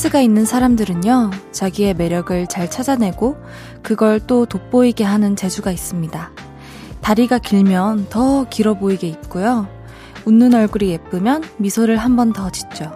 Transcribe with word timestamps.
센스가 0.00 0.22
있는 0.22 0.46
사람들은요, 0.46 1.30
자기의 1.52 1.92
매력을 1.92 2.46
잘 2.46 2.70
찾아내고 2.70 3.36
그걸 3.82 4.18
또 4.18 4.46
돋보이게 4.46 5.04
하는 5.04 5.36
재주가 5.36 5.70
있습니다. 5.70 6.30
다리가 7.02 7.38
길면 7.38 8.06
더 8.08 8.48
길어 8.48 8.72
보이게 8.72 9.08
입고요. 9.08 9.68
웃는 10.24 10.54
얼굴이 10.54 10.88
예쁘면 10.90 11.44
미소를 11.58 11.98
한 11.98 12.16
번 12.16 12.32
더 12.32 12.48
짓죠. 12.48 12.90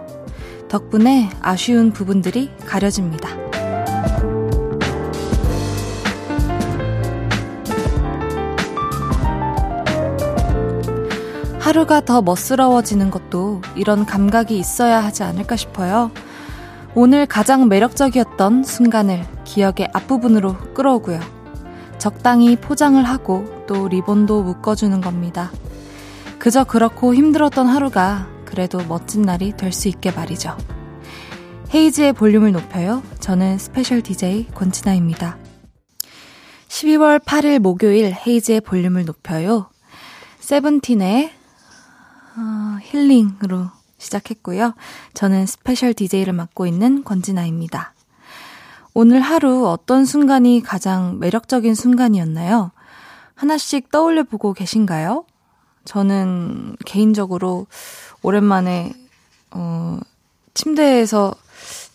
덕분에 0.67 1.29
아쉬운 1.41 1.91
부분들이 1.91 2.49
가려집니다. 2.65 3.29
하루가 11.59 12.01
더 12.01 12.23
멋스러워지는 12.23 13.11
것도 13.11 13.61
이런 13.75 14.07
감각이 14.07 14.57
있어야 14.57 15.03
하지 15.03 15.21
않을까 15.21 15.55
싶어요. 15.55 16.09
오늘 16.97 17.25
가장 17.25 17.67
매력적이었던 17.67 18.63
순간을 18.63 19.25
기억의 19.43 19.89
앞부분으로 19.93 20.57
끌어오고요. 20.73 21.19
적당히 21.97 22.55
포장을 22.55 23.03
하고 23.03 23.65
또 23.67 23.89
리본도 23.89 24.43
묶어주는 24.43 25.01
겁니다. 25.01 25.51
그저 26.39 26.63
그렇고 26.63 27.13
힘들었던 27.13 27.67
하루가 27.67 28.27
그래도 28.45 28.79
멋진 28.87 29.23
날이 29.23 29.51
될 29.57 29.73
수 29.73 29.89
있게 29.89 30.11
말이죠. 30.11 30.55
헤이즈의 31.73 32.13
볼륨을 32.13 32.53
높여요. 32.53 33.03
저는 33.19 33.57
special 33.57 34.01
DJ 34.01 34.47
권진아입니다. 34.53 35.37
12월 36.69 37.19
8일 37.19 37.59
목요일 37.59 38.15
헤이즈의 38.25 38.61
볼륨을 38.61 39.03
높여요. 39.03 39.69
세븐틴의 40.39 41.31
어, 42.37 42.77
힐링으로 42.83 43.69
시작했고요. 44.05 44.73
저는 45.13 45.45
스페셜 45.45 45.93
DJ를 45.93 46.33
맡고 46.33 46.65
있는 46.67 47.03
권진아입니다. 47.03 47.93
오늘 48.93 49.19
하루 49.19 49.67
어떤 49.67 50.05
순간이 50.05 50.61
가장 50.63 51.19
매력적인 51.19 51.75
순간이었나요? 51.75 52.71
하나씩 53.35 53.91
떠올려 53.91 54.23
보고 54.23 54.53
계신가요? 54.53 55.25
저는 55.83 56.77
개인적으로 56.85 57.67
오랜만에, 58.21 58.93
어, 59.51 59.99
침대에서 60.53 61.35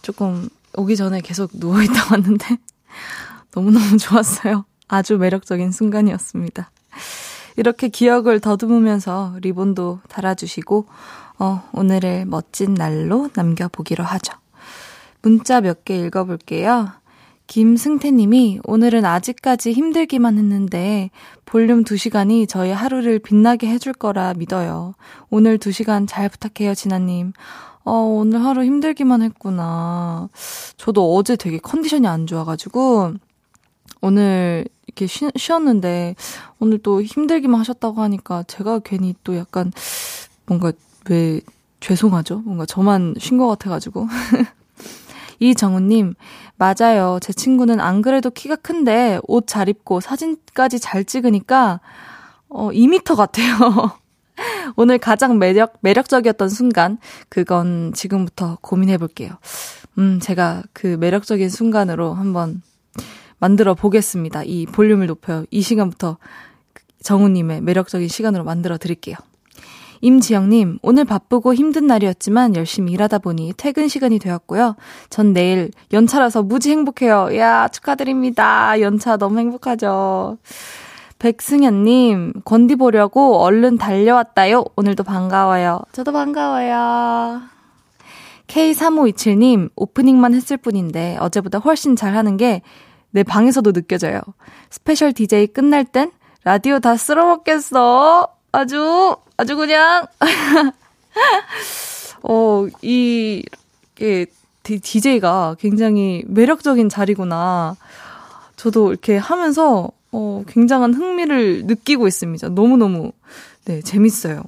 조금 0.02 0.48
오기 0.76 0.96
전에 0.96 1.20
계속 1.20 1.50
누워 1.54 1.82
있다 1.82 2.08
왔는데 2.10 2.58
너무너무 3.54 3.96
좋았어요. 3.96 4.64
아주 4.86 5.16
매력적인 5.16 5.72
순간이었습니다. 5.72 6.70
이렇게 7.56 7.88
기억을 7.88 8.40
더듬으면서 8.40 9.36
리본도 9.40 10.00
달아주시고, 10.08 10.86
어, 11.40 11.62
오늘을 11.72 12.26
멋진 12.26 12.74
날로 12.74 13.30
남겨보기로 13.34 14.04
하죠. 14.04 14.34
문자 15.22 15.60
몇 15.60 15.84
개 15.84 15.96
읽어볼게요. 16.06 16.92
김승태님이 17.46 18.60
오늘은 18.62 19.04
아직까지 19.04 19.72
힘들기만 19.72 20.38
했는데 20.38 21.10
볼륨 21.46 21.82
2시간이 21.82 22.48
저희 22.48 22.70
하루를 22.70 23.18
빛나게 23.18 23.68
해줄 23.68 23.92
거라 23.92 24.34
믿어요. 24.34 24.94
오늘 25.30 25.58
2시간 25.58 26.06
잘 26.06 26.28
부탁해요, 26.28 26.74
진아님. 26.74 27.32
어, 27.84 27.92
오늘 27.92 28.44
하루 28.44 28.62
힘들기만 28.62 29.22
했구나. 29.22 30.28
저도 30.76 31.16
어제 31.16 31.34
되게 31.36 31.58
컨디션이 31.58 32.06
안 32.06 32.26
좋아가지고 32.26 33.14
오늘 34.02 34.66
이렇게 34.86 35.06
쉬, 35.06 35.28
쉬었는데 35.34 36.14
오늘 36.60 36.78
또 36.78 37.02
힘들기만 37.02 37.58
하셨다고 37.60 38.02
하니까 38.02 38.44
제가 38.44 38.80
괜히 38.80 39.14
또 39.24 39.36
약간 39.36 39.72
뭔가 40.46 40.72
왜 41.08 41.40
죄송하죠? 41.80 42.38
뭔가 42.44 42.66
저만 42.66 43.14
쉰 43.18 43.38
것 43.38 43.48
같아가지고. 43.48 44.06
이정우님, 45.40 46.14
맞아요. 46.56 47.18
제 47.22 47.32
친구는 47.32 47.80
안 47.80 48.02
그래도 48.02 48.28
키가 48.28 48.56
큰데 48.56 49.18
옷 49.26 49.46
잘 49.46 49.68
입고 49.70 50.00
사진까지 50.00 50.78
잘 50.78 51.04
찍으니까, 51.04 51.80
어, 52.48 52.70
2미터 52.70 53.16
같아요. 53.16 53.56
오늘 54.76 54.98
가장 54.98 55.38
매력, 55.38 55.78
매력적이었던 55.80 56.48
순간, 56.50 56.98
그건 57.30 57.92
지금부터 57.94 58.58
고민해 58.60 58.98
볼게요. 58.98 59.38
음, 59.98 60.20
제가 60.20 60.62
그 60.74 60.96
매력적인 61.00 61.48
순간으로 61.48 62.12
한번 62.12 62.62
만들어 63.38 63.74
보겠습니다. 63.74 64.42
이 64.44 64.66
볼륨을 64.66 65.06
높여요. 65.06 65.44
이 65.50 65.62
시간부터 65.62 66.18
정우님의 67.02 67.62
매력적인 67.62 68.08
시간으로 68.08 68.44
만들어 68.44 68.76
드릴게요. 68.76 69.16
임지영님, 70.00 70.78
오늘 70.82 71.04
바쁘고 71.04 71.54
힘든 71.54 71.86
날이었지만 71.86 72.56
열심히 72.56 72.92
일하다 72.92 73.18
보니 73.18 73.52
퇴근 73.56 73.88
시간이 73.88 74.18
되었고요. 74.18 74.76
전 75.10 75.32
내일 75.32 75.70
연차라서 75.92 76.42
무지 76.42 76.70
행복해요. 76.70 77.36
야, 77.36 77.68
축하드립니다. 77.68 78.80
연차 78.80 79.16
너무 79.16 79.38
행복하죠. 79.38 80.38
백승현님, 81.18 82.42
건디 82.44 82.76
보려고 82.76 83.38
얼른 83.40 83.76
달려왔다요. 83.76 84.64
오늘도 84.76 85.04
반가워요. 85.04 85.80
저도 85.92 86.12
반가워요. 86.12 87.42
K3527님, 88.46 89.70
오프닝만 89.76 90.34
했을 90.34 90.56
뿐인데 90.56 91.18
어제보다 91.20 91.58
훨씬 91.58 91.94
잘하는 91.94 92.36
게 92.36 92.62
내 93.10 93.22
방에서도 93.22 93.72
느껴져요. 93.72 94.20
special 94.70 95.12
DJ 95.12 95.48
끝날 95.48 95.84
땐 95.84 96.12
라디오 96.44 96.78
다 96.78 96.96
씹어먹겠어. 96.96 98.28
아주, 98.52 99.16
아주 99.36 99.56
그냥. 99.56 100.06
어, 102.22 102.66
이, 102.82 103.44
게, 103.94 104.26
DJ가 104.62 105.56
굉장히 105.58 106.22
매력적인 106.26 106.88
자리구나. 106.88 107.76
저도 108.56 108.90
이렇게 108.90 109.16
하면서, 109.16 109.90
어, 110.12 110.44
굉장한 110.46 110.94
흥미를 110.94 111.64
느끼고 111.64 112.06
있습니다. 112.06 112.50
너무너무, 112.50 113.12
네, 113.64 113.80
재밌어요. 113.80 114.42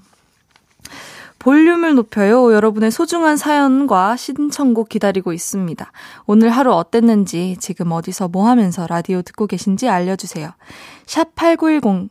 볼륨을 1.43 1.97
높여요. 1.97 2.53
여러분의 2.53 2.93
소중한 2.93 3.37
사연과 3.37 4.17
신청곡 4.17 4.89
기다리고 4.89 5.33
있습니다. 5.33 5.91
오늘 6.27 6.51
하루 6.51 6.73
어땠는지, 6.73 7.57
지금 7.59 7.91
어디서 7.91 8.29
뭐 8.29 8.49
하면서 8.49 8.87
라디오 8.87 9.23
듣고 9.23 9.49
계신지 9.49 9.89
알려주세요. 9.89 10.53
샵 11.05 11.35
8910, 11.35 12.11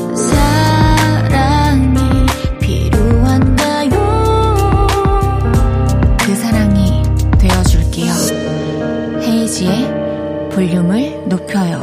볼륨을 10.61 11.27
높여요. 11.27 11.79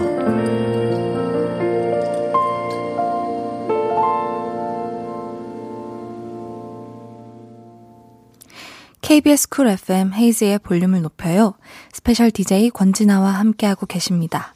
KBS 9.01 9.49
Cool 9.49 9.67
FM 9.67 10.13
헤이즈의 10.15 10.61
볼륨을 10.61 11.03
높여요. 11.03 11.55
special 11.93 12.31
DJ 12.31 12.71
권진아와 12.71 13.31
함께하고 13.31 13.87
계십니다. 13.87 14.55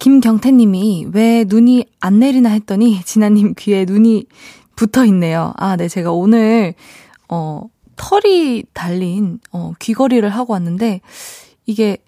김경태님이 0.00 1.06
왜 1.12 1.44
눈이 1.46 1.86
안 2.00 2.18
내리나 2.18 2.48
했더니 2.48 3.04
진아님 3.04 3.54
귀에 3.56 3.84
눈이 3.84 4.26
붙어 4.74 5.04
있네요. 5.04 5.52
아, 5.58 5.76
네, 5.76 5.86
제가 5.86 6.10
오늘 6.10 6.74
어 7.28 7.68
털이 7.94 8.64
달린 8.72 9.38
어 9.52 9.74
귀걸이를 9.78 10.28
하고 10.30 10.54
왔는데 10.54 11.02
이게 11.66 11.98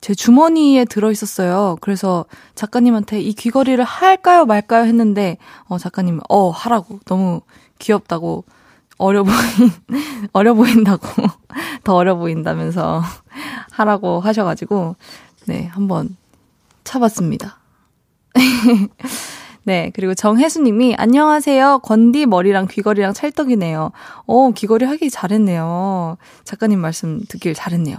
제 0.00 0.14
주머니에 0.14 0.84
들어 0.84 1.10
있었어요. 1.10 1.76
그래서 1.80 2.24
작가님한테 2.54 3.20
이 3.20 3.32
귀걸이를 3.32 3.84
할까요 3.84 4.44
말까요 4.46 4.84
했는데 4.84 5.38
어 5.66 5.78
작가님 5.78 6.20
어 6.28 6.50
하라고 6.50 7.00
너무 7.04 7.40
귀엽다고 7.78 8.44
어려 8.98 9.22
보인, 9.22 9.36
어려 10.32 10.54
보인다고, 10.54 11.06
더 11.84 11.94
어려 11.94 12.16
보인다면서 12.16 13.00
하라고 13.70 14.20
하셔가지고, 14.20 14.96
네, 15.46 15.66
한번 15.66 16.16
차봤습니다. 16.82 17.58
네, 19.62 19.92
그리고 19.94 20.14
정혜수님이, 20.14 20.96
안녕하세요. 20.98 21.80
건디 21.80 22.26
머리랑 22.26 22.66
귀걸이랑 22.66 23.12
찰떡이네요. 23.12 23.92
오, 24.26 24.50
귀걸이 24.52 24.84
하기 24.84 25.10
잘했네요. 25.10 26.16
작가님 26.44 26.80
말씀 26.80 27.20
듣길 27.28 27.54
잘했네요. 27.54 27.98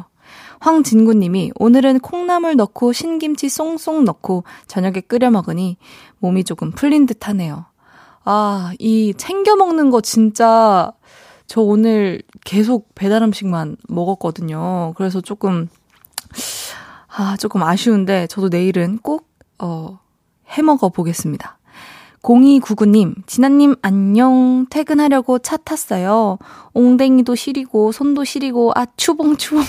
황진구님이, 0.59 1.51
오늘은 1.56 2.00
콩나물 2.00 2.56
넣고 2.56 2.94
신김치 2.94 3.47
쏭쏭 3.47 4.03
넣고 4.03 4.44
저녁에 4.67 5.01
끓여 5.01 5.31
먹으니 5.31 5.77
몸이 6.19 6.44
조금 6.44 6.71
풀린 6.71 7.06
듯 7.06 7.27
하네요. 7.27 7.65
아, 8.25 8.73
이 8.79 9.13
챙겨 9.17 9.56
먹는 9.56 9.89
거 9.89 10.01
진짜 10.01 10.91
저 11.47 11.61
오늘 11.61 12.21
계속 12.45 12.94
배달 12.94 13.23
음식만 13.23 13.77
먹었거든요. 13.88 14.94
그래서 14.95 15.21
조금, 15.21 15.67
아, 17.07 17.38
조금 17.38 17.63
아쉬운데 17.63 18.27
저도 18.27 18.50
내일은 18.50 19.00
꼭, 19.00 19.27
어, 19.57 20.00
해 20.51 20.62
먹어 20.62 20.89
보겠습니다. 20.89 21.57
0299님, 22.21 23.25
진아님 23.27 23.75
안녕. 23.81 24.65
퇴근하려고 24.69 25.39
차 25.39 25.57
탔어요. 25.57 26.38
옹댕이도 26.73 27.33
시리고, 27.35 27.91
손도 27.91 28.25
시리고, 28.25 28.71
아, 28.75 28.85
추봉추봉. 28.97 29.63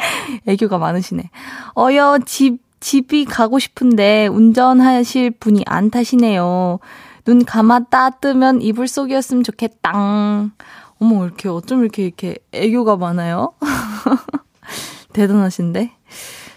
애교가 0.46 0.78
많으시네. 0.78 1.30
어여, 1.76 2.20
집, 2.26 2.58
집이 2.80 3.26
가고 3.26 3.58
싶은데 3.58 4.26
운전하실 4.26 5.32
분이 5.32 5.64
안 5.66 5.90
타시네요. 5.90 6.78
눈 7.24 7.44
감았다 7.44 8.10
뜨면 8.10 8.62
이불 8.62 8.88
속이었으면 8.88 9.44
좋겠당. 9.44 10.52
어머, 11.00 11.24
이렇게 11.24 11.48
어쩜 11.48 11.82
이렇게 11.82 12.04
이렇게 12.04 12.36
애교가 12.52 12.96
많아요? 12.96 13.52
대단하신데? 15.12 15.92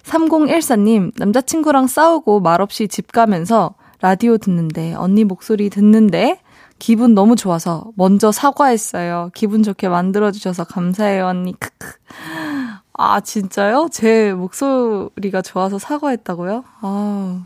3014님, 0.04 1.12
남자친구랑 1.18 1.88
싸우고 1.88 2.42
말없이 2.42 2.88
집 2.88 3.12
가면서 3.12 3.75
라디오 4.01 4.38
듣는데, 4.38 4.94
언니 4.95 5.24
목소리 5.24 5.69
듣는데, 5.69 6.40
기분 6.78 7.13
너무 7.13 7.38
좋아서 7.38 7.86
먼저 7.95 8.31
사과했어요. 8.31 9.31
기분 9.34 9.63
좋게 9.63 9.88
만들어주셔서 9.88 10.66
감사해요, 10.66 11.28
언니. 11.28 11.54
크크. 11.57 11.94
아, 12.94 13.19
진짜요? 13.22 13.90
제 13.92 14.34
목소리가 14.34 15.42
좋아서 15.42 15.80
사과했다고요? 15.80 16.63
아, 16.81 17.45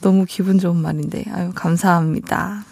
너무 0.00 0.24
기분 0.26 0.58
좋은 0.58 0.76
말인데. 0.76 1.24
아유, 1.32 1.52
감사합니다. 1.54 2.64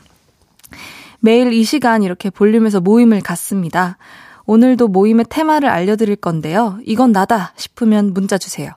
매일 1.20 1.52
이 1.52 1.64
시간 1.64 2.02
이렇게 2.02 2.30
볼륨에서 2.30 2.80
모임을 2.80 3.20
갖습니다. 3.20 3.98
오늘도 4.46 4.88
모임의 4.88 5.26
테마를 5.28 5.68
알려드릴 5.68 6.16
건데요. 6.16 6.78
이건 6.84 7.12
나다 7.12 7.52
싶으면 7.56 8.12
문자 8.12 8.36
주세요. 8.36 8.72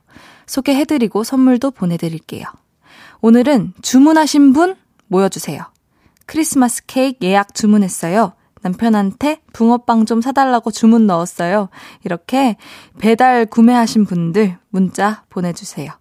소개해드리고 0.46 1.24
선물도 1.24 1.72
보내드릴게요. 1.72 2.44
오늘은 3.20 3.74
주문하신 3.82 4.52
분 4.52 4.76
모여주세요. 5.08 5.62
크리스마스 6.26 6.84
케이크 6.86 7.18
예약 7.26 7.54
주문했어요. 7.54 8.32
남편한테 8.62 9.40
붕어빵 9.52 10.06
좀 10.06 10.20
사달라고 10.20 10.70
주문 10.70 11.06
넣었어요. 11.06 11.68
이렇게 12.04 12.56
배달 12.98 13.46
구매하신 13.46 14.04
분들 14.04 14.58
문자 14.70 15.24
보내주세요. 15.28 15.92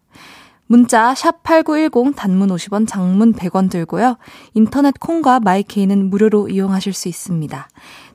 문자 0.68 1.16
샵 1.16 1.44
8910 1.44 2.16
단문 2.16 2.50
50원 2.50 2.88
장문 2.88 3.34
100원 3.34 3.70
들고요. 3.70 4.18
인터넷 4.54 5.00
콩과 5.00 5.40
마이케이는 5.40 6.10
무료로 6.10 6.50
이용하실 6.50 6.94
수 6.94 7.08
있습니다. 7.08 7.70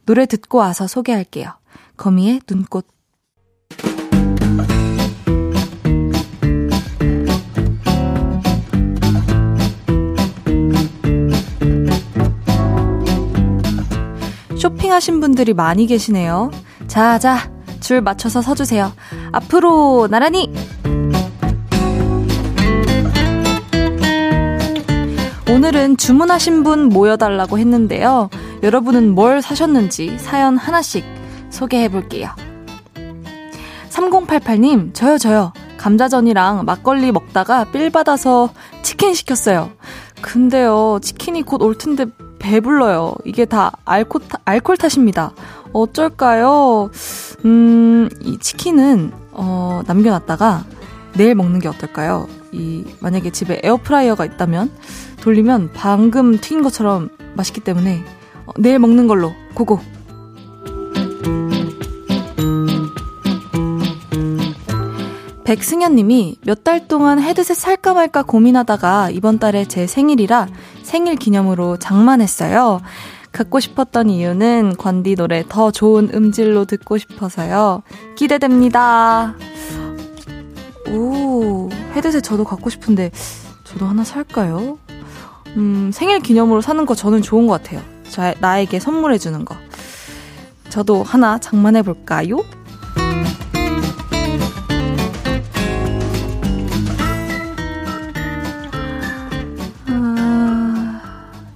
노래 0.05 0.27
듣고 0.27 0.59
와서 0.59 0.87
소개할게요. 0.87 1.51
거미의 1.97 2.41
눈꽃 2.49 2.87
쇼핑하신 14.63 15.19
분들이 15.19 15.55
많이 15.55 15.87
계시네요. 15.89 16.53
자, 16.87 17.19
자, 17.19 17.51
줄 17.81 18.01
맞춰서 18.01 18.41
서주세요. 18.43 18.93
앞으로 19.33 20.07
나란히! 20.09 20.53
오늘은 25.51 25.97
주문하신 25.97 26.63
분 26.63 26.85
모여달라고 26.91 27.59
했는데요. 27.59 28.31
여러분은 28.63 29.17
뭘 29.17 29.43
사셨는지 29.43 30.17
사연 30.21 30.57
하나씩 30.57 31.05
소개해 31.51 31.89
볼게요. 31.89 32.31
3088님, 33.91 34.95
저요, 34.95 35.19
저요. 35.19 35.53
감자전이랑 35.77 36.65
막걸리 36.67 37.11
먹다가 37.11 37.65
삘 37.73 37.91
받아서 37.91 38.51
치킨 38.83 39.13
시켰어요. 39.13 39.73
근데요, 40.21 41.01
치킨이 41.03 41.43
곧 41.43 41.61
올 41.63 41.77
텐데 41.77 42.07
배불러요. 42.43 43.15
이게 43.25 43.45
다 43.45 43.73
알코, 43.85 44.21
알콜 44.45 44.77
탓입니다. 44.77 45.33
어쩔까요? 45.73 46.91
음, 47.45 48.09
이 48.21 48.37
치킨은, 48.39 49.13
어, 49.31 49.81
남겨놨다가 49.87 50.65
내일 51.15 51.35
먹는 51.35 51.61
게 51.61 51.69
어떨까요? 51.69 52.29
이, 52.51 52.85
만약에 53.01 53.31
집에 53.31 53.61
에어프라이어가 53.63 54.25
있다면, 54.25 54.71
돌리면 55.23 55.71
방금 55.73 56.37
튀긴 56.37 56.63
것처럼 56.63 57.11
맛있기 57.35 57.61
때문에, 57.61 58.05
어, 58.47 58.53
내일 58.59 58.79
먹는 58.79 59.07
걸로, 59.07 59.33
고고. 59.55 59.81
백승현 65.45 65.97
님이 65.97 66.37
몇 66.47 66.63
달 66.65 66.87
동안 66.87 67.21
헤드셋 67.21 67.57
살까 67.57 67.95
말까 67.95 68.23
고민하다가 68.23 69.11
이번 69.11 69.39
달에 69.39 69.65
제 69.67 69.87
생일이라 69.87 70.47
생일 70.83 71.17
기념으로 71.17 71.77
장만했어요. 71.79 72.81
갖고 73.33 73.59
싶었던 73.61 74.11
이유는 74.11 74.77
관디 74.77 75.17
노래 75.17 75.43
더 75.49 75.71
좋은 75.71 76.11
음질로 76.15 76.67
듣고 76.67 76.99
싶어서요. 76.99 77.83
기대됩니다. 78.15 79.35
오, 80.91 81.69
헤드셋 81.97 82.23
저도 82.23 82.45
갖고 82.45 82.71
싶은데 82.71 83.11
저도 83.65 83.87
하나 83.87 84.05
살까요? 84.05 84.79
음, 85.57 85.91
생일 85.93 86.21
기념으로 86.21 86.61
사는 86.61 86.87
거 86.87 86.95
저는 86.95 87.23
좋은 87.23 87.47
것 87.47 87.63
같아요. 87.63 87.83
저, 88.09 88.33
나에게 88.41 88.79
선물해주는 88.79 89.45
거. 89.45 89.57
저도 90.69 91.03
하나 91.03 91.39
장만해볼까요? 91.39 92.45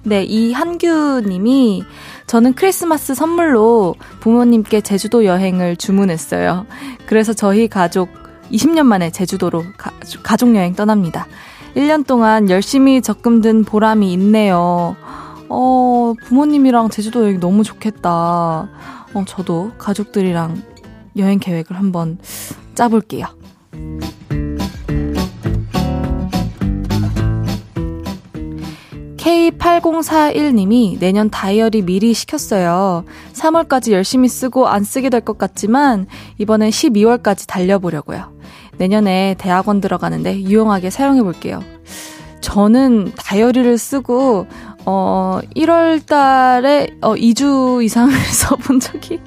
네, 0.07 0.23
이한규 0.23 1.23
님이 1.27 1.83
저는 2.27 2.53
크리스마스 2.53 3.13
선물로 3.13 3.95
부모님께 4.21 4.79
제주도 4.79 5.25
여행을 5.25 5.75
주문했어요. 5.75 6.65
그래서 7.05 7.33
저희 7.33 7.67
가족 7.67 8.07
20년 8.49 8.83
만에 8.83 9.11
제주도로 9.11 9.65
가, 9.75 9.91
가족 10.23 10.55
여행 10.55 10.75
떠납니다. 10.75 11.27
1년 11.75 12.07
동안 12.07 12.49
열심히 12.49 13.01
적금 13.01 13.41
든 13.41 13.65
보람이 13.65 14.13
있네요. 14.13 14.95
어, 15.49 16.13
부모님이랑 16.23 16.89
제주도 16.89 17.23
여행 17.25 17.41
너무 17.41 17.65
좋겠다. 17.65 18.09
어, 19.13 19.25
저도 19.27 19.73
가족들이랑 19.77 20.63
여행 21.17 21.37
계획을 21.37 21.75
한번 21.75 22.17
짜볼게요. 22.75 23.25
K8041님이 29.17 30.99
내년 30.99 31.29
다이어리 31.29 31.81
미리 31.81 32.13
시켰어요. 32.13 33.03
3월까지 33.33 33.91
열심히 33.91 34.27
쓰고 34.29 34.67
안 34.67 34.83
쓰게 34.83 35.09
될 35.09 35.21
것 35.21 35.37
같지만 35.37 36.07
이번엔 36.37 36.69
12월까지 36.69 37.47
달려보려고요. 37.47 38.31
내년에 38.77 39.35
대학원 39.37 39.81
들어가는데 39.81 40.41
유용하게 40.41 40.89
사용해 40.89 41.23
볼게요. 41.23 41.61
저는 42.39 43.11
다이어리를 43.17 43.77
쓰고 43.77 44.47
어 44.85 45.39
1월 45.55 46.05
달에 46.05 46.87
어 47.01 47.15
2주 47.15 47.83
이상을 47.83 48.13
써본 48.15 48.79
적이 48.79 49.19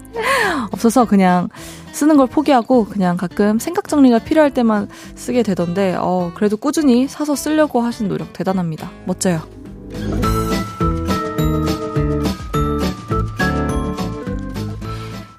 없어서 0.70 1.04
그냥 1.04 1.48
쓰는 1.92 2.16
걸 2.16 2.28
포기하고 2.28 2.86
그냥 2.86 3.16
가끔 3.18 3.58
생각 3.58 3.88
정리가 3.88 4.20
필요할 4.20 4.52
때만 4.54 4.88
쓰게 5.16 5.42
되던데 5.42 5.96
어 5.98 6.30
그래도 6.34 6.56
꾸준히 6.56 7.08
사서 7.08 7.34
쓰려고 7.34 7.80
하신 7.82 8.08
노력 8.08 8.32
대단합니다. 8.32 8.90
멋져요. 9.04 9.59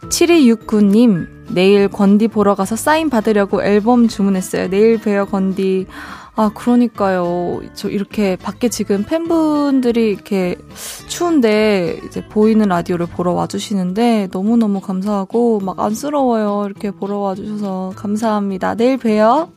7269님, 0.10 1.28
내일 1.50 1.88
건디 1.88 2.28
보러 2.28 2.56
가서 2.56 2.76
사인 2.76 3.10
받으려고 3.10 3.64
앨범 3.64 4.08
주문했어요. 4.08 4.70
내일 4.70 5.00
봬요, 5.00 5.26
건디. 5.26 5.88
아, 6.36 6.50
그러니까요. 6.54 7.62
저 7.74 7.90
이렇게 7.90 8.36
밖에 8.38 8.70
지금 8.70 9.04
팬분들이 9.04 10.12
이렇게 10.12 10.56
추운데 11.08 12.00
이제 12.06 12.26
보이는 12.28 12.68
라디오를 12.68 13.06
보러 13.08 13.34
와주시는데 13.34 14.30
너무너무 14.32 14.80
감사하고 14.80 15.60
막 15.60 15.80
안쓰러워요. 15.80 16.64
이렇게 16.66 16.92
보러 16.92 17.18
와주셔서 17.18 17.94
감사합니다. 17.96 18.76
내일 18.76 18.98
봬요. 18.98 19.50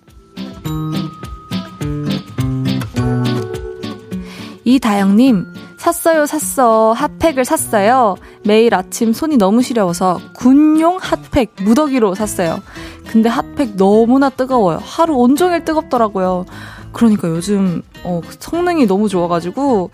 이다영님, 4.64 5.46
샀어요, 5.76 6.24
샀어. 6.24 6.92
핫팩을 6.92 7.44
샀어요. 7.44 8.16
매일 8.44 8.74
아침 8.74 9.12
손이 9.12 9.36
너무 9.36 9.62
시려워서 9.62 10.18
군용 10.34 10.98
핫팩 10.98 11.54
무더기로 11.62 12.14
샀어요. 12.14 12.60
근데 13.06 13.28
핫팩 13.28 13.76
너무나 13.76 14.30
뜨거워요. 14.30 14.78
하루 14.82 15.14
온종일 15.16 15.64
뜨겁더라고요. 15.64 16.46
그러니까 16.92 17.28
요즘 17.28 17.82
어, 18.04 18.22
성능이 18.38 18.86
너무 18.86 19.08
좋아가지고 19.08 19.90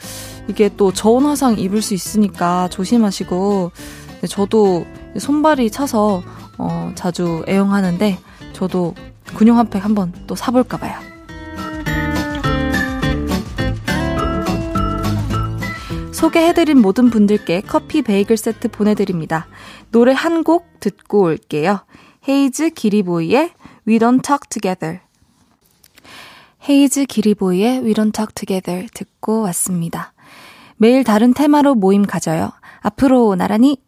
이게 0.48 0.70
또 0.76 0.92
저온 0.92 1.24
화상 1.24 1.58
입을 1.58 1.82
수 1.82 1.94
있으니까 1.94 2.68
조심하시고 2.68 3.72
저도 4.28 4.86
손발이 5.18 5.70
차서 5.70 6.22
어, 6.58 6.92
자주 6.94 7.42
애용하는데 7.48 8.18
저도 8.52 8.94
근육 9.34 9.56
핫팩 9.56 9.84
한번 9.84 10.12
또 10.26 10.34
사볼까 10.34 10.76
봐요. 10.76 11.09
소개해드린 16.20 16.78
모든 16.82 17.08
분들께 17.08 17.62
커피 17.62 18.02
베이글 18.02 18.36
세트 18.36 18.68
보내드립니다. 18.68 19.46
노래 19.90 20.12
한 20.12 20.44
곡 20.44 20.78
듣고 20.80 21.22
올게요. 21.22 21.80
헤이즈 22.28 22.70
기리보이의 22.70 23.52
We 23.88 23.98
Don't 23.98 24.22
Talk 24.22 24.48
Together. 24.50 25.00
헤이즈 26.68 27.06
기리보이의 27.06 27.78
We 27.80 27.94
Don't 27.94 28.12
Talk 28.12 28.34
Together 28.34 28.86
듣고 28.92 29.40
왔습니다. 29.42 30.12
매일 30.76 31.04
다른 31.04 31.32
테마로 31.32 31.74
모임 31.74 32.04
가져요. 32.04 32.52
앞으로 32.80 33.34
나란히 33.34 33.78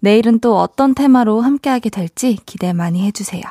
내일은 0.00 0.38
또 0.40 0.58
어떤 0.58 0.94
테마로 0.94 1.40
함께하게 1.40 1.88
될지 1.90 2.36
기대 2.44 2.74
많이 2.74 3.06
해주세요. 3.06 3.42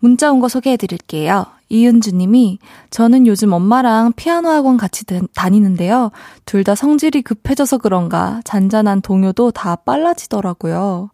문자 0.00 0.32
온 0.32 0.40
거 0.40 0.48
소개해 0.48 0.76
드릴게요. 0.76 1.46
이은주 1.68 2.12
님이 2.14 2.58
저는 2.90 3.26
요즘 3.26 3.52
엄마랑 3.52 4.12
피아노 4.14 4.48
학원 4.50 4.76
같이 4.76 5.04
다니는데요. 5.34 6.10
둘 6.44 6.64
다 6.64 6.74
성질이 6.74 7.22
급해져서 7.22 7.78
그런가 7.78 8.40
잔잔한 8.44 9.00
동요도 9.02 9.52
다 9.52 9.76
빨라지더라고요. 9.76 11.10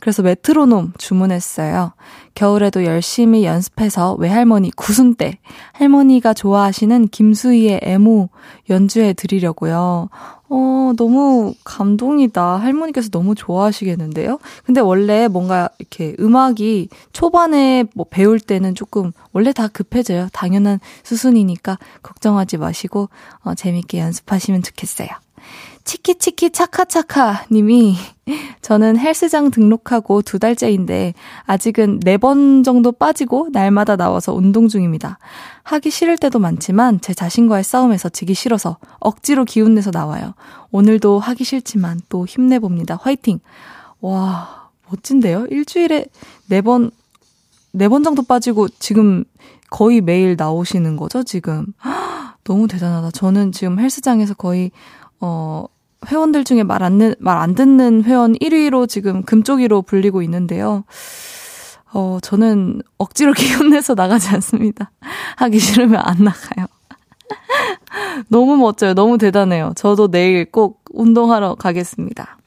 그래서 0.00 0.22
메트로놈 0.22 0.92
주문했어요. 0.98 1.92
겨울에도 2.34 2.84
열심히 2.84 3.44
연습해서 3.44 4.14
외할머니 4.14 4.70
구순 4.70 5.14
때 5.14 5.38
할머니가 5.72 6.34
좋아하시는 6.34 7.08
김수희의 7.08 7.80
애모 7.82 8.28
연주해 8.68 9.12
드리려고요. 9.14 10.08
어, 10.48 10.92
너무 10.96 11.54
감동이다. 11.64 12.56
할머니께서 12.58 13.10
너무 13.10 13.34
좋아하시겠는데요? 13.34 14.38
근데 14.64 14.80
원래 14.80 15.28
뭔가 15.28 15.68
이렇게 15.78 16.14
음악이 16.20 16.88
초반에 17.12 17.84
뭐 17.94 18.06
배울 18.08 18.38
때는 18.38 18.74
조금 18.74 19.12
원래 19.32 19.52
다 19.52 19.68
급해져요. 19.68 20.28
당연한 20.32 20.78
수순이니까 21.02 21.78
걱정하지 22.02 22.58
마시고 22.58 23.08
어, 23.40 23.54
재밌게 23.54 23.98
연습하시면 23.98 24.62
좋겠어요. 24.62 25.08
치키치키 25.86 26.50
차카차카 26.50 27.46
님이 27.52 27.94
저는 28.60 28.98
헬스장 28.98 29.50
등록하고 29.52 30.20
두 30.20 30.38
달째인데 30.40 31.14
아직은 31.44 32.00
네 32.00 32.16
번 32.18 32.64
정도 32.64 32.90
빠지고 32.90 33.48
날마다 33.52 33.94
나와서 33.96 34.34
운동 34.34 34.66
중입니다. 34.66 35.18
하기 35.62 35.90
싫을 35.90 36.18
때도 36.18 36.40
많지만 36.40 37.00
제 37.00 37.14
자신과의 37.14 37.62
싸움에서 37.62 38.08
지기 38.08 38.34
싫어서 38.34 38.78
억지로 38.98 39.44
기운 39.44 39.74
내서 39.76 39.90
나와요. 39.92 40.34
오늘도 40.72 41.20
하기 41.20 41.44
싫지만 41.44 42.00
또 42.08 42.26
힘내봅니다. 42.26 42.98
화이팅! 43.00 43.38
와, 44.00 44.70
멋진데요? 44.90 45.46
일주일에 45.50 46.06
네 46.48 46.60
번, 46.62 46.90
네 47.72 47.88
번 47.88 48.02
정도 48.02 48.22
빠지고 48.24 48.68
지금 48.80 49.24
거의 49.70 50.00
매일 50.00 50.34
나오시는 50.36 50.96
거죠, 50.96 51.22
지금? 51.22 51.66
너무 52.42 52.66
대단하다. 52.66 53.12
저는 53.12 53.52
지금 53.52 53.78
헬스장에서 53.78 54.34
거의, 54.34 54.70
어, 55.20 55.64
회원들 56.08 56.44
중에 56.44 56.62
말 56.62 56.82
안, 56.82 57.14
말 57.18 57.38
안 57.38 57.54
듣는 57.54 58.04
회원 58.04 58.34
1위로 58.34 58.88
지금 58.88 59.22
금쪽이로 59.22 59.82
불리고 59.82 60.22
있는데요. 60.22 60.84
어, 61.92 62.18
저는 62.22 62.82
억지로 62.98 63.32
기운내서 63.34 63.94
나가지 63.94 64.28
않습니다. 64.30 64.90
하기 65.36 65.58
싫으면 65.58 66.00
안 66.02 66.24
나가요. 66.24 66.66
너무 68.28 68.56
멋져요. 68.56 68.94
너무 68.94 69.18
대단해요. 69.18 69.72
저도 69.76 70.08
내일 70.10 70.50
꼭 70.50 70.84
운동하러 70.90 71.54
가겠습니다. 71.54 72.38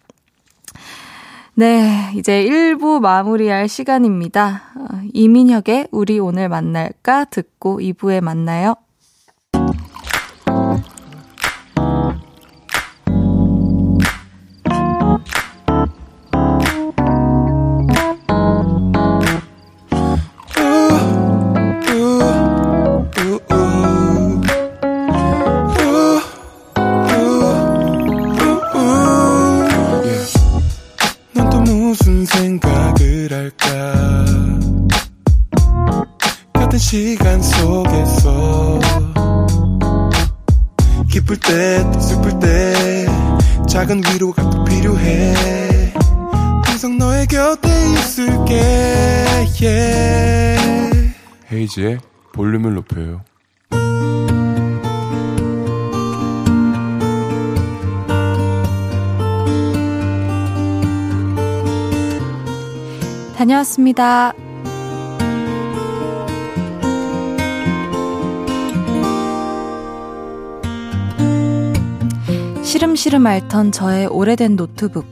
네, 1.55 2.13
이제 2.15 2.45
1부 2.45 3.01
마무리할 3.01 3.67
시간입니다. 3.67 4.61
어, 4.77 5.01
이민혁의 5.13 5.89
우리 5.91 6.17
오늘 6.19 6.47
만날까 6.47 7.25
듣고 7.25 7.79
2부에 7.79 8.21
만나요. 8.21 8.75
헤이지의 51.79 51.99
볼륨을 52.33 52.75
높여요. 52.75 53.21
다녀왔습니다. 63.35 64.33
시름시름 72.61 73.25
앓던 73.25 73.71
저의 73.71 74.05
오래된 74.07 74.57
노트북. 74.57 75.05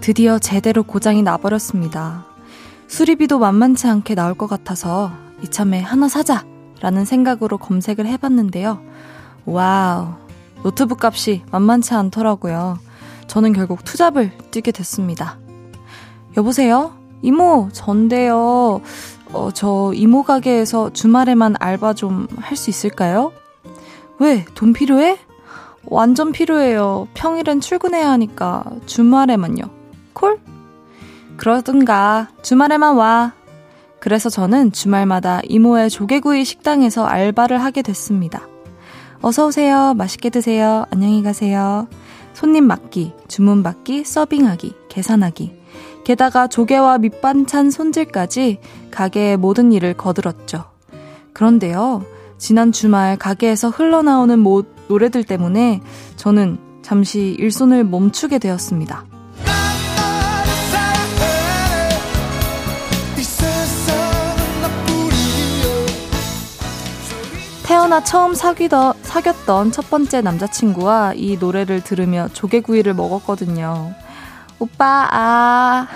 드디어 0.00 0.38
제대로 0.38 0.82
고장이 0.82 1.22
나버렸습니다. 1.22 2.26
수리비도 2.88 3.38
만만치 3.38 3.86
않게 3.86 4.14
나올 4.14 4.34
것 4.34 4.46
같아서 4.46 5.25
이참에 5.42 5.80
하나 5.80 6.08
사자! 6.08 6.44
라는 6.80 7.04
생각으로 7.04 7.56
검색을 7.58 8.06
해봤는데요. 8.06 8.80
wow, 9.46 10.08
노트북 10.62 11.02
값이 11.04 11.42
만만치 11.50 11.94
않더라고요. 11.94 12.78
저는 13.28 13.52
결국 13.54 13.82
투잡을 13.84 14.30
뛰게 14.50 14.72
됐습니다. 14.72 15.38
여보세요? 16.36 16.94
이모, 17.22 17.68
전데요. 17.72 18.82
어, 19.32 19.50
저 19.54 19.92
이모 19.94 20.22
가게에서 20.22 20.92
주말에만 20.92 21.56
알바 21.58 21.94
좀 21.94 22.26
할 22.40 22.56
수 22.56 22.70
있을까요? 22.70 23.32
왜? 24.18 24.44
돈 24.54 24.72
필요해? 24.72 25.18
완전 25.84 26.32
필요해요. 26.32 27.08
평일엔 27.14 27.60
출근해야 27.60 28.10
하니까 28.10 28.64
주말에만요. 28.86 29.64
콜? 30.12 30.40
그러든가 31.36 32.28
주말에만 32.42 32.96
와. 32.96 33.32
그래서 34.06 34.28
저는 34.28 34.70
주말마다 34.70 35.40
이모의 35.48 35.90
조개구이 35.90 36.44
식당에서 36.44 37.04
알바를 37.04 37.60
하게 37.60 37.82
됐습니다. 37.82 38.46
어서오세요. 39.20 39.94
맛있게 39.94 40.30
드세요. 40.30 40.84
안녕히 40.92 41.24
가세요. 41.24 41.88
손님 42.32 42.68
맡기, 42.68 43.14
주문 43.26 43.64
받기, 43.64 44.04
서빙하기, 44.04 44.74
계산하기. 44.88 45.60
게다가 46.04 46.46
조개와 46.46 46.98
밑반찬 46.98 47.72
손질까지 47.72 48.60
가게의 48.92 49.38
모든 49.38 49.72
일을 49.72 49.94
거들었죠. 49.94 50.66
그런데요, 51.32 52.04
지난 52.38 52.70
주말 52.70 53.16
가게에서 53.16 53.70
흘러나오는 53.70 54.38
모, 54.38 54.62
노래들 54.86 55.24
때문에 55.24 55.80
저는 56.14 56.58
잠시 56.82 57.34
일손을 57.40 57.82
멈추게 57.82 58.38
되었습니다. 58.38 59.04
태어나 67.66 68.02
처음 68.04 68.32
사귀던, 68.34 68.94
사귀었던 69.02 69.72
첫 69.72 69.90
번째 69.90 70.20
남자친구와 70.22 71.14
이 71.16 71.36
노래를 71.36 71.82
들으며 71.82 72.28
조개구이를 72.32 72.94
먹었거든요. 72.94 73.92
오빠, 74.60 75.08
아, 75.10 75.88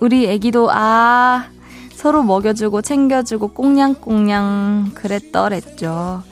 우리 0.00 0.26
애기도, 0.26 0.70
아, 0.72 1.44
서로 1.92 2.22
먹여주고 2.22 2.80
챙겨주고 2.80 3.48
꽁냥꽁냥 3.48 4.92
그랬더랬죠. 4.94 6.22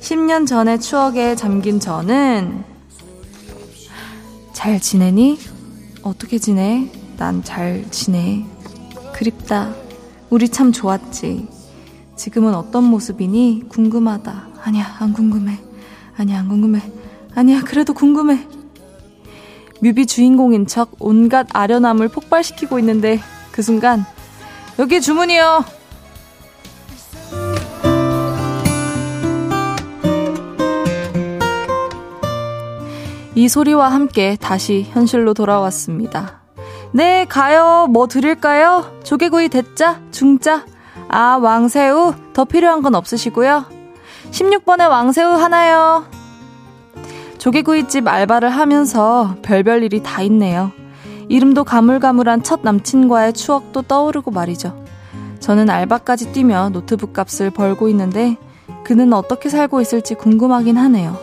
10년 0.00 0.46
전의 0.46 0.80
추억에 0.80 1.36
잠긴 1.36 1.78
저는 1.78 2.64
잘 4.52 4.80
지내니? 4.80 5.38
어떻게 6.02 6.38
지내? 6.38 6.90
난 7.16 7.44
잘 7.44 7.84
지내. 7.90 8.44
그립다. 9.12 9.72
우리 10.30 10.48
참 10.48 10.72
좋았지. 10.72 11.59
지금은 12.20 12.54
어떤 12.54 12.84
모습이니? 12.84 13.62
궁금하다. 13.70 14.48
아니야, 14.62 14.94
안 14.98 15.14
궁금해. 15.14 15.58
아니야, 16.18 16.40
안 16.40 16.48
궁금해. 16.50 16.82
아니야, 17.34 17.62
그래도 17.64 17.94
궁금해. 17.94 18.46
뮤비 19.80 20.04
주인공인 20.04 20.66
척 20.66 20.90
온갖 20.98 21.46
아련함을 21.50 22.08
폭발시키고 22.08 22.78
있는데 22.80 23.20
그 23.52 23.62
순간 23.62 24.04
여기 24.78 25.00
주문이요. 25.00 25.64
이 33.34 33.48
소리와 33.48 33.88
함께 33.88 34.36
다시 34.38 34.86
현실로 34.90 35.32
돌아왔습니다. 35.32 36.42
네, 36.92 37.24
가요. 37.24 37.86
뭐 37.88 38.08
드릴까요? 38.08 39.00
조개구이 39.04 39.48
대짜? 39.48 40.02
중짜? 40.10 40.66
아, 41.12 41.38
왕새우? 41.42 42.14
더 42.32 42.44
필요한 42.44 42.82
건 42.82 42.94
없으시고요. 42.94 43.64
16번에 44.30 44.88
왕새우 44.88 45.32
하나요. 45.32 46.04
조개구이집 47.38 48.06
알바를 48.06 48.50
하면서 48.50 49.34
별별 49.42 49.82
일이 49.82 50.02
다 50.02 50.22
있네요. 50.22 50.70
이름도 51.28 51.64
가물가물한 51.64 52.42
첫 52.42 52.60
남친과의 52.62 53.32
추억도 53.32 53.82
떠오르고 53.82 54.30
말이죠. 54.30 54.84
저는 55.40 55.68
알바까지 55.68 56.32
뛰며 56.32 56.68
노트북 56.68 57.12
값을 57.12 57.50
벌고 57.50 57.88
있는데 57.88 58.36
그는 58.84 59.12
어떻게 59.12 59.48
살고 59.48 59.80
있을지 59.80 60.14
궁금하긴 60.14 60.76
하네요. 60.76 61.16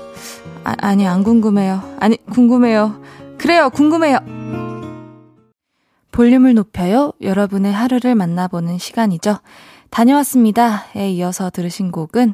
아, 0.65 0.75
아니, 0.79 1.08
안 1.08 1.24
궁금해요. 1.24 1.82
아니, 2.00 2.17
궁금해요. 2.25 3.01
그래요, 3.38 3.70
궁금해요. 3.70 4.17
볼륨을 6.12 6.56
높여요. 6.56 7.13
여러분의 7.22 7.72
하루를 7.72 8.15
만나보는 8.15 8.79
시간이죠. 8.79 9.38
다녀왔습니다에 9.89 11.12
이어서 11.12 11.50
들으신 11.50 11.91
곡은 11.91 12.34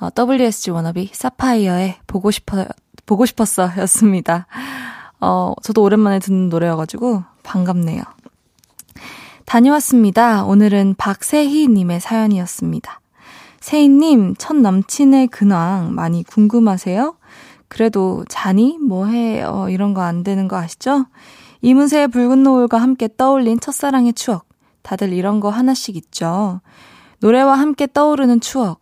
어, 0.00 0.08
WSG 0.16 0.70
워너비 0.70 1.10
사파이어의 1.12 1.96
보고 2.06 2.30
싶어 2.30 2.64
보고 3.06 3.26
싶었어 3.26 3.70
였습니다. 3.78 4.46
어, 5.20 5.52
저도 5.62 5.82
오랜만에 5.82 6.18
듣는 6.20 6.48
노래여가지고 6.48 7.22
반갑네요. 7.42 8.02
다녀왔습니다. 9.44 10.44
오늘은 10.44 10.94
박세희님의 10.96 12.00
사연이었습니다. 12.00 13.00
세희님, 13.60 14.36
첫 14.38 14.56
남친의 14.56 15.26
근황 15.28 15.94
많이 15.94 16.22
궁금하세요? 16.22 17.16
그래도 17.68 18.24
자니? 18.28 18.78
뭐해? 18.78 19.42
어, 19.42 19.68
이런 19.68 19.92
거 19.92 20.00
안 20.02 20.22
되는 20.22 20.48
거 20.48 20.56
아시죠? 20.56 21.06
이문세의 21.62 22.08
붉은 22.08 22.42
노을과 22.42 22.78
함께 22.78 23.08
떠올린 23.16 23.60
첫사랑의 23.60 24.14
추억. 24.14 24.46
다들 24.82 25.12
이런 25.12 25.40
거 25.40 25.50
하나씩 25.50 25.96
있죠. 25.96 26.60
노래와 27.20 27.54
함께 27.58 27.86
떠오르는 27.86 28.40
추억. 28.40 28.80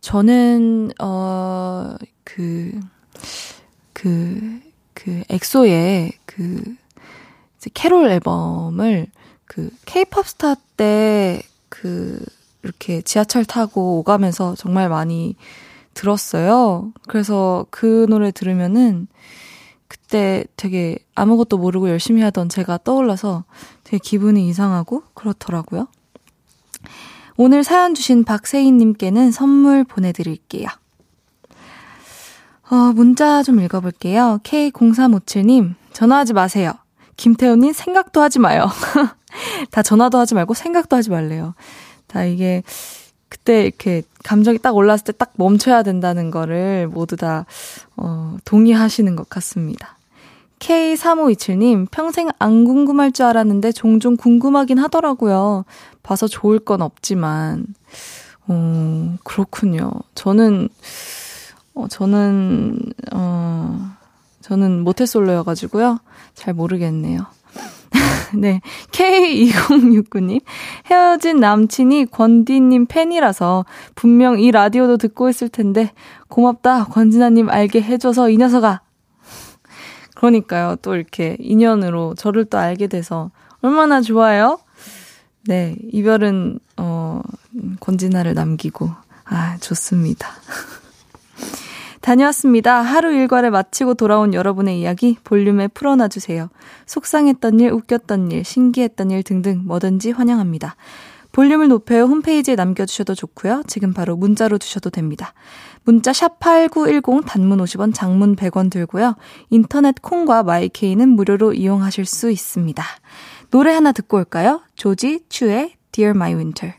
저는, 0.00 0.90
어, 1.00 1.96
그, 2.24 2.78
그, 3.92 4.60
그, 4.94 5.22
엑소의 5.28 6.12
그, 6.26 6.62
캐롤 7.74 8.08
앨범을 8.10 9.06
그, 9.46 9.70
케이팝 9.84 10.26
스타 10.26 10.54
때 10.76 11.42
그, 11.68 12.24
이렇게 12.62 13.00
지하철 13.02 13.44
타고 13.44 13.98
오가면서 13.98 14.54
정말 14.56 14.88
많이 14.88 15.36
들었어요. 15.94 16.92
그래서 17.08 17.66
그 17.70 18.06
노래 18.08 18.30
들으면은 18.30 19.08
그때 19.88 20.44
되게 20.56 20.98
아무것도 21.14 21.58
모르고 21.58 21.90
열심히 21.90 22.22
하던 22.22 22.48
제가 22.48 22.78
떠올라서 22.78 23.44
되게 23.84 23.98
기분이 23.98 24.48
이상하고 24.48 25.02
그렇더라고요. 25.14 25.86
오늘 27.36 27.64
사연 27.64 27.94
주신 27.94 28.24
박세인님께는 28.24 29.30
선물 29.30 29.84
보내드릴게요. 29.84 30.68
어, 32.70 32.92
문자 32.94 33.42
좀 33.42 33.60
읽어볼게요. 33.60 34.40
K0357님, 34.44 35.74
전화하지 35.92 36.32
마세요. 36.32 36.72
김태훈님, 37.16 37.72
생각도 37.72 38.20
하지 38.20 38.38
마요. 38.38 38.66
다 39.70 39.82
전화도 39.82 40.18
하지 40.18 40.34
말고 40.34 40.54
생각도 40.54 40.96
하지 40.96 41.10
말래요. 41.10 41.54
다 42.06 42.24
이게, 42.24 42.62
그때 43.28 43.64
이렇게 43.64 44.02
감정이 44.24 44.58
딱 44.58 44.76
올랐을 44.76 45.04
때 45.04 45.12
딱 45.12 45.32
멈춰야 45.36 45.82
된다는 45.82 46.30
거를 46.30 46.88
모두 46.88 47.16
다, 47.16 47.46
어, 47.96 48.36
동의하시는 48.44 49.16
것 49.16 49.28
같습니다. 49.28 49.96
K3527님, 50.62 51.90
평생 51.90 52.28
안 52.38 52.64
궁금할 52.64 53.10
줄 53.10 53.26
알았는데 53.26 53.72
종종 53.72 54.16
궁금하긴 54.16 54.78
하더라고요. 54.78 55.64
봐서 56.04 56.28
좋을 56.28 56.60
건 56.60 56.82
없지만. 56.82 57.66
어, 58.46 59.16
그렇군요. 59.24 59.90
저는, 60.14 60.68
어, 61.74 61.88
저는, 61.88 62.78
어, 63.12 63.90
저는 64.40 64.84
모태솔로여가지고요. 64.84 65.98
잘 66.34 66.54
모르겠네요. 66.54 67.26
네. 68.38 68.60
K2069님. 68.92 70.40
헤어진 70.86 71.40
남친이 71.40 72.06
권디님 72.06 72.86
팬이라서 72.86 73.64
분명 73.96 74.38
이 74.38 74.52
라디오도 74.52 74.96
듣고 74.96 75.28
있을 75.28 75.48
텐데 75.48 75.92
고맙다. 76.28 76.84
권진아님 76.84 77.50
알게 77.50 77.82
해줘서 77.82 78.30
이 78.30 78.36
녀석아. 78.36 78.80
그러니까요. 80.22 80.76
또 80.82 80.94
이렇게 80.94 81.36
인연으로 81.40 82.14
저를 82.14 82.44
또 82.44 82.56
알게 82.56 82.86
돼서 82.86 83.32
얼마나 83.60 84.00
좋아요? 84.00 84.60
네. 85.46 85.76
이별은, 85.90 86.60
어, 86.76 87.20
권진아를 87.80 88.34
남기고. 88.34 88.88
아, 89.24 89.56
좋습니다. 89.58 90.28
다녀왔습니다. 92.02 92.82
하루 92.82 93.12
일과를 93.12 93.50
마치고 93.50 93.94
돌아온 93.94 94.32
여러분의 94.32 94.80
이야기 94.80 95.16
볼륨에 95.24 95.66
풀어놔주세요. 95.66 96.50
속상했던 96.86 97.58
일, 97.58 97.72
웃겼던 97.72 98.30
일, 98.30 98.44
신기했던 98.44 99.10
일 99.10 99.24
등등 99.24 99.62
뭐든지 99.64 100.12
환영합니다. 100.12 100.76
볼륨을 101.32 101.68
높여요 101.68 102.04
홈페이지에 102.04 102.54
남겨주셔도 102.54 103.14
좋고요. 103.14 103.62
지금 103.66 103.92
바로 103.92 104.16
문자로 104.16 104.58
주셔도 104.58 104.90
됩니다. 104.90 105.32
문자 105.84 106.12
샵 106.12 106.38
8910 106.38 107.24
단문 107.26 107.58
50원, 107.58 107.92
장문 107.92 108.36
100원 108.36 108.70
들고요. 108.70 109.16
인터넷 109.50 110.00
콩과 110.00 110.44
마이케이는 110.44 111.08
무료로 111.08 111.54
이용하실 111.54 112.06
수 112.06 112.30
있습니다. 112.30 112.84
노래 113.50 113.72
하나 113.72 113.92
듣고 113.92 114.16
올까요? 114.18 114.62
조지 114.76 115.24
츄의 115.28 115.74
Dear 115.90 116.16
My 116.16 116.34
Winter. 116.34 116.74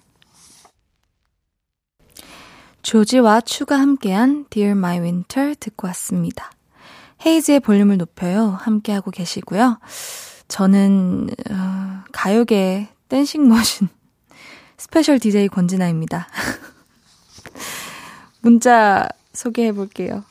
조지와 2.81 3.41
츄가 3.41 3.79
함께한 3.79 4.45
Dear 4.49 4.71
My 4.71 4.99
Winter 4.99 5.55
듣고 5.55 5.87
왔습니다. 5.87 6.51
헤이즈의 7.25 7.61
볼륨을 7.61 7.97
높여요. 7.97 8.57
함께하고 8.59 9.11
계시고요. 9.11 9.79
저는, 10.47 11.29
어, 11.51 12.03
가요계 12.11 12.89
dancing 13.07 13.47
machine 13.47 13.87
special 14.77 15.19
DJ 15.19 15.47
권진아입니다. 15.47 16.27
문자 18.43 19.07
소개해 19.31 19.71
볼게요. 19.71 20.23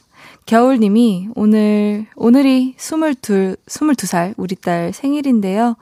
겨울님이 0.45 1.31
오늘, 1.35 2.07
오늘이 2.15 2.75
22, 2.77 3.57
22살 3.67 4.35
우리 4.37 4.55
딸 4.55 4.93
생일인데요. 4.93 5.77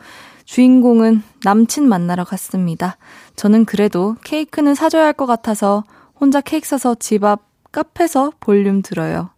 주인공은 0.44 1.22
남친 1.44 1.88
만나러 1.88 2.24
갔습니다. 2.24 2.96
저는 3.36 3.64
그래도 3.64 4.16
케이크는 4.22 4.74
사줘야 4.76 5.06
할 5.06 5.12
것 5.12 5.26
같아서 5.26 5.82
혼자 6.20 6.40
케이크 6.40 6.66
사서 6.68 6.94
집 6.94 7.24
앞 7.24 7.42
카페에서 7.72 8.32
볼륨 8.40 8.82
들어요. 8.82 9.30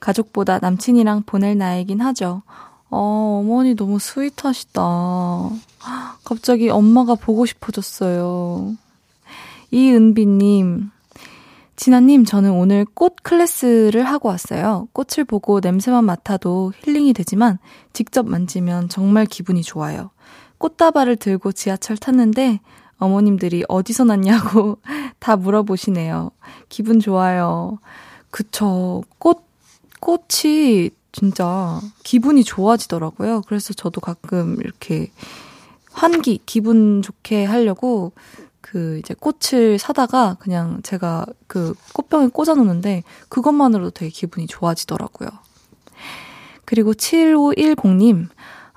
가족보다 0.00 0.58
남친이랑 0.58 1.22
보낼 1.24 1.56
나이긴 1.56 2.00
하죠. 2.02 2.42
어, 2.90 3.40
어머니 3.42 3.74
너무 3.74 3.98
sweet하시다. 3.98 4.82
갑자기 6.24 6.68
엄마가 6.68 7.14
보고 7.14 7.46
싶어졌어요. 7.46 8.74
이은비님, 9.70 10.90
진아님, 11.76 12.24
저는 12.24 12.52
오늘 12.52 12.84
꽃 12.94 13.16
class를 13.22 14.04
하고 14.04 14.28
왔어요. 14.28 14.88
꽃을 14.92 15.24
보고 15.26 15.60
냄새만 15.60 16.04
맡아도 16.04 16.72
힐링이 16.82 17.12
되지만 17.14 17.58
직접 17.92 18.26
만지면 18.28 18.88
정말 18.88 19.26
기분이 19.26 19.62
좋아요. 19.62 20.10
꽃다발을 20.58 21.16
들고 21.16 21.52
지하철 21.52 21.96
탔는데 21.96 22.60
어머님들이 22.98 23.64
어디서 23.68 24.04
났냐고 24.04 24.78
다 25.18 25.36
물어보시네요. 25.36 26.30
기분 26.68 27.00
좋아요. 27.00 27.78
그쵸. 28.30 29.02
꽃, 29.18 29.44
꽃이 30.00 30.90
진짜 31.12 31.80
기분이 32.04 32.44
좋아지더라고요. 32.44 33.42
그래서 33.46 33.74
저도 33.74 34.00
가끔 34.00 34.56
이렇게 34.60 35.10
환기, 35.92 36.40
기분 36.46 37.02
좋게 37.02 37.44
하려고 37.44 38.12
그 38.64 38.98
이제 38.98 39.14
꽃을 39.14 39.78
사다가 39.78 40.38
그냥 40.40 40.80
제가 40.82 41.26
그 41.46 41.74
꽃병에 41.92 42.28
꽂아 42.28 42.54
놓는데 42.54 43.02
그것만으로도 43.28 43.90
되게 43.90 44.10
기분이 44.10 44.46
좋아지더라고요. 44.46 45.28
그리고 46.64 46.94
7510님, 46.94 48.28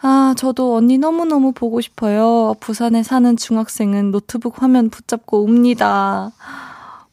아, 0.02 0.36
저도 0.38 0.76
언니 0.76 0.98
너무너무 0.98 1.54
보고 1.54 1.80
싶어요. 1.80 2.54
부산에 2.60 3.02
사는 3.02 3.38
중학생은 3.38 4.12
노트북 4.12 4.62
화면 4.62 4.90
붙잡고 4.90 5.46
웁니다. 5.46 6.34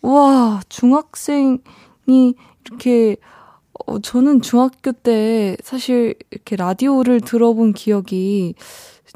우와, 0.03 0.61
중학생이 0.69 1.61
이렇게, 2.65 3.17
어, 3.87 4.01
저는 4.01 4.43
중학교 4.43 4.91
때 4.91 5.57
사실 5.63 6.17
이렇게 6.33 6.57
라디오를 6.57 7.21
들어본 7.21 7.75
기억이 7.75 8.57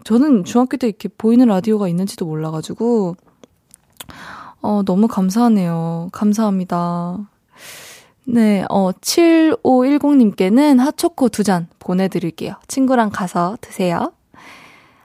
저는 0.05 0.44
중학교 0.44 0.77
때 0.77 0.87
이렇게 0.87 1.09
보이는 1.09 1.44
라디오가 1.44 1.88
있는지도 1.88 2.25
몰라가지고 2.25 3.16
어, 4.61 4.83
너무 4.85 5.09
감사하네요. 5.09 6.09
감사합니다. 6.12 7.18
네, 8.25 8.64
어, 8.68 8.90
7510님께는 8.92 10.79
핫초코 10.79 11.29
두 11.31 11.42
잔 11.44 11.68
보내드릴게요. 11.79 12.55
친구랑 12.66 13.11
가서 13.11 13.57
드세요. 13.61 14.12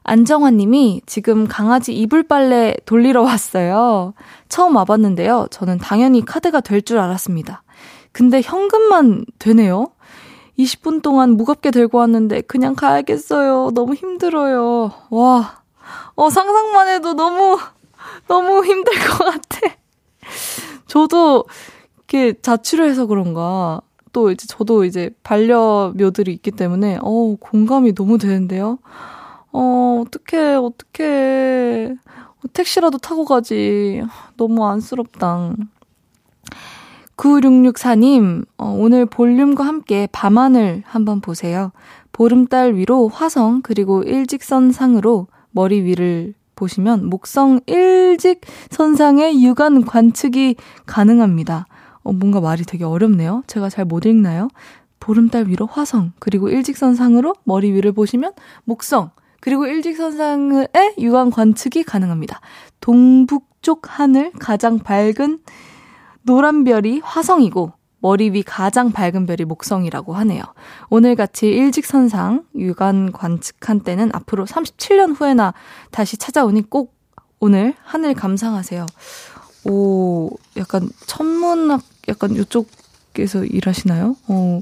안정환 0.04 0.58
님이 0.58 1.02
지금 1.06 1.48
강아지 1.48 1.94
이불 1.96 2.24
빨래 2.24 2.76
돌리러 2.86 3.22
왔어요. 3.22 4.13
처음 4.50 4.76
와봤는데요. 4.76 5.48
저는 5.50 5.78
당연히 5.78 6.26
카드가 6.26 6.60
될 6.60 6.82
줄 6.82 7.00
알았습니다. 7.00 7.63
근데 8.12 8.42
현금만 8.44 9.26
되네요. 9.39 9.92
20분 10.60 11.02
동안 11.02 11.32
무겁게 11.38 11.72
들고 11.72 12.00
왔는데 12.00 12.42
그냥 12.42 12.76
가야겠어요. 12.76 13.72
너무 13.74 13.94
힘들어요. 13.96 14.92
와. 15.10 15.62
어, 16.16 16.30
상상만 16.30 16.89
해도 16.89 17.13
너무, 17.13 17.58
너무 18.28 18.66
힘들 18.66 18.94
것 18.94 19.26
같아. 19.26 19.76
저도 20.88 21.46
이렇게 21.98 22.34
자취를 22.42 22.88
해서 22.88 23.06
그런가. 23.06 23.82
또 24.12 24.30
이제 24.30 24.46
저도 24.48 24.86
이제 24.86 25.10
반려묘들이 25.24 26.32
있기 26.34 26.52
때문에, 26.52 27.00
어 27.02 27.36
공감이 27.39 27.96
너무 27.96 28.20
되는데요. 28.20 28.78
어, 29.52 30.04
어떡해, 30.06 30.56
어떡해. 30.56 31.96
택시라도 32.54 32.98
타고 32.98 33.26
가지. 33.26 34.04
너무 34.38 34.68
안쓰럽다. 34.68 35.54
9664님, 37.18 38.46
어, 38.58 38.76
오늘 38.78 39.06
볼륨과 39.06 39.66
함께 39.66 40.08
밤하늘 40.12 40.84
한번 40.86 41.22
보세요. 41.22 41.72
보름달 42.12 42.76
위로 42.76 43.08
화성, 43.08 43.62
그리고 43.62 44.04
일직선 44.04 44.72
상으로 44.72 45.28
머리 45.52 45.82
위를 45.82 46.34
보시면 46.56 47.10
목성 47.10 47.60
일직 47.68 48.42
선상의 48.70 49.44
육안 49.44 49.86
관측이 49.86 50.56
가능합니다. 50.86 51.66
어, 52.04 52.12
뭔가 52.12 52.42
말이 52.42 52.63
되게 52.63 52.84
어렵네요. 52.84 53.44
제가 53.48 53.70
잘 53.70 53.86
못 53.86 54.06
읽나요? 54.06 54.50
보름달 55.00 55.48
위로 55.48 55.66
화성, 55.66 56.13
그리고 56.20 56.50
일직선상으로 56.50 57.36
머리 57.44 57.72
위를 57.74 57.92
보시면 57.92 58.32
목성, 58.63 59.12
그리고 59.42 59.66
일직선상의 59.66 60.70
육안 61.00 61.30
관측이 61.30 61.84
가능합니다. 61.84 62.39
동북쪽 62.80 63.82
하늘 64.00 64.32
가장 64.39 64.80
밝은 64.80 65.39
노란 66.22 66.63
별이 66.63 67.02
화성이고 67.04 67.74
머리 68.04 68.34
위 68.34 68.44
가장 68.44 68.92
밝은 68.92 69.26
별이 69.26 69.46
목성이라고 69.46 70.13
하네요. 70.13 70.44
오늘같이 70.89 71.48
일직선상 71.48 72.44
육안 72.54 73.13
관측한 73.13 73.80
때는 73.80 74.12
앞으로 74.13 74.46
37년 74.46 75.18
후에나 75.18 75.54
다시 75.89 76.18
찾아오니 76.18 76.70
꼭 76.70 76.94
오늘 77.39 77.74
하늘 77.82 78.13
감상하세요. 78.13 78.86
오, 79.70 80.30
약간 80.58 80.89
천문학 81.08 81.82
약간 82.10 82.36
이쪽에서 82.36 83.46
일하시나요? 83.46 84.18
어, 84.28 84.60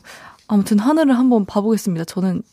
아무튼 0.47 0.77
하늘을 0.77 1.17
한번 1.17 1.45
봐보겠습니다. 1.45 2.05
저는 2.05 2.43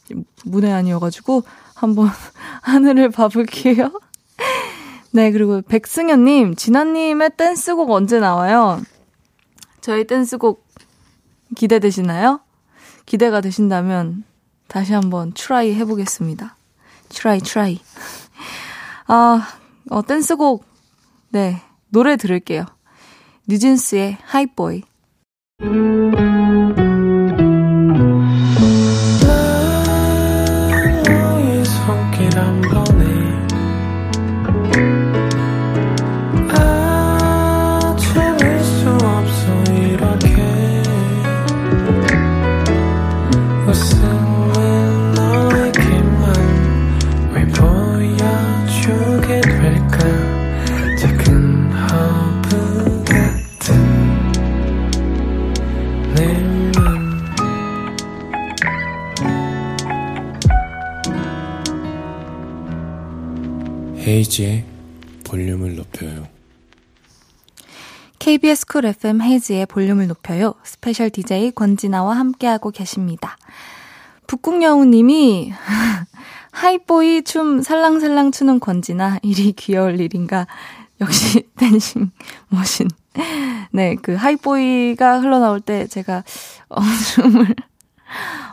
문외 0.46 0.72
아니어가지고 0.72 1.42
한번 1.74 2.09
하늘을 2.62 3.11
봐볼게요. 3.11 3.90
네, 5.12 5.33
그리고 5.33 5.61
백승현님, 5.61 6.55
진아님의 6.55 7.33
댄스곡 7.37 7.90
언제 7.90 8.20
나와요? 8.20 8.81
저희 9.81 10.07
댄스곡 10.07 10.67
기대되시나요? 11.56 12.40
기대가 13.06 13.40
되신다면 13.40 14.24
다시 14.66 14.92
한번 14.92 15.32
트라이 15.32 15.74
해보겠습니다. 15.74 16.56
트라이, 17.08 17.40
트라이. 17.40 17.80
아, 19.08 19.48
어, 19.90 20.02
댄스곡, 20.02 20.64
네, 21.30 21.62
노래 21.88 22.16
들을게요. 22.16 22.66
뉴진스의 23.48 24.18
하이보이. 24.22 24.82
헤이즈의 64.29 64.64
볼륨을 65.25 65.77
높여요. 65.77 66.29
KBS 68.19 68.67
Cool 68.66 68.85
FM 68.85 69.23
헤이즈의 69.22 69.66
볼륨을 69.67 70.07
높여요. 70.07 70.55
special 70.62 71.11
DJ 71.11 71.53
권진아와 71.53 72.17
함께하고 72.17 72.71
계십니다. 72.71 73.38
북극여우님이 74.27 75.53
Hype 76.53 76.92
Boy 76.92 77.22
춤 77.23 77.62
살랑살랑 77.62 78.33
추는 78.33 78.61
권진아 78.61 79.21
일이 79.23 79.53
귀여울 79.53 79.99
일인가 79.99 80.47
역시 81.01 81.49
dancing 81.57 82.11
machine. 82.48 82.88
네, 83.71 83.97
그 83.97 84.14
Hype 84.14 84.62
Boy가 84.62 85.20
흘러나올 85.21 85.61
때 85.61 85.87
제가 85.87 86.23
어, 86.69 86.81
춤을 87.14 87.55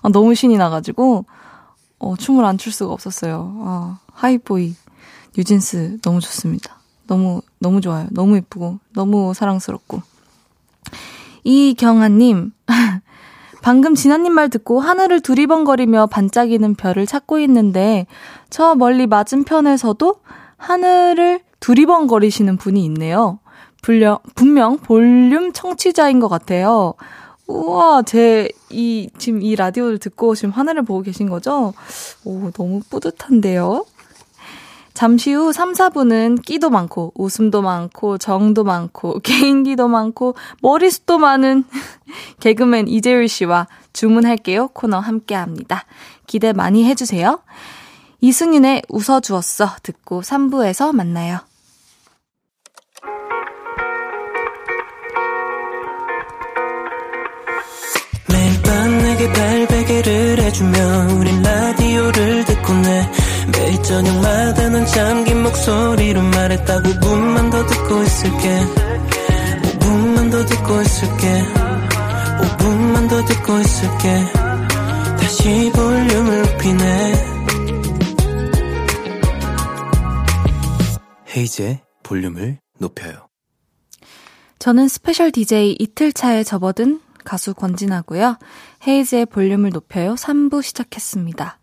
어, 0.03 0.09
너무 0.09 0.35
신이 0.35 0.57
나가지고 0.57 1.25
어, 1.99 2.15
춤을 2.15 2.45
안 2.45 2.57
출 2.57 2.71
수가 2.71 2.93
없었어요. 2.93 3.53
어, 3.57 3.97
하이보이 4.13 4.75
뉴진스 5.37 5.97
너무 6.01 6.19
좋습니다. 6.19 6.79
너무, 7.07 7.41
너무 7.59 7.81
좋아요. 7.81 8.07
너무 8.11 8.35
예쁘고, 8.37 8.79
너무 8.93 9.33
사랑스럽고. 9.33 10.01
이경아님, 11.43 12.51
방금 13.61 13.95
진아님 13.95 14.33
말 14.33 14.49
듣고 14.49 14.79
하늘을 14.79 15.19
두리번거리며 15.19 16.07
반짝이는 16.07 16.75
별을 16.75 17.05
찾고 17.05 17.39
있는데, 17.39 18.07
저 18.49 18.75
멀리 18.75 19.07
맞은편에서도 19.07 20.15
하늘을 20.57 21.41
두리번거리시는 21.59 22.57
분이 22.57 22.83
있네요. 22.85 23.39
분명, 23.81 24.17
분명 24.33 24.77
볼륨 24.77 25.53
청취자인 25.53 26.19
것 26.19 26.27
같아요. 26.27 26.95
우와, 27.47 28.01
제, 28.01 28.49
이, 28.71 29.09
지금 29.19 29.43
이 29.43 29.55
라디오를 29.55 29.99
듣고 29.99 30.33
지금 30.33 30.49
하늘을 30.49 30.81
보고 30.83 31.03
계신 31.03 31.29
거죠? 31.29 31.73
오, 32.23 32.49
너무 32.51 32.81
뿌듯한데요? 32.89 33.85
잠시 34.95 35.33
후 35.33 35.51
3, 35.51 35.73
4분은 35.73 36.41
끼도 36.41 36.69
많고, 36.69 37.11
웃음도 37.15 37.61
많고, 37.61 38.17
정도 38.17 38.63
많고, 38.63 39.19
개인기도 39.23 39.89
많고, 39.89 40.35
머리숱도 40.61 41.19
많은 41.19 41.65
개그맨 42.39 42.87
이재율 42.87 43.27
씨와 43.27 43.67
주문할게요 43.91 44.69
코너 44.69 44.99
함께 44.99 45.35
합니다. 45.35 45.85
기대 46.25 46.53
많이 46.53 46.85
해주세요. 46.85 47.41
이승윤의 48.21 48.83
웃어주었어 48.87 49.75
듣고 49.83 50.21
3부에서 50.21 50.95
만나요. 50.95 51.39
매일 58.29 58.61
밤 58.63 58.97
내게 58.97 59.31
발베개를 59.33 60.39
해주며 60.39 60.79
우린 61.19 61.41
라디오를 61.41 62.45
듣고 62.45 62.73
내 62.73 63.24
매일 63.51 63.81
저녁마다 63.83 64.69
넌 64.69 64.85
잠긴 64.85 65.43
목소리로 65.43 66.21
말했다 66.21 66.81
5분만 66.81 67.51
더 67.51 67.65
듣고 67.65 68.01
있을게. 68.03 68.59
5분만 69.61 70.31
더 70.31 70.45
듣고 70.45 70.81
있을게. 70.81 71.43
5분만 72.41 73.09
더 73.09 73.25
듣고 73.25 73.59
있을게. 73.59 74.25
다시 75.19 75.71
볼륨을 75.73 76.41
높이네. 76.41 77.13
헤이즈의 81.35 81.81
볼륨을 82.03 82.59
높여요. 82.79 83.27
저는 84.59 84.87
special 84.87 85.31
DJ 85.31 85.75
이틀 85.79 86.13
차에 86.13 86.43
접어든 86.43 87.01
가수 87.23 87.53
권진아고요. 87.53 88.37
헤이즈의 88.87 89.25
볼륨을 89.27 89.71
높여요. 89.71 90.15
3부 90.15 90.63
시작했습니다. 90.63 91.59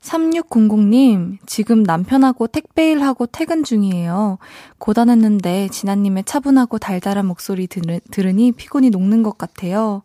3600님, 0.00 1.38
지금 1.46 1.82
남편하고 1.82 2.46
택배일 2.46 3.02
하고 3.02 3.26
퇴근 3.26 3.64
중이에요. 3.64 4.38
고단했는데 4.78 5.68
진아님의 5.68 6.24
차분하고 6.24 6.78
달달한 6.78 7.26
목소리 7.26 7.66
들, 7.66 8.00
들으니 8.10 8.52
피곤이 8.52 8.90
녹는 8.90 9.22
것 9.22 9.36
같아요. 9.38 10.02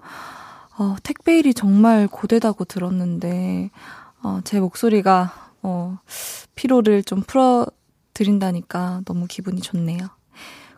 어, 0.78 0.96
택배일이 1.04 1.54
정말 1.54 2.08
고되다고 2.08 2.66
들었는데, 2.66 3.70
어, 4.24 4.40
제 4.44 4.60
목소리가, 4.60 5.52
어, 5.62 6.00
피로를 6.56 7.04
좀 7.04 7.22
풀어드린다니까 7.22 9.02
너무 9.06 9.28
기분이 9.28 9.62
좋네요. 9.62 10.00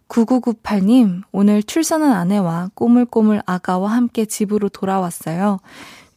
9998님, 0.07 1.23
오늘 1.31 1.63
출산한 1.63 2.11
아내와 2.11 2.69
꼬물꼬물 2.75 3.41
아가와 3.45 3.91
함께 3.91 4.25
집으로 4.25 4.69
돌아왔어요. 4.69 5.59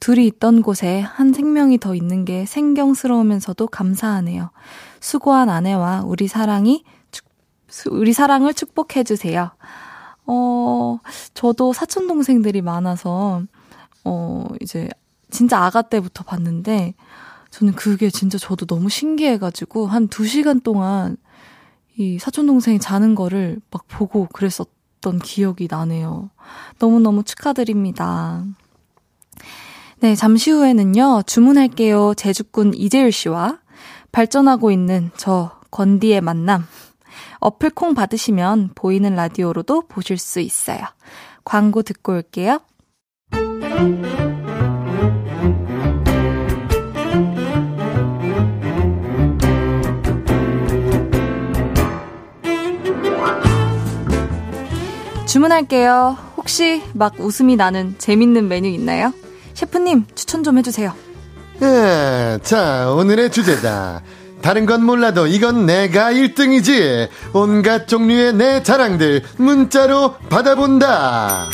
둘이 0.00 0.26
있던 0.26 0.62
곳에 0.62 1.00
한 1.00 1.32
생명이 1.32 1.78
더 1.78 1.94
있는 1.94 2.24
게 2.24 2.46
생경스러우면서도 2.46 3.66
감사하네요. 3.66 4.50
수고한 5.00 5.48
아내와 5.48 6.02
우리 6.06 6.28
사랑이, 6.28 6.84
우리 7.90 8.12
사랑을 8.12 8.54
축복해 8.54 9.04
주세요. 9.04 9.50
어, 10.26 11.00
저도 11.34 11.72
사촌 11.72 12.06
동생들이 12.06 12.62
많아서, 12.62 13.42
어, 14.04 14.46
이제, 14.60 14.88
진짜 15.30 15.58
아가 15.58 15.82
때부터 15.82 16.22
봤는데, 16.22 16.94
저는 17.50 17.74
그게 17.74 18.10
진짜 18.10 18.38
저도 18.38 18.66
너무 18.66 18.88
신기해 18.88 19.38
가지고, 19.38 19.86
한두 19.86 20.26
시간 20.26 20.60
동안 20.60 21.16
이 21.96 22.18
사촌 22.18 22.46
동생이 22.46 22.78
자는 22.78 23.14
거를 23.14 23.60
막 23.70 23.84
보고 23.88 24.26
그랬었던 24.32 25.18
기억이 25.22 25.66
나네요. 25.70 26.30
너무너무 26.78 27.24
축하드립니다. 27.24 28.44
네, 30.00 30.14
잠시 30.14 30.52
후에는요, 30.52 31.22
주문할게요. 31.26 32.14
제주꾼 32.14 32.72
이재율 32.74 33.10
씨와 33.10 33.58
발전하고 34.12 34.70
있는 34.70 35.10
저 35.16 35.50
건디의 35.72 36.20
만남. 36.20 36.64
어플 37.40 37.70
콩 37.70 37.94
받으시면 37.94 38.70
보이는 38.76 39.16
라디오로도 39.16 39.88
보실 39.88 40.16
수 40.16 40.38
있어요. 40.38 40.78
광고 41.44 41.82
듣고 41.82 42.12
올게요. 42.12 42.60
주문할게요. 55.26 56.16
혹시 56.36 56.82
막 56.94 57.18
웃음이 57.18 57.56
나는 57.56 57.96
재밌는 57.98 58.46
메뉴 58.46 58.68
있나요? 58.68 59.12
셰프님, 59.58 60.06
추천 60.14 60.44
좀 60.44 60.56
해주세요. 60.58 60.94
예, 61.62 62.38
자, 62.44 62.92
오늘의 62.92 63.32
주제다. 63.32 64.02
다른 64.40 64.66
건 64.66 64.84
몰라도 64.84 65.26
이건 65.26 65.66
내가 65.66 66.12
1등이지. 66.12 67.08
온갖 67.32 67.88
종류의 67.88 68.34
내 68.34 68.62
자랑들 68.62 69.24
문자로 69.36 70.14
받아본다. 70.28 71.46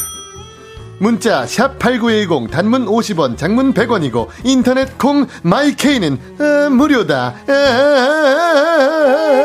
문자 0.99 1.47
샵 1.47 1.79
8910 1.79 2.51
단문 2.51 2.85
50원 2.85 3.39
장문 3.39 3.73
100원이고 3.73 4.29
인터넷 4.45 4.99
콩 4.99 5.27
마이케이는 5.43 6.19
아, 6.39 6.69
무료다. 6.69 7.35
아, 7.49 7.53
아, 7.53 9.45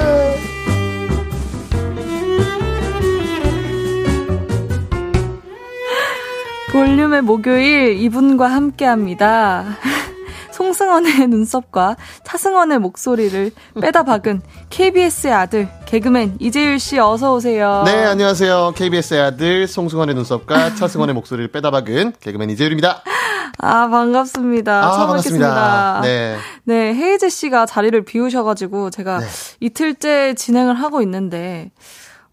볼륨의 6.71 7.23
목요일 7.23 7.99
이분과 7.99 8.47
함께 8.47 8.86
합니다. 8.86 9.65
송승헌의 10.51 11.27
눈썹과 11.27 11.95
차승헌의 12.23 12.79
목소리를 12.79 13.51
빼다 13.82 14.03
박은 14.03 14.41
KBS의 14.69 15.34
아들 15.34 15.67
개그맨 15.86 16.38
이재율 16.39 16.77
씨 16.79 16.99
어서 16.99 17.34
오세요. 17.34 17.84
네 17.86 18.03
안녕하세요 18.03 18.73
KBS의 18.75 19.21
아들 19.21 19.67
송승헌의 19.67 20.13
눈썹과 20.15 20.75
차승헌의 20.75 21.15
목소리를 21.15 21.51
빼다 21.51 21.71
박은 21.71 22.13
개그맨 22.19 22.51
이재율입니다. 22.51 23.01
아 23.58 23.88
반갑습니다. 23.88 24.86
아, 24.86 24.91
처음 24.91 25.08
반갑습니다. 25.08 26.01
뵙겠습니다. 26.01 26.01
네. 26.03 26.38
네 26.65 26.93
헤이즈 26.93 27.29
씨가 27.29 27.65
자리를 27.65 27.99
비우셔가지고 28.05 28.91
제가 28.91 29.19
네. 29.19 29.25
이틀째 29.60 30.36
진행을 30.36 30.75
하고 30.75 31.01
있는데 31.01 31.71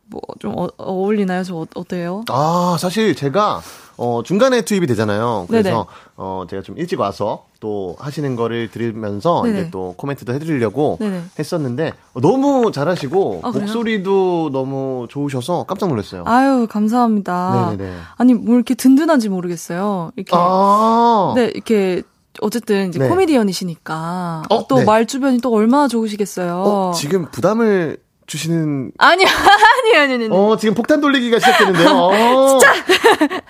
뭐좀 0.09 0.53
어, 0.57 0.69
어울리나요? 0.79 1.43
저 1.43 1.57
어, 1.57 1.67
어때요? 1.75 2.25
아 2.29 2.77
사실 2.79 3.15
제가 3.15 3.61
어, 3.99 4.23
중간에 4.25 4.63
투입이 4.63 4.87
되잖아요. 4.87 5.47
그래서 5.49 5.69
네네. 5.71 5.85
어, 6.17 6.45
제가 6.49 6.63
좀 6.63 6.77
일찍 6.79 7.01
와서 7.01 7.47
또 7.61 7.97
하시는 7.99 8.37
거를 8.37 8.71
들으면서 8.71 9.43
네네. 9.43 9.61
이제 9.61 9.71
또 9.71 9.95
코멘트도 9.97 10.35
해드리려고 10.35 10.99
네네. 11.01 11.23
했었는데 11.39 11.93
어, 12.13 12.21
너무 12.21 12.73
잘하시고 12.73 13.41
아? 13.43 13.51
목소리도 13.51 14.51
너무 14.53 15.07
좋으셔서 15.09 15.65
깜짝 15.65 15.89
놀랐어요. 15.89 16.25
아유 16.27 16.67
감사합니다. 16.69 17.75
네네네. 17.77 17.97
아니 18.17 18.35
뭐 18.35 18.55
이렇게 18.55 18.75
든든한지 18.75 19.29
모르겠어요. 19.29 20.13
이렇게 20.17 20.33
아, 20.35 21.33
네, 21.35 21.51
이렇게 21.55 22.03
어쨌든 22.43 22.89
이제 22.91 22.99
네. 22.99 23.09
코미디언이시니까 23.09 24.43
어, 24.51 24.67
또 24.69 24.77
네. 24.77 24.85
말 24.85 25.07
주변이 25.07 25.39
또 25.39 25.53
얼마나 25.55 25.89
좋으시겠어요. 25.89 26.55
어, 26.55 26.93
지금 26.95 27.31
부담을 27.31 27.97
주시는 28.27 28.93
아니 28.99 29.25
아니 29.25 29.97
아니 29.97 30.15
아니. 30.15 30.29
어 30.31 30.57
지금 30.57 30.75
폭탄 30.75 31.01
돌리기가 31.01 31.39
시작되는데요. 31.39 31.89
어. 31.91 32.49
진짜 32.59 32.75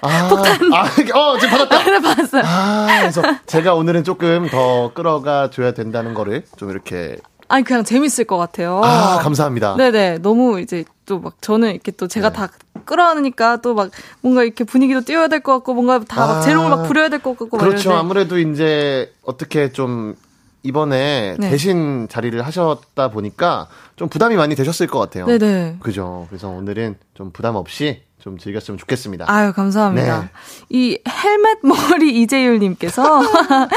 아, 0.02 0.28
폭탄. 0.28 0.58
아, 0.72 0.84
어 1.18 1.38
지금 1.38 1.58
받았다. 1.58 1.82
네, 1.90 2.00
봤어요. 2.00 2.42
아, 2.44 2.86
그래서 3.00 3.22
제가 3.46 3.74
오늘은 3.74 4.04
조금 4.04 4.48
더 4.50 4.92
끌어가 4.94 5.50
줘야 5.50 5.72
된다는 5.72 6.12
거를 6.14 6.44
좀 6.56 6.70
이렇게 6.70 7.16
아니 7.48 7.64
그냥 7.64 7.84
재밌을 7.84 8.24
것 8.24 8.36
같아요. 8.36 8.80
아 8.84 9.18
감사합니다. 9.18 9.76
네네 9.76 10.18
너무 10.18 10.60
이제 10.60 10.84
또 11.06 11.20
막 11.20 11.40
저는 11.40 11.70
이렇게 11.70 11.92
또 11.92 12.08
제가 12.08 12.30
네. 12.30 12.36
다 12.36 12.48
끌어안으니까 12.84 13.58
또 13.62 13.74
막 13.74 13.90
뭔가 14.20 14.42
이렇게 14.42 14.64
분위기도 14.64 15.00
띄워야 15.00 15.28
될 15.28 15.40
것 15.40 15.52
같고 15.54 15.72
뭔가 15.74 16.00
다막 16.00 16.38
아, 16.38 16.40
재롱을 16.40 16.68
막 16.70 16.82
부려야 16.88 17.08
될 17.08 17.20
것 17.20 17.38
같고 17.38 17.56
막 17.56 17.64
그렇죠. 17.64 17.92
아무래도 17.94 18.38
이제 18.40 19.12
어떻게 19.24 19.70
좀 19.72 20.16
이번에 20.66 21.36
네. 21.38 21.50
대신 21.50 22.08
자리를 22.08 22.40
하셨다 22.44 23.10
보니까 23.10 23.68
좀 23.96 24.08
부담이 24.08 24.36
많이 24.36 24.54
되셨을 24.54 24.86
것 24.86 24.98
같아요. 24.98 25.26
네네. 25.26 25.76
그죠. 25.80 26.26
그래서 26.28 26.48
오늘은 26.48 26.96
좀 27.14 27.30
부담 27.32 27.56
없이 27.56 28.02
좀 28.20 28.38
즐겼으면 28.38 28.76
좋겠습니다. 28.78 29.26
아유 29.28 29.52
감사합니다. 29.52 30.20
네. 30.20 30.28
이 30.68 30.98
헬멧 31.08 31.58
머리 31.62 32.10
이재율님께서 32.22 33.22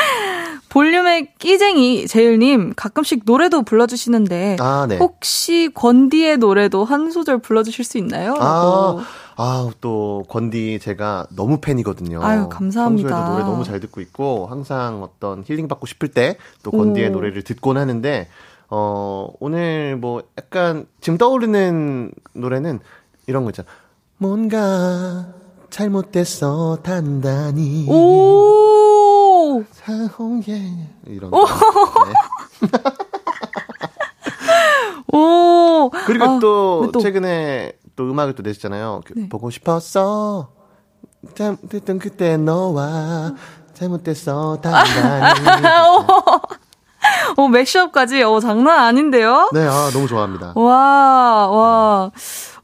볼륨의 0.70 1.34
끼쟁이 1.40 2.08
재율님 2.08 2.74
가끔씩 2.76 3.24
노래도 3.26 3.64
불러주시는데 3.64 4.58
아, 4.60 4.86
네. 4.88 4.98
혹시 4.98 5.70
권디의 5.74 6.38
노래도 6.38 6.86
한 6.86 7.12
소절 7.12 7.40
불러주실 7.40 7.86
수 7.86 7.98
있나요? 7.98 8.36
아. 8.40 9.04
아, 9.42 9.72
또, 9.80 10.26
건디 10.28 10.80
제가 10.82 11.26
너무 11.34 11.60
팬이거든요. 11.62 12.22
아유, 12.22 12.50
감사합니다. 12.50 13.08
평소에도 13.08 13.32
노래 13.32 13.44
너무 13.46 13.64
잘 13.64 13.80
듣고 13.80 14.02
있고, 14.02 14.48
항상 14.48 15.02
어떤 15.02 15.46
힐링 15.48 15.70
받고 15.70 15.88
싶을 15.88 16.10
때, 16.10 16.36
또 16.62 16.72
건디의 16.72 17.08
오. 17.08 17.12
노래를 17.14 17.44
듣곤 17.44 17.78
하는데, 17.78 18.28
어, 18.70 19.30
오늘 19.40 19.96
뭐, 19.96 20.24
약간, 20.38 20.88
지금 21.00 21.18
떠오르는 21.18 22.12
노래는 22.34 22.82
이런 23.28 23.46
거 23.46 23.52
있잖아. 23.52 23.70
뭔가, 24.18 25.28
잘못됐어, 25.70 26.80
단단히. 26.84 27.88
오! 27.90 29.64
사홍예. 29.72 30.90
이런 31.08 31.32
거. 31.32 31.46
네. 31.46 32.68
오! 35.18 35.90
그리고 36.06 36.26
아, 36.26 36.40
또, 36.40 36.90
또- 36.92 37.00
최근에 37.00 37.72
또 38.00 38.10
음악을 38.10 38.34
또 38.34 38.44
내셨잖아요. 38.44 39.02
그 39.06 39.14
네. 39.14 39.28
보고 39.28 39.50
싶었어. 39.50 40.48
잘못했던 41.36 42.00
그때 42.00 42.38
너와 42.38 43.34
잘못됐어 43.74 44.62
단단히. 44.62 45.34
어, 47.36 47.48
맥시업까지, 47.50 48.24
어, 48.24 48.40
장난 48.40 48.86
아닌데요? 48.86 49.50
네, 49.54 49.68
아, 49.68 49.90
너무 49.92 50.08
좋아합니다. 50.08 50.54
와, 50.56 51.48
와. 51.50 52.12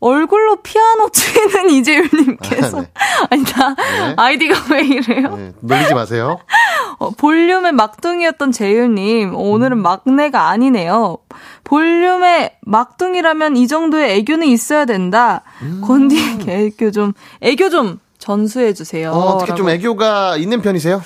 얼굴로 0.06 0.58
피아노 0.58 1.10
치는 1.10 1.72
이재율님께서. 1.74 2.78
아, 2.78 2.82
네. 2.82 2.88
아니, 3.32 3.44
나, 3.44 3.74
네. 3.76 4.13
아이디가 4.15 4.56
왜 4.72 4.82
이래요? 4.86 5.36
네, 5.36 5.54
놀리지 5.62 5.96
마세요. 5.96 6.39
어, 7.00 7.10
볼륨의 7.10 7.72
막둥이였던 7.72 8.52
재율님, 8.52 9.34
어, 9.34 9.39
오늘은 9.39 9.82
막내가 9.82 10.50
아니네요. 10.50 11.18
볼륨의 11.63 12.56
막둥이라면 12.62 13.58
이 13.58 13.68
정도의 13.68 14.18
애교는 14.18 14.46
있어야 14.48 14.86
된다. 14.86 15.41
음. 15.63 15.82
건디에게 15.84 16.54
애교 16.54 16.91
좀, 16.91 17.13
애교 17.41 17.72
좀 17.72 18.00
전수해주세요. 18.20 19.12
어, 19.12 19.18
어떻게 19.18 19.56
좀 19.56 19.65
라고. 19.65 19.72
애교가 19.72 20.38
있는 20.38 20.62
편이세요? 20.62 21.02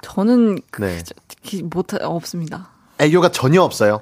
저는, 0.00 0.60
그, 0.70 0.82
네. 0.82 1.02
못, 1.64 1.92
없습니다. 2.00 2.70
애교가 2.98 3.28
전혀 3.32 3.60
없어요. 3.60 4.00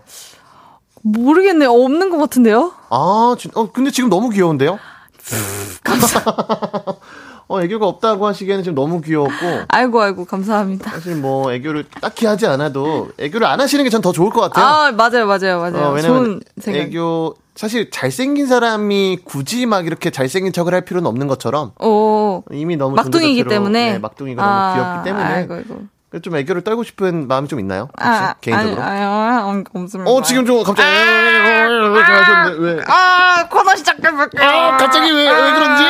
모르겠네요. 1.12 1.70
없는 1.70 2.10
것 2.10 2.18
같은데요? 2.18 2.72
아, 2.90 3.36
진, 3.38 3.50
어, 3.54 3.70
근데 3.70 3.90
지금 3.90 4.10
너무 4.10 4.30
귀여운데요? 4.30 4.78
어, 7.48 7.62
애교가 7.62 7.86
없다고 7.86 8.26
하시기에는 8.26 8.64
지금 8.64 8.74
너무 8.74 9.00
귀여웠고, 9.00 9.36
아이고, 9.68 10.00
아이고, 10.02 10.24
감사합니다. 10.24 10.90
사실 10.90 11.14
뭐, 11.14 11.52
애교를 11.52 11.84
딱히 12.00 12.26
하지 12.26 12.44
않아도, 12.46 13.10
애교를 13.18 13.46
안 13.46 13.60
하시는 13.60 13.84
게 13.84 13.90
전 13.90 14.02
더 14.02 14.10
좋을 14.10 14.30
것 14.30 14.40
같아요. 14.40 14.64
아, 14.66 14.90
맞아요, 14.92 15.26
맞아요, 15.28 15.60
맞아요. 15.60 15.88
어, 15.88 15.92
왜냐면 15.92 16.24
좋은 16.24 16.40
생각. 16.58 16.80
애교 16.80 17.34
사실 17.54 17.90
잘생긴 17.90 18.46
사람이 18.46 19.20
굳이 19.24 19.64
막 19.64 19.86
이렇게 19.86 20.10
잘생긴 20.10 20.52
척을 20.52 20.74
할 20.74 20.82
필요는 20.82 21.06
없는 21.08 21.26
것처럼 21.28 21.72
오. 21.80 22.42
이미 22.52 22.76
너무 22.76 22.96
막둥이기 22.96 23.44
때문에 23.44 23.92
네, 23.92 23.98
막둥이가 23.98 24.42
아, 24.44 24.74
너무 24.74 24.74
귀엽기 24.74 25.04
때문에 25.08 25.24
아이고, 25.24 25.54
아이고. 25.54 25.80
좀 26.20 26.36
애교를 26.36 26.62
떨고 26.62 26.82
싶은 26.84 27.28
마음이 27.28 27.48
좀 27.48 27.60
있나요? 27.60 27.88
아, 27.98 28.34
개인적으로? 28.40 28.82
아니, 28.82 29.00
아니, 29.00 29.50
아니, 29.50 29.64
없습니다. 29.72 30.10
어 30.10 30.22
지금 30.22 30.46
좀 30.46 30.62
갑자기 30.62 30.88
이렇게 30.88 32.00
하셨는데 32.00 32.64
왜? 32.66 32.82
아, 32.86 33.48
코너 33.48 33.76
시작해볼게요. 33.76 34.42
아, 34.42 34.76
갑자기 34.76 35.10
왜, 35.10 35.28
왜 35.30 35.52
그런지? 35.52 35.84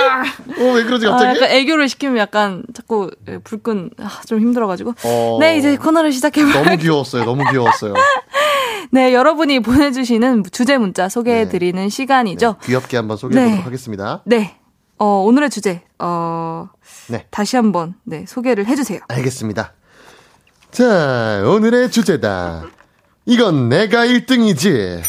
어, 0.62 0.72
왜 0.74 0.84
그러지, 0.84 1.06
아, 1.06 1.10
갑자기? 1.10 1.36
약간 1.36 1.50
애교를 1.56 1.88
시키면 1.88 2.18
약간 2.18 2.62
자꾸 2.74 3.10
불끈 3.44 3.90
아, 4.00 4.20
좀 4.26 4.40
힘들어가지고. 4.40 4.94
어. 5.04 5.38
네, 5.40 5.56
이제 5.58 5.76
코너를 5.76 6.12
시작해볼게요. 6.12 6.64
너무 6.64 6.76
귀여웠어요, 6.76 7.24
너무 7.24 7.44
귀여웠어요. 7.50 7.94
네, 8.90 9.12
여러분이 9.14 9.60
보내주시는 9.60 10.44
주제 10.52 10.78
문자 10.78 11.08
소개해드리는 11.08 11.88
시간이죠. 11.88 12.56
귀엽게 12.62 12.96
한번 12.96 13.16
소개해보도록 13.16 13.58
네. 13.58 13.64
하겠습니다. 13.64 14.22
네. 14.24 14.56
어, 14.98 15.22
오늘의 15.26 15.50
주제, 15.50 15.82
어, 15.98 16.68
네. 17.08 17.26
다시 17.30 17.56
한번, 17.56 17.94
네, 18.04 18.24
소개를 18.26 18.66
해주세요. 18.66 19.00
알겠습니다. 19.08 19.72
자, 20.76 21.42
오늘의 21.46 21.90
주제다. 21.90 22.64
이건 23.24 23.70
내가 23.70 24.04
1등이지. 24.04 25.00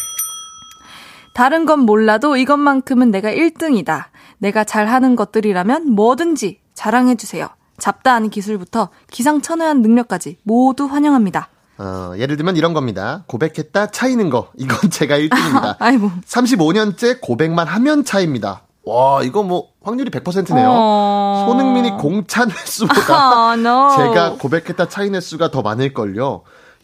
다른 1.34 1.66
건 1.66 1.82
몰라도 1.82 2.38
이것만큼은 2.38 3.12
내가 3.12 3.30
1등이다. 3.30 4.06
내가 4.38 4.64
잘하는 4.64 5.18
것들이라면 5.18 5.92
뭐든지 5.92 6.62
자랑해주세요. 6.74 7.50
잡다한 7.78 8.30
기술부터 8.30 8.92
기상천외한 9.12 9.82
능력까지 9.82 10.38
모두 10.44 10.86
환영합니다. 10.86 11.50
어, 11.80 12.14
예를 12.18 12.38
들면 12.38 12.56
이런 12.56 12.74
겁니다. 12.74 13.26
고백했다 13.28 13.88
차이는 13.88 14.30
거. 14.30 14.50
이건 14.56 14.90
제가 14.90 15.18
1등입니다. 15.20 15.76
아이고. 15.84 16.10
35년째 16.26 17.20
고백만 17.20 17.68
하면 17.68 18.06
차입니다. 18.06 18.62
와, 18.88 19.22
이거 19.24 19.44
뭐 19.44 19.68
확률이 19.84 20.10
100%네요. 20.12 20.68
어. 20.70 21.46
손흥민이 21.48 21.92
공찬 21.98 22.50
횟수보다 22.52 23.14
아, 23.52 23.54
no. 23.58 23.90
제가 23.98 24.34
고백했다 24.40 24.88
차인 24.90 25.16
횟수가 25.16 25.52
더 25.52 25.62
많을걸요. 25.62 26.42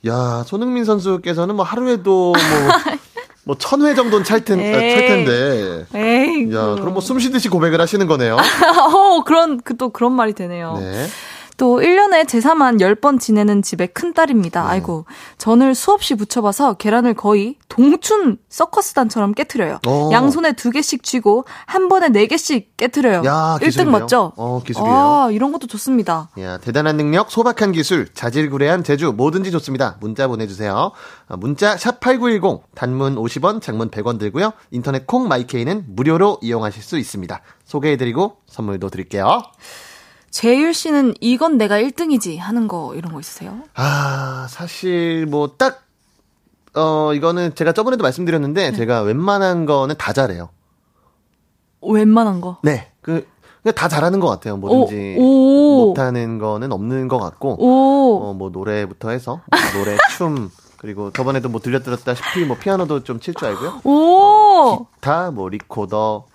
야, 0.08 0.44
손흥민 0.46 0.84
선수께서는 0.86 1.56
뭐 1.56 1.64
하루에도 1.66 2.34
뭐, 2.34 2.34
뭐, 3.46 3.58
천 3.58 3.82
회 3.86 3.94
정도는 3.96 4.24
찰, 4.26 4.44
텐, 4.44 4.60
아, 4.60 4.64
찰. 4.80 5.08
텐데. 5.08 5.86
에이. 5.96 6.54
야, 6.54 6.76
그럼 6.76 6.94
뭐 6.94 7.02
숨 7.02 7.20
쉬듯이 7.20 7.50
고백을 7.50 7.80
하시는 7.82 8.06
거네요. 8.08 8.36
어, 8.38 9.24
그런, 9.24 9.60
그, 9.62 9.76
또 9.78 9.90
그런 9.90 10.12
말이 10.14 10.34
되네요. 10.34 10.78
네. 10.80 11.08
또 11.58 11.80
1년에 11.80 12.28
제사만 12.28 12.78
10번 12.78 13.20
지내는 13.20 13.62
집의 13.62 13.90
큰딸입니다. 13.90 14.68
아이고. 14.68 15.06
전을 15.38 15.76
수없이 15.76 16.16
붙여봐서 16.16 16.74
계란을 16.76 17.14
거의 17.14 17.56
동춘 17.70 18.38
서커스단처럼 18.50 19.34
깨트려요. 19.34 19.80
오. 19.88 20.12
양손에 20.12 20.54
두 20.54 20.72
개씩 20.72 21.04
쥐고 21.04 21.46
한 21.66 21.90
번에 21.90 22.10
네 22.10 22.28
개씩 22.28 22.78
깨트려요. 22.78 23.24
야, 23.26 23.58
1등 23.60 23.66
기술이네요. 23.66 24.00
맞죠? 24.00 24.34
어, 24.36 24.62
기술이에요. 24.66 24.94
아, 24.94 25.30
이런 25.32 25.52
것도 25.52 25.68
좋습니다. 25.68 26.30
야, 26.40 26.58
대단한 26.58 26.98
능력, 26.98 27.32
소박한 27.32 27.72
기술, 27.72 28.12
자질구레한 28.14 28.84
재주, 28.84 29.14
뭐든지 29.14 29.52
좋습니다. 29.52 29.98
문자 30.00 30.28
보내주세요. 30.28 30.92
아, 31.28 31.38
문자 31.38 31.78
샵 31.78 32.00
8910, 32.00 32.64
단문 32.76 33.16
50원, 33.16 33.62
장문 33.62 33.90
100원 33.90 34.20
들고요. 34.20 34.54
인터넷 34.72 35.06
콩 35.08 35.28
마이케이는 35.28 35.86
무료로 35.88 36.40
이용하실 36.42 36.84
수 36.84 36.98
있습니다. 36.98 37.42
소개해드리고 37.66 38.38
선물도 38.48 38.90
드릴게요. 38.90 39.42
재율 40.38 40.74
씨는 40.74 41.14
이건 41.22 41.60
내가 41.60 41.78
1등이지 41.80 42.40
하는 42.40 42.68
거 42.68 42.96
이런 42.96 43.14
거 43.14 43.20
있으세요? 43.20 43.60
아, 43.76 44.48
사실 44.50 45.28
뭐 45.28 45.52
딱, 45.60 45.84
어, 46.74 47.14
이거는 47.14 47.54
제가 47.54 47.72
저번에도 47.72 48.02
말씀드렸는데, 48.02 48.72
네. 48.72 48.76
제가 48.76 49.02
웬만한 49.04 49.68
거는 49.68 49.94
다 50.00 50.12
잘해요. 50.12 50.50
웬만한 51.84 52.42
거. 52.42 52.58
네. 52.64 52.92
그, 53.02 53.28
그냥 53.62 53.76
다 53.76 53.88
잘하는 53.88 54.20
것 54.20 54.28
같아요. 54.28 54.58
뭐든지. 54.58 55.18
오. 55.20 55.86
못하는 55.90 56.40
거는 56.40 56.72
없는 56.72 57.08
것 57.10 57.20
같고. 57.20 57.56
오. 57.64 58.24
어, 58.24 58.34
뭐 58.34 58.50
노래부터 58.50 59.12
해서 59.12 59.42
노래, 59.78 59.96
춤 60.18 60.50
그리고 60.78 61.12
저번에도 61.12 61.48
뭐 61.48 61.62
들려드렸다시피 61.62 62.46
뭐 62.46 62.58
피아노도 62.58 63.04
좀 63.04 63.20
칠 63.20 63.36
줄 63.36 63.50
알고요. 63.50 63.82
오. 63.84 64.88
기타, 64.96 65.30
뭐 65.30 65.48
리코더, 65.48 66.26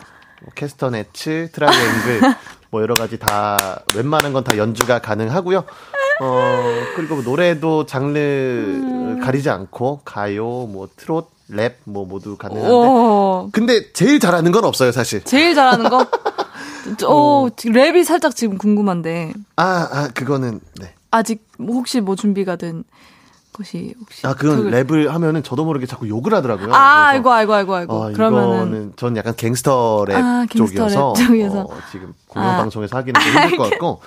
뭐 0.42 0.52
캐스터네츠, 0.54 1.50
트라이앵글 1.52 2.20
뭐 2.70 2.83
여러 2.83 2.94
가지 2.94 3.18
다 3.18 3.81
웬만한 3.94 4.33
건 4.33 4.44
다 4.44 4.57
연주가 4.57 4.98
가능하고요. 4.98 5.64
어 6.20 6.62
그리고 6.96 7.16
뭐 7.16 7.24
노래도 7.24 7.87
장르 7.87 9.18
가리지 9.22 9.50
않고 9.50 10.00
가요, 10.04 10.44
뭐 10.70 10.88
트롯, 10.96 11.28
랩 11.50 11.74
뭐 11.85 12.04
모두 12.07 12.37
가능한데. 12.37 12.70
오. 12.70 13.48
근데 13.52 13.92
제일 13.92 14.18
잘하는 14.20 14.52
건 14.52 14.64
없어요, 14.64 14.92
사실. 14.92 15.22
제일 15.24 15.54
잘하는 15.54 15.88
거? 15.88 16.07
어, 17.07 17.48
랩이 17.48 18.04
살짝 18.04 18.35
지금 18.35 18.59
궁금한데. 18.59 19.33
아, 19.57 19.88
아 19.92 20.09
그거는 20.14 20.61
네. 20.81 20.92
아직 21.11 21.46
뭐 21.59 21.76
혹시 21.76 22.00
뭐 22.00 22.16
준비가 22.16 22.57
된 22.57 22.85
것이 23.59 23.94
혹시 24.01 24.27
아 24.27 24.33
그건 24.35 24.64
그걸- 24.64 24.73
랩을 24.85 25.09
하면은 25.09 25.42
저도 25.42 25.64
모르게 25.64 25.85
자꾸 25.87 26.09
욕을 26.09 26.33
하더라고요. 26.33 26.73
아, 26.73 27.11
그래서 27.12 27.31
아이고 27.31 27.53
아이고 27.55 27.75
아이고. 27.75 27.92
어, 27.92 28.12
그러면은 28.12 28.92
전 28.97 29.16
약간 29.16 29.35
갱스터 29.37 30.05
랩 30.09 30.14
아, 30.14 30.47
쪽이어서, 30.49 31.12
랩 31.18 31.21
쪽이어서. 31.27 31.61
어, 31.62 31.68
지금 31.90 32.14
공영 32.29 32.49
아. 32.49 32.57
방송에서 32.59 32.97
하기는 32.97 33.21
좀 33.21 33.31
힘들 33.33 33.59
것 33.59 33.71
같고 33.71 34.01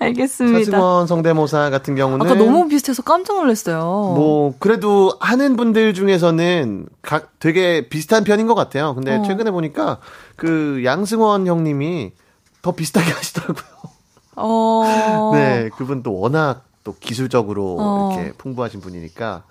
알겠습니다. 0.00 0.58
차승원 0.70 1.06
성대모사 1.06 1.70
같은 1.70 1.94
경우는 1.94 2.26
아까 2.26 2.34
너무 2.34 2.68
비슷해서 2.68 3.02
깜짝 3.02 3.36
놀랐어요. 3.36 3.78
뭐 4.16 4.54
그래도 4.58 5.12
하는 5.20 5.56
분들 5.56 5.94
중에서는 5.94 6.86
각 7.02 7.30
되게 7.40 7.88
비슷한 7.88 8.24
편인 8.24 8.46
것 8.46 8.54
같아요. 8.54 8.94
근데 8.94 9.16
어. 9.16 9.22
최근에 9.22 9.50
보니까 9.50 9.98
그 10.36 10.82
양승원 10.84 11.46
형님이 11.46 12.12
더 12.62 12.72
비슷하게 12.72 13.10
하시더라고요. 13.12 13.64
어. 14.36 15.30
네, 15.34 15.68
그분 15.76 16.02
또 16.02 16.18
워낙 16.18 16.62
또 16.88 16.94
기술적으로 17.00 17.76
어. 17.78 18.12
이렇게 18.14 18.32
풍부하신 18.32 18.80
분이니까 18.80 19.42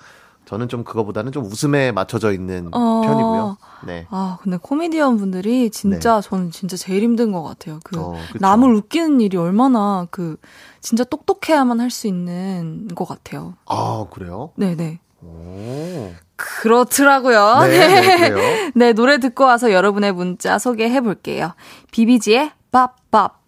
저는 0.46 0.70
좀 0.70 0.84
그거보다는 0.84 1.32
좀 1.32 1.46
웃음에 1.46 1.92
맞춰져 1.92 2.32
있는 2.32 2.70
어. 2.72 3.02
편이고요. 3.06 3.58
네. 3.86 4.08
아, 4.10 4.40
근데 4.42 4.58
코미디언 4.60 5.18
분들이 5.18 5.70
진짜 5.70 6.20
저는 6.20 6.50
진짜 6.50 6.76
제일 6.78 7.04
힘든 7.04 7.32
것 7.32 7.44
같아요. 7.44 7.80
그 7.84 8.00
어. 8.00 8.16
남을 8.40 8.74
웃기는 8.74 9.22
일이 9.22 9.38
얼마나 9.38 10.08
그 10.10 10.38
진짜 10.82 11.04
똑똑해야만 11.04 11.80
할 11.80 11.92
수 11.92 12.08
있는 12.08 12.88
것 12.96 13.08
같아요. 13.08 13.54
아, 13.68 14.06
그래요? 14.10 14.50
네 14.56 14.76
네. 14.76 15.00
오. 15.22 16.12
그렇더라고요. 16.38 17.60
네, 17.68 17.88
네, 17.88 18.30
그래요. 18.30 18.72
네, 18.76 18.94
노래 18.94 19.20
듣고 19.20 19.44
와서 19.44 19.72
여러분의 19.72 20.12
문자 20.14 20.58
소개해 20.58 21.02
볼게요. 21.02 21.54
비비지의 21.92 22.52
밥밥. 22.72 23.47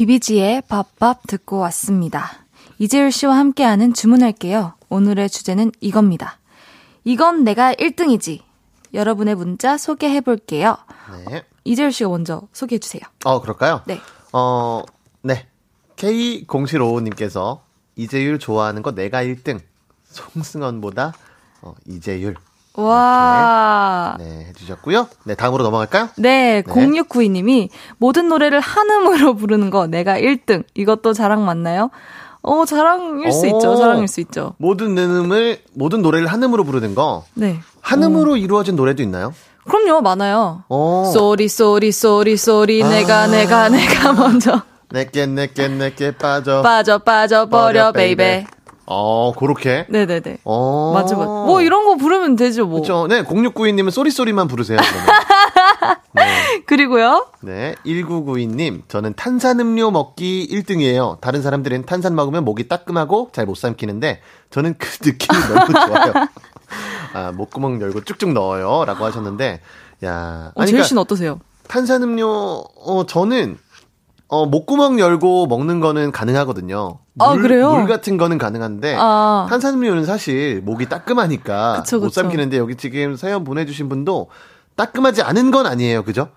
비비지의 0.00 0.62
밥밥 0.62 1.26
듣고 1.26 1.58
왔습니다. 1.58 2.30
이재율 2.78 3.12
씨와 3.12 3.36
함께하는 3.36 3.92
주문할게요. 3.92 4.72
오늘의 4.88 5.28
주제는 5.28 5.72
이겁니다. 5.80 6.38
이건 7.04 7.44
내가 7.44 7.74
1등이지. 7.74 8.40
여러분의 8.94 9.34
문자 9.34 9.76
소개해 9.76 10.22
볼게요. 10.22 10.78
네. 11.28 11.44
이재율 11.64 11.92
씨가 11.92 12.08
먼저 12.08 12.40
소개해 12.54 12.78
주세요. 12.78 13.02
어, 13.26 13.42
그럴까요? 13.42 13.82
네. 13.84 14.00
어, 14.32 14.84
네. 15.20 15.46
K0755님께서 15.96 17.60
이재율 17.96 18.38
좋아하는 18.38 18.80
거 18.80 18.92
내가 18.92 19.22
1등. 19.22 19.60
송승헌보다 20.04 21.12
어, 21.60 21.74
이재율. 21.86 22.36
와. 22.72 23.79
네, 24.70 24.74
해주셨고요. 24.74 25.08
네, 25.24 25.34
다음으로 25.34 25.64
넘어갈까요? 25.64 26.08
네, 26.16 26.62
0692님이 26.62 27.68
모든 27.98 28.28
노래를 28.28 28.60
한음으로 28.60 29.34
부르는 29.36 29.70
거 29.70 29.86
내가 29.86 30.18
1등. 30.18 30.64
이것도 30.74 31.12
자랑 31.12 31.44
맞나요? 31.44 31.90
어, 32.42 32.64
자랑일 32.64 33.32
수 33.32 33.42
오. 33.42 33.46
있죠. 33.46 33.76
자랑일 33.76 34.08
수 34.08 34.20
있죠. 34.20 34.54
모든 34.58 34.96
음을, 34.96 35.58
모든 35.74 36.00
노래를 36.02 36.26
한음으로 36.26 36.64
부르는 36.64 36.94
거. 36.94 37.24
네. 37.34 37.60
한음으로 37.82 38.36
이루어진 38.36 38.76
노래도 38.76 39.02
있나요? 39.02 39.34
그럼요, 39.68 40.00
많아요. 40.00 40.64
어. 40.68 41.10
Sorry, 41.12 41.48
sorry, 41.48 41.92
sorry, 41.92 42.36
sorry, 42.36 42.82
아. 42.82 42.88
내가, 42.88 43.26
내가, 43.26 43.68
내가 43.68 44.12
먼저. 44.14 44.62
내게, 44.90 45.26
내게, 45.26 45.68
내게 45.68 46.10
빠져. 46.16 46.62
빠져, 46.62 46.98
빠져, 46.98 47.46
버려, 47.46 47.92
baby. 47.92 48.16
baby. 48.24 48.46
어, 48.92 49.32
그렇게. 49.38 49.86
네네네. 49.88 50.38
어. 50.44 50.92
맞아, 50.94 51.16
맞아. 51.16 51.26
뭐, 51.28 51.62
이런 51.62 51.84
거 51.84 51.96
부르면 51.96 52.36
되죠, 52.36 52.66
뭐. 52.66 52.80
그쵸. 52.80 53.06
네, 53.08 53.22
0692님은 53.22 53.90
Sorry 53.90 54.12
Sorry만 54.12 54.48
부르세요. 54.48 54.78
네. 56.12 56.62
그리고요. 56.66 57.26
네, 57.40 57.74
1992님, 57.86 58.82
저는 58.88 59.14
탄산음료 59.14 59.90
먹기 59.92 60.48
1등이에요. 60.50 61.20
다른 61.20 61.40
사람들은 61.42 61.86
탄산 61.86 62.14
먹으면 62.14 62.44
목이 62.44 62.68
따끔하고 62.68 63.30
잘 63.32 63.46
못 63.46 63.56
삼키는데, 63.56 64.20
저는 64.50 64.74
그 64.78 64.88
느낌이 65.02 65.38
너무 65.54 65.72
좋아요. 65.86 66.12
아, 67.14 67.32
목구멍 67.32 67.80
열고 67.80 68.04
쭉쭉 68.04 68.32
넣어요. 68.32 68.84
라고 68.86 69.04
하셨는데, 69.04 69.60
야. 70.04 70.52
어, 70.54 70.60
아니, 70.60 70.66
제일 70.66 70.76
그러니까 70.76 70.84
씨는 70.88 71.00
어떠세요? 71.02 71.40
탄산음료, 71.68 72.26
어, 72.28 73.06
저는 73.06 73.56
어, 74.30 74.46
목구멍 74.46 75.00
열고 75.00 75.48
먹는 75.48 75.80
거는 75.80 76.12
가능하거든요. 76.12 76.98
물, 77.14 77.28
아, 77.28 77.32
그래요? 77.32 77.72
물 77.72 77.88
같은 77.88 78.16
거는 78.16 78.38
가능한데 78.38 78.96
아. 78.96 79.46
탄산음료는 79.50 80.04
사실 80.04 80.60
목이 80.64 80.88
따끔하니까 80.88 81.82
그쵸, 81.82 81.96
못 81.98 82.06
그쵸. 82.06 82.20
삼키는데 82.22 82.56
여기 82.56 82.76
지금 82.76 83.16
사연 83.16 83.42
보내주신 83.42 83.88
분도 83.88 84.28
따끔하지 84.76 85.22
않은 85.22 85.50
건 85.50 85.66
아니에요, 85.66 86.04
그죠? 86.04 86.28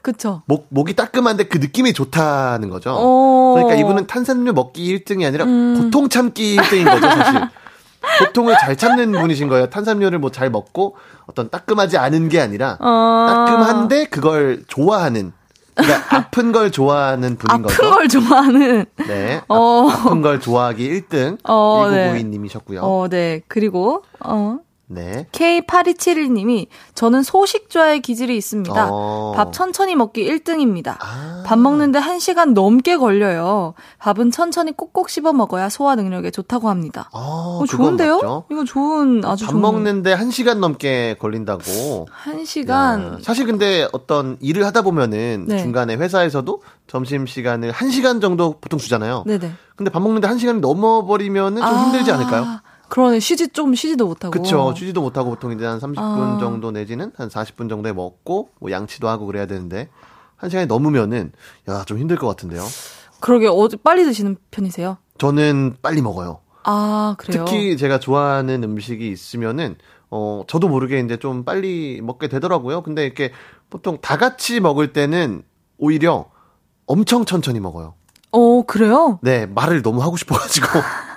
그쵸. 0.00 0.40
목 0.46 0.66
목이 0.70 0.96
따끔한데 0.96 1.44
그 1.44 1.58
느낌이 1.58 1.92
좋다는 1.92 2.70
거죠. 2.70 2.94
어. 2.98 3.52
그러니까 3.54 3.78
이분은 3.78 4.06
탄산음료 4.06 4.54
먹기 4.54 4.98
1등이 5.04 5.26
아니라 5.26 5.44
음. 5.44 5.76
고통 5.78 6.08
참기 6.08 6.56
1등인 6.56 6.84
거죠, 6.90 7.06
사실. 7.06 7.40
고통을 8.26 8.56
잘 8.60 8.76
참는 8.76 9.12
분이신 9.12 9.48
거예요. 9.48 9.66
탄산음료를 9.68 10.18
뭐 10.18 10.30
잘 10.30 10.48
먹고 10.50 10.96
어떤 11.26 11.50
따끔하지 11.50 11.98
않은 11.98 12.30
게 12.30 12.40
아니라 12.40 12.78
어. 12.80 13.26
따끔한데 13.28 14.06
그걸 14.06 14.64
좋아하는 14.66 15.32
그러니까 15.74 16.16
아픈 16.16 16.52
걸 16.52 16.70
좋아하는 16.70 17.36
분인 17.36 17.50
아픈 17.50 17.62
거죠. 17.62 17.90
걸 17.90 18.08
좋아하는. 18.08 18.84
네. 19.06 19.40
어. 19.48 19.88
아, 19.88 19.94
아픈 19.94 20.22
걸 20.22 20.40
좋아하기 20.40 20.88
1등 20.88 21.38
어, 21.44 21.88
네. 21.90 22.12
1992님이셨고요. 22.12 22.78
어, 22.82 23.08
네. 23.08 23.40
그리고, 23.48 24.02
어. 24.20 24.58
네. 24.92 25.26
K8271님이 25.32 26.66
저는 26.94 27.22
소식좌의 27.22 28.00
기질이 28.00 28.36
있습니다. 28.36 28.88
어. 28.90 29.32
밥 29.34 29.52
천천히 29.52 29.94
먹기 29.94 30.24
1등입니다. 30.28 30.96
아. 31.00 31.42
밥 31.46 31.58
먹는데 31.58 32.00
1시간 32.00 32.52
넘게 32.52 32.96
걸려요. 32.96 33.74
밥은 33.98 34.30
천천히 34.30 34.72
꼭꼭 34.72 35.08
씹어 35.08 35.32
먹어야 35.32 35.68
소화 35.68 35.94
능력에 35.94 36.30
좋다고 36.30 36.68
합니다. 36.68 37.08
어, 37.12 37.60
어, 37.62 37.66
좋은데요? 37.66 38.16
맞죠. 38.16 38.44
이거 38.50 38.64
좋은 38.64 39.24
아주 39.24 39.46
밥 39.46 39.52
좋은 39.52 39.62
먹는데 39.62 40.14
1시간 40.16 40.58
넘게 40.58 41.16
걸린다고. 41.18 42.06
1시간 42.24 42.70
야, 42.70 43.18
사실 43.22 43.46
근데 43.46 43.88
어떤 43.92 44.36
일을 44.40 44.64
하다 44.66 44.82
보면은 44.82 45.46
네. 45.48 45.58
중간에 45.62 45.94
회사에서도 45.96 46.62
점심 46.86 47.26
시간을 47.26 47.72
1시간 47.72 48.20
정도 48.20 48.56
보통 48.60 48.78
주잖아요. 48.78 49.24
네네. 49.26 49.52
근데 49.76 49.90
밥 49.90 50.02
먹는데 50.02 50.28
1시간이 50.28 50.60
넘어 50.60 51.04
버리면은 51.06 51.62
좀 51.62 51.78
힘들지 51.84 52.12
않을까요? 52.12 52.60
그러네. 52.92 53.20
쉬지 53.20 53.48
좀 53.48 53.74
쉬지도 53.74 54.06
못하고. 54.06 54.30
그쵸. 54.30 54.74
쉬지도 54.76 55.00
못하고 55.00 55.30
보통 55.30 55.50
이제 55.52 55.64
한 55.64 55.78
30분 55.78 55.96
아. 55.96 56.36
정도 56.38 56.70
내지는 56.70 57.10
한 57.16 57.30
40분 57.30 57.70
정도에 57.70 57.94
먹고 57.94 58.50
뭐 58.58 58.70
양치도 58.70 59.08
하고 59.08 59.24
그래야 59.24 59.46
되는데 59.46 59.88
1시간이 60.38 60.66
넘으면은 60.66 61.32
야, 61.70 61.84
좀 61.86 61.96
힘들 61.98 62.18
것 62.18 62.26
같은데요. 62.26 62.62
그러게 63.20 63.48
어제 63.48 63.78
빨리 63.82 64.04
드시는 64.04 64.36
편이세요? 64.50 64.98
저는 65.16 65.76
빨리 65.80 66.02
먹어요. 66.02 66.40
아 66.64 67.14
그래요. 67.16 67.46
특히 67.46 67.78
제가 67.78 67.98
좋아하는 67.98 68.62
음식이 68.62 69.10
있으면은 69.10 69.76
어 70.10 70.42
저도 70.46 70.68
모르게 70.68 71.00
이제 71.00 71.16
좀 71.16 71.46
빨리 71.46 72.02
먹게 72.02 72.28
되더라고요. 72.28 72.82
근데 72.82 73.06
이렇게 73.06 73.32
보통 73.70 73.96
다 74.02 74.18
같이 74.18 74.60
먹을 74.60 74.92
때는 74.92 75.44
오히려 75.78 76.26
엄청 76.84 77.24
천천히 77.24 77.58
먹어요. 77.58 77.94
어 78.32 78.62
그래요? 78.66 79.18
네, 79.22 79.46
말을 79.46 79.80
너무 79.80 80.02
하고 80.02 80.18
싶어가지고. 80.18 80.66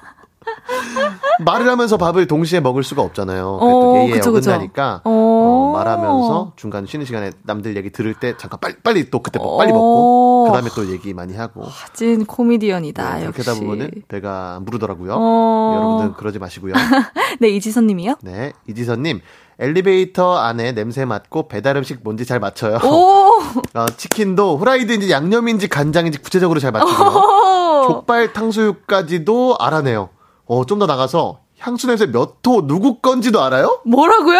말을 1.44 1.68
하면서 1.70 1.98
밥을 1.98 2.28
동시에 2.28 2.60
먹을 2.60 2.84
수가 2.84 3.02
없잖아요. 3.02 3.48
어, 3.48 3.70
또 3.70 3.98
예의에 3.98 4.14
그쵸. 4.16 4.30
어긋나니까. 4.30 5.02
어. 5.04 5.12
어, 5.12 5.72
말하면서 5.74 6.54
중간 6.56 6.86
쉬는 6.86 7.06
시간에 7.06 7.32
남들 7.44 7.76
얘기 7.76 7.92
들을 7.92 8.14
때 8.14 8.36
잠깐 8.38 8.60
빨리, 8.60 8.76
빨리 8.84 9.10
또 9.10 9.22
그때 9.22 9.40
어. 9.42 9.58
빨리 9.58 9.72
먹고, 9.72 10.46
그 10.48 10.54
다음에 10.54 10.70
또 10.76 10.90
얘기 10.92 11.14
많이 11.14 11.36
하고. 11.36 11.64
찐 11.94 12.26
코미디언이다. 12.26 13.16
네, 13.16 13.22
그렇게 13.22 13.40
역시. 13.40 13.50
하다 13.50 13.60
보면은 13.60 13.92
배가 14.08 14.56
안 14.56 14.66
부르더라고요. 14.66 15.16
어. 15.18 15.74
여러분들 15.76 16.18
그러지 16.18 16.40
마시고요. 16.40 16.74
네 17.40 17.50
이지선님이요? 17.50 18.16
네, 18.22 18.54
이지선님. 18.68 19.22
엘리베이터 19.58 20.36
안에 20.38 20.74
냄새 20.74 21.06
맡고 21.06 21.48
배달 21.48 21.78
음식 21.78 22.00
뭔지 22.04 22.26
잘 22.26 22.40
맞춰요. 22.40 22.78
오. 22.84 23.40
어, 23.74 23.86
치킨도 23.96 24.58
후라이드인지 24.58 25.10
양념인지 25.12 25.70
간장인지 25.70 26.20
구체적으로 26.20 26.60
잘 26.60 26.72
맞추고요. 26.74 27.08
오. 27.08 27.88
족발 27.88 28.34
탕수육까지도 28.34 29.58
알아내요. 29.60 30.10
어, 30.48 30.66
좀 30.66 30.80
더 30.80 30.86
나가서 30.86 31.40
향수 31.60 31.88
냄새 31.88 32.06
몇 32.08 32.38
호 32.48 32.68
누구 32.68 33.00
건지도 33.00 33.42
알아요? 33.44 33.82
뭐라고요? 33.86 34.40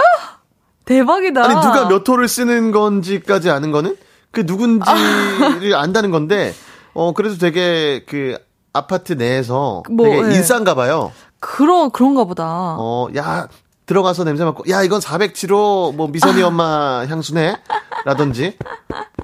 대박이다. 0.86 1.44
아니 1.44 1.56
누가 1.56 1.88
몇 1.88 2.08
호를 2.08 2.28
쓰는 2.28 2.72
건지까지 2.72 3.50
아는 3.50 3.72
거는 3.72 3.98
그 4.32 4.42
누군지를 4.46 5.74
안다는 5.76 6.12
건데 6.12 6.54
어 6.94 7.14
그래도 7.14 7.38
되게 7.38 8.04
그 8.08 8.38
아파트 8.74 9.14
내에서 9.14 9.84
뭐, 9.90 10.06
되게 10.08 10.18
예. 10.32 10.36
인싸인가 10.36 10.76
봐요. 10.76 11.12
그런 11.40 11.90
그런가 11.92 12.26
보다. 12.26 12.76
어, 12.78 13.08
야, 13.16 13.48
들어가서 13.86 14.24
냄새 14.24 14.44
맡고, 14.44 14.64
야, 14.70 14.82
이건 14.84 15.00
407호, 15.00 15.96
뭐, 15.96 16.08
미선이 16.08 16.42
엄마 16.44 17.06
향수네? 17.06 17.56
라든지, 18.04 18.58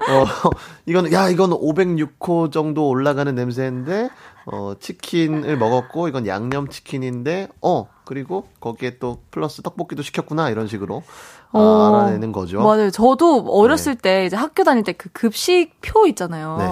어, 0.08 0.50
이건, 0.86 1.12
야, 1.12 1.28
이건 1.28 1.50
506호 1.50 2.52
정도 2.52 2.88
올라가는 2.88 3.34
냄새인데, 3.34 4.08
어, 4.46 4.72
치킨을 4.78 5.56
먹었고, 5.56 6.08
이건 6.08 6.26
양념 6.26 6.68
치킨인데, 6.68 7.48
어, 7.60 7.88
그리고 8.04 8.46
거기에 8.60 8.98
또 8.98 9.18
플러스 9.30 9.62
떡볶이도 9.62 10.02
시켰구나, 10.02 10.50
이런 10.50 10.66
식으로, 10.66 11.02
아, 11.52 11.58
어, 11.58 11.88
알아내는 11.88 12.32
거죠. 12.32 12.60
맞아요. 12.62 12.90
저도 12.90 13.44
어렸을 13.48 13.94
때 13.94 14.24
이제 14.26 14.36
학교 14.36 14.64
다닐 14.64 14.84
때 14.84 14.92
그 14.94 15.10
급식표 15.10 16.06
있잖아요. 16.08 16.56
네. 16.58 16.68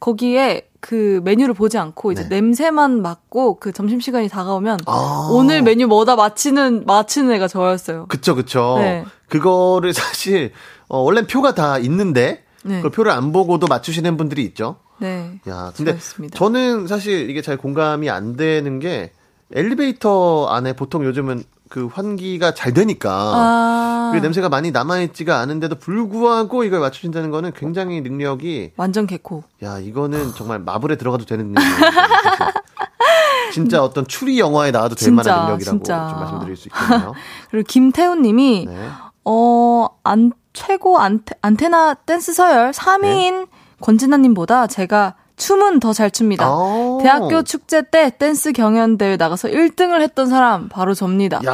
거기에 0.00 0.68
그 0.80 1.20
메뉴를 1.24 1.54
보지 1.54 1.78
않고 1.78 2.12
이제 2.12 2.22
네. 2.28 2.28
냄새만 2.40 3.02
맡고 3.02 3.58
그 3.60 3.72
점심 3.72 4.00
시간이 4.00 4.28
다가오면 4.28 4.80
아. 4.86 5.28
오늘 5.32 5.62
메뉴 5.62 5.86
뭐다 5.86 6.16
맞히는 6.16 6.84
맞히는 6.86 7.32
애가 7.34 7.48
저였어요. 7.48 8.06
그쵸, 8.06 8.34
그쵸. 8.34 8.76
네. 8.78 9.04
그거를 9.28 9.92
사실, 9.92 10.52
어, 10.88 10.98
원래 10.98 11.26
표가 11.26 11.54
다 11.54 11.78
있는데, 11.78 12.44
네. 12.64 12.82
그 12.82 12.90
표를 12.90 13.12
안 13.12 13.32
보고도 13.32 13.66
맞추시는 13.68 14.16
분들이 14.16 14.44
있죠. 14.44 14.76
네. 14.98 15.40
야, 15.48 15.72
근데 15.76 15.92
저였습니다. 15.92 16.38
저는 16.38 16.86
사실 16.86 17.28
이게 17.30 17.42
잘 17.42 17.56
공감이 17.56 18.08
안 18.10 18.36
되는 18.36 18.78
게 18.78 19.12
엘리베이터 19.52 20.46
안에 20.46 20.72
보통 20.74 21.04
요즘은 21.04 21.44
그 21.68 21.86
환기가 21.86 22.54
잘 22.54 22.72
되니까 22.72 23.10
아. 23.12 24.10
그 24.14 24.18
냄새가 24.18 24.48
많이 24.48 24.70
남아 24.70 25.00
있지가 25.00 25.38
않은데도 25.40 25.76
불구하고 25.76 26.64
이걸 26.64 26.80
맞추신다는 26.80 27.30
거는 27.30 27.52
굉장히 27.54 28.00
능력이 28.00 28.72
완전 28.76 29.06
개코. 29.06 29.44
야 29.62 29.78
이거는 29.78 30.32
정말 30.34 30.60
마블에 30.60 30.96
들어가도 30.96 31.24
되는 31.24 31.46
능력이에요. 31.52 31.90
사실. 31.92 32.52
진짜 33.52 33.82
어떤 33.82 34.06
추리 34.06 34.38
영화에 34.38 34.70
나와도 34.70 34.94
될 34.94 35.06
진짜, 35.06 35.30
만한 35.30 35.44
능력이라고 35.46 35.78
진짜. 35.78 36.08
좀 36.08 36.20
말씀드릴 36.20 36.56
수 36.56 36.68
있겠네요. 36.68 37.14
그리고 37.50 37.66
김태훈 37.66 38.22
님이 38.22 38.66
네. 38.68 38.88
어, 39.24 39.88
안, 40.04 40.32
최고 40.52 40.98
안테, 40.98 41.34
안테나 41.42 41.94
댄스 41.94 42.32
서열 42.32 42.70
3위인 42.72 43.46
권진아님보다 43.80 44.66
제가 44.66 45.14
춤은 45.36 45.80
더 45.80 45.92
잘 45.92 46.10
춥니다. 46.10 46.46
아. 46.46 46.98
대학교 47.02 47.42
축제 47.42 47.82
때 47.82 48.10
댄스 48.18 48.52
경연대회 48.52 49.16
나가서 49.18 49.48
1등을 49.48 50.00
했던 50.00 50.28
사람 50.28 50.68
바로 50.70 50.94
접니다. 50.94 51.40
야 51.44 51.52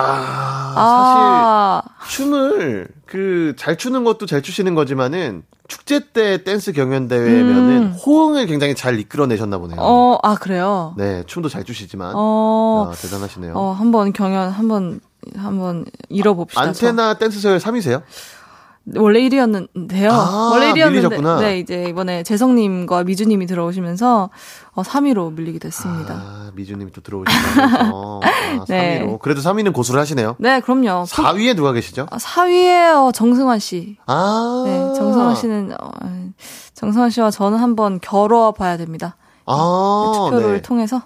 아, 0.77 1.83
사실 2.07 2.25
춤을 2.25 2.89
그 3.07 3.55
잘 3.59 3.77
추는 3.77 4.05
것도 4.05 4.27
잘 4.27 4.41
추시는 4.43 4.75
거지만은 4.77 5.43
축제 5.68 6.01
때 6.12 6.45
댄스 6.45 6.73
경연 6.73 7.09
대회면은 7.09 7.70
음. 7.83 7.93
호응을 8.07 8.47
굉장히 8.47 8.75
잘 8.75 8.99
이끌어내셨나 9.01 9.59
보네요. 9.59 9.79
어, 9.81 10.18
아, 10.23 10.35
그래요? 10.35 10.95
네, 10.99 11.23
춤도 11.27 11.49
잘 11.49 11.64
추시지만 11.64 12.12
어, 12.14 12.91
야, 12.91 12.95
대단하시네요. 13.01 13.55
어, 13.55 13.73
한번 13.73 14.12
경연, 14.12 14.51
한번, 14.51 15.01
한번 15.37 15.87
잃어봅시다. 16.09 16.61
안테나 16.61 17.14
댄스 17.14 17.41
서열 17.41 17.59
3위세요? 17.59 18.03
저. 18.95 19.01
원래 19.01 19.20
1위였는데요. 19.20 20.11
아, 20.11 20.51
원래 20.53 20.72
1위였는데. 20.72 20.91
밀리셨구나. 20.91 21.41
네, 21.41 21.59
이제 21.59 21.87
이번에 21.89 22.22
재성 22.22 22.55
님과 22.55 23.05
미주 23.05 23.24
님이 23.26 23.47
들어오시면서 23.47 24.30
어, 24.74 24.83
3위로 24.83 25.33
밀리게 25.35 25.59
됐습니다. 25.59 26.14
아, 26.14 26.51
미주 26.55 26.76
님이 26.76 26.91
또 26.93 27.01
들어오시면서 27.01 28.20
아, 28.24 28.64
네. 28.68 29.03
3위로. 29.05 29.18
그래도 29.20 29.41
3위는 29.41 29.72
고수를 29.72 30.01
하시네요. 30.01 30.37
네, 30.39 30.61
그럼요. 30.61 31.05
4위에 31.05 31.55
누가 31.55 31.72
계시죠? 31.72 32.07
4위에 32.07 32.95
어, 33.09 33.12
정승환 33.12 33.59
씨. 33.59 33.97
아, 34.07 34.62
네, 34.66 34.76
정승환 34.95 35.35
씨는 35.37 35.74
어, 35.80 35.91
정승환 36.74 37.11
씨와 37.11 37.30
저는 37.30 37.59
한번 37.59 38.01
겨뤄 38.01 38.53
봐야 38.53 38.76
됩니다. 38.76 39.16
아, 39.47 40.12
투표를 40.30 40.55
네. 40.55 40.62
통해서 40.62 41.03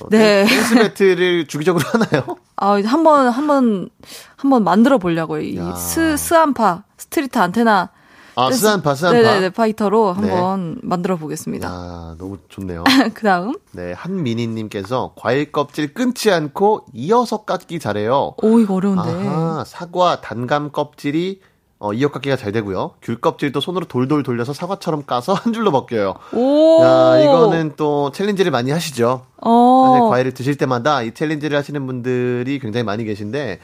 어, 0.00 0.08
네. 0.10 0.44
댄스 0.44 0.74
battle을 0.74 1.46
주기적으로 1.46 1.84
하나요? 1.88 2.36
아, 2.56 2.78
이제 2.78 2.86
한번 2.88 3.28
한 3.28 3.46
번 3.46 3.88
한번 4.36 4.64
만들어 4.64 4.98
보려고요. 4.98 5.40
이 5.40 5.56
야. 5.56 5.74
스 5.74 6.16
스안파 6.16 6.84
street 6.98 7.38
안테나 7.38 7.90
아, 8.38 8.52
스안파, 8.52 8.94
스안파. 8.94 9.18
네네네 9.18 9.50
fighter로 9.50 10.12
한번 10.12 10.78
만들어 10.82 11.16
보겠습니다. 11.16 11.68
아, 11.70 12.16
너무 12.18 12.36
좋네요. 12.50 12.84
그 13.14 13.22
다음 13.22 13.54
네, 13.72 13.94
한민희님께서 13.94 15.14
과일 15.16 15.50
껍질 15.52 15.94
끊지 15.94 16.30
않고 16.30 16.84
이어서 16.92 17.44
깎기 17.44 17.78
잘해요. 17.80 18.34
오 18.42 18.60
이거 18.60 18.74
어려운데. 18.74 19.26
아하, 19.26 19.64
사과 19.66 20.20
단감 20.20 20.70
껍질이 20.70 21.40
어, 21.78 21.92
이어 21.92 22.10
깎기가 22.10 22.36
잘 22.36 22.52
되고요. 22.52 22.92
귤 23.02 23.20
껍질도 23.20 23.60
손으로 23.60 23.86
돌돌 23.86 24.22
돌려서 24.22 24.52
사과처럼 24.52 25.04
까서 25.06 25.32
한 25.34 25.52
줄로 25.54 25.70
벗겨요. 25.72 26.14
오. 26.34 26.82
야, 26.82 27.18
이거는 27.22 27.72
또 27.76 28.10
챌린지를 28.12 28.50
많이 28.50 28.70
하시죠. 28.70 29.22
어. 29.42 29.84
사실 29.86 30.08
과일을 30.10 30.34
드실 30.34 30.56
때마다 30.56 31.02
이 31.02 31.12
챌린지를 31.12 31.56
하시는 31.56 31.86
분들이 31.86 32.58
굉장히 32.58 32.84
많이 32.84 33.04
계신데, 33.04 33.60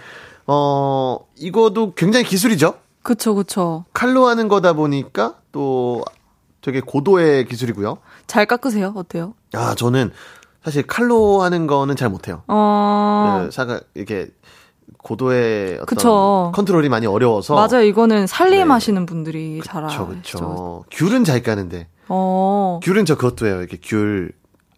어, 0.47 1.18
이거도 1.36 1.95
굉장히 1.95 2.24
기술이죠. 2.24 2.74
그쵸 3.03 3.34
그쵸. 3.34 3.84
칼로 3.93 4.26
하는 4.26 4.49
거다 4.49 4.74
보니까 4.74 5.34
또 5.51 6.03
되게 6.61 6.80
고도의 6.80 7.47
기술이고요. 7.47 7.99
잘 8.26 8.47
깎으세요? 8.47 8.93
어때요? 8.97 9.34
아, 9.53 9.74
저는 9.74 10.12
사실 10.64 10.86
칼로 10.86 11.43
하는 11.43 11.66
거는 11.66 11.97
잘 11.97 12.09
못해요. 12.09 12.43
어. 12.47 13.43
네, 13.45 13.51
사가 13.51 13.80
이렇게 13.95 14.28
고도의 15.03 15.74
어떤 15.74 15.86
그쵸. 15.86 16.53
컨트롤이 16.55 16.88
많이 16.88 17.07
어려워서 17.07 17.55
맞아요. 17.57 17.82
이거는 17.82 18.28
살림 18.28 18.68
네. 18.68 18.72
하시는 18.72 19.05
분들이 19.07 19.61
잘 19.64 19.82
그쵸, 19.86 20.07
알죠. 20.09 20.38
그쵸. 20.38 20.84
귤은 20.93 21.24
잘 21.24 21.43
까는데 21.43 21.88
어. 22.09 22.78
귤은 22.84 23.05
저 23.07 23.16
그것도 23.16 23.47
해요. 23.47 23.59
이렇게 23.59 23.78
귤 23.82 24.32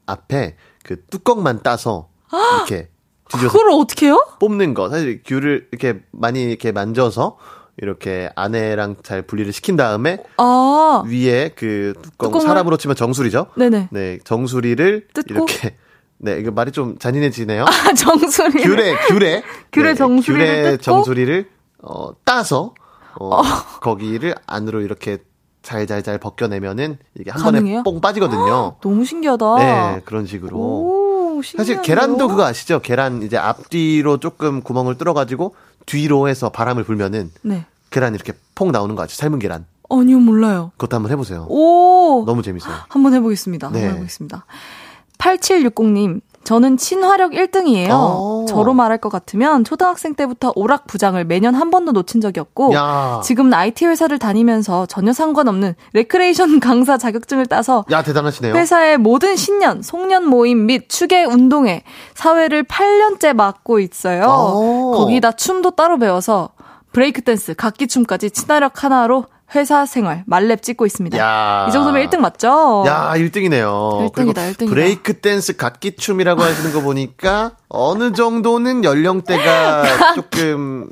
앞에 0.06 0.56
그 0.82 1.04
뚜껑만 1.06 1.62
따서 1.62 2.08
이렇게 2.56 2.88
뒤져서 3.30 3.52
그걸 3.52 3.70
어떻게 3.72 4.06
해요? 4.06 4.24
뽑는 4.40 4.74
거. 4.74 4.88
사실 4.90 5.22
귤을 5.24 5.68
이렇게 5.72 6.00
많이 6.12 6.42
이렇게 6.44 6.72
만져서 6.72 7.36
이렇게 7.78 8.30
안에랑 8.36 8.96
잘 9.02 9.22
분리를 9.22 9.52
시킨 9.52 9.76
다음에 9.76 10.18
아. 10.36 11.02
위에 11.06 11.50
그 11.56 11.94
뚜껑 12.02 12.30
뚜껑을- 12.32 12.42
사람으로 12.42 12.76
치면 12.76 12.94
정수리죠. 12.96 13.46
네네. 13.56 13.88
네, 13.90 14.18
정수리를 14.24 15.08
뜯고? 15.12 15.34
이렇게 15.34 15.74
네, 16.18 16.38
이거 16.38 16.50
말이 16.52 16.70
좀 16.70 16.96
잔인해지네요. 16.98 17.64
아, 17.64 17.66
정수리. 17.94 18.62
귤에 18.62 18.94
귤에 19.08 19.42
귤의 19.72 19.96
정수리를 19.96 20.46
귤의 20.46 20.62
뜯고? 20.78 20.82
정수리를 20.82 21.48
어 21.82 22.10
따서 22.24 22.74
어, 23.20 23.42
거기를 23.80 24.34
안으로 24.46 24.80
이렇게 24.80 25.18
잘잘잘 25.62 26.18
벗겨내면은 26.18 26.98
이게 27.18 27.30
한 27.30 27.42
가능해요? 27.42 27.82
번에 27.82 27.94
뽕 27.94 28.00
빠지거든요. 28.00 28.76
너무 28.82 29.04
신기하다. 29.04 29.56
네, 29.56 30.02
그런 30.04 30.26
식으로. 30.26 30.58
오, 31.39 31.43
사실. 31.43 31.82
계란도 31.82 32.28
그거 32.28 32.45
아시죠? 32.45 32.80
계란 32.80 33.22
이제 33.22 33.37
앞뒤로 33.37 34.18
조금 34.18 34.62
구멍을 34.62 34.97
뚫어가지고 34.97 35.55
뒤로 35.87 36.28
해서 36.28 36.49
바람을 36.51 36.85
불면은 36.85 37.30
네. 37.43 37.66
계란 37.91 38.14
이렇게 38.14 38.32
퐁 38.55 38.72
나오는 38.72 38.95
거 38.95 39.03
아시죠? 39.03 39.20
삶은 39.20 39.39
계란. 39.39 39.66
아니요, 39.91 40.18
몰라요. 40.18 40.72
그것도 40.76 40.97
한번 40.97 41.12
해보세요. 41.12 41.47
오. 41.49 42.24
너무 42.26 42.43
재밌어요. 42.43 42.74
한번 42.89 43.12
해보겠습니다. 43.14 43.70
네. 43.70 43.78
한번 43.80 43.95
해보겠습니다. 43.97 44.47
8760님, 45.18 46.20
저는 46.45 46.76
친화력 46.76 47.32
1등이에요. 47.32 47.90
오. 47.90 48.47
저로 48.49 48.74
말할 48.74 48.99
것 48.99 49.09
같으면 49.09 49.64
초등학생 49.64 50.14
때부터 50.14 50.53
오락 50.55 50.86
부장을 50.86 51.22
매년 51.24 51.55
한 51.55 51.70
번도 51.70 51.92
놓친 51.92 52.20
적이 52.20 52.40
없고, 52.40 52.72
야, 52.74 53.20
지금은 53.24 53.53
IT 53.53 53.86
회사를 53.86 54.18
다니면서 54.18 54.86
전혀 54.86 55.12
상관없는 55.12 55.74
레크레이션 55.95 56.61
강사 56.61 56.99
자격증을 56.99 57.47
따서 57.47 57.84
야 57.90 58.03
대단하시네요. 58.03 58.55
회사의 58.55 58.99
모든 58.99 59.36
신년, 59.36 59.82
송년 59.82 60.26
모임 60.26 60.66
및 60.66 60.88
추계 60.88 61.24
운동회, 61.24 61.82
사회를 62.14 62.64
8년째 62.64 63.34
맡고 63.34 63.80
있어요. 63.80 64.24
오. 64.26 64.92
거기다 64.97 65.32
춤도 65.32 65.72
따로 65.72 65.99
배워서 65.99 66.51
브레이크 66.92 67.22
댄스, 67.22 67.55
각기 67.55 67.88
춤까지 67.88 68.30
친화력 68.30 68.84
하나로 68.84 69.24
회사 69.55 69.86
생활 69.86 70.24
만렙 70.26 70.62
찍고 70.62 70.86
있습니다. 70.86 71.18
야. 71.18 71.66
이 71.68 71.72
정도면 71.72 72.07
1등 72.07 72.18
맞죠? 72.18 72.84
야, 72.86 73.12
1등이네요. 73.14 74.11
1등이다, 74.12 74.34
1등이다. 74.55 74.68
브레이크 74.68 75.14
댄스 75.20 75.57
각기춤이라고 75.57 76.42
하시는 76.42 76.72
거 76.72 76.80
보니까 76.80 77.53
어느 77.68 78.12
정도는 78.12 78.84
연령대가 78.84 79.84
조금 80.14 80.90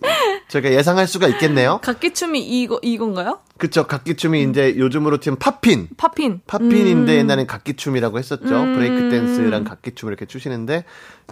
저희가 0.48 0.70
예상할 0.72 1.06
수가 1.06 1.28
있겠네요. 1.28 1.80
각기 1.82 2.12
춤이 2.12 2.40
이거 2.40 2.78
이건가요? 2.82 3.38
그쵸. 3.56 3.86
각기춤이 3.86 4.42
이제 4.42 4.74
요즘으로 4.76 5.18
치면 5.18 5.38
팝핀. 5.38 5.88
팝핀. 5.96 6.40
팝핀인데 6.46 7.12
음. 7.14 7.18
옛날엔 7.18 7.46
각기춤이라고 7.46 8.18
했었죠. 8.18 8.44
음. 8.62 8.74
브레이크 8.74 9.08
댄스랑 9.08 9.64
각기춤을 9.64 10.12
이렇게 10.12 10.26
추시는데 10.26 10.84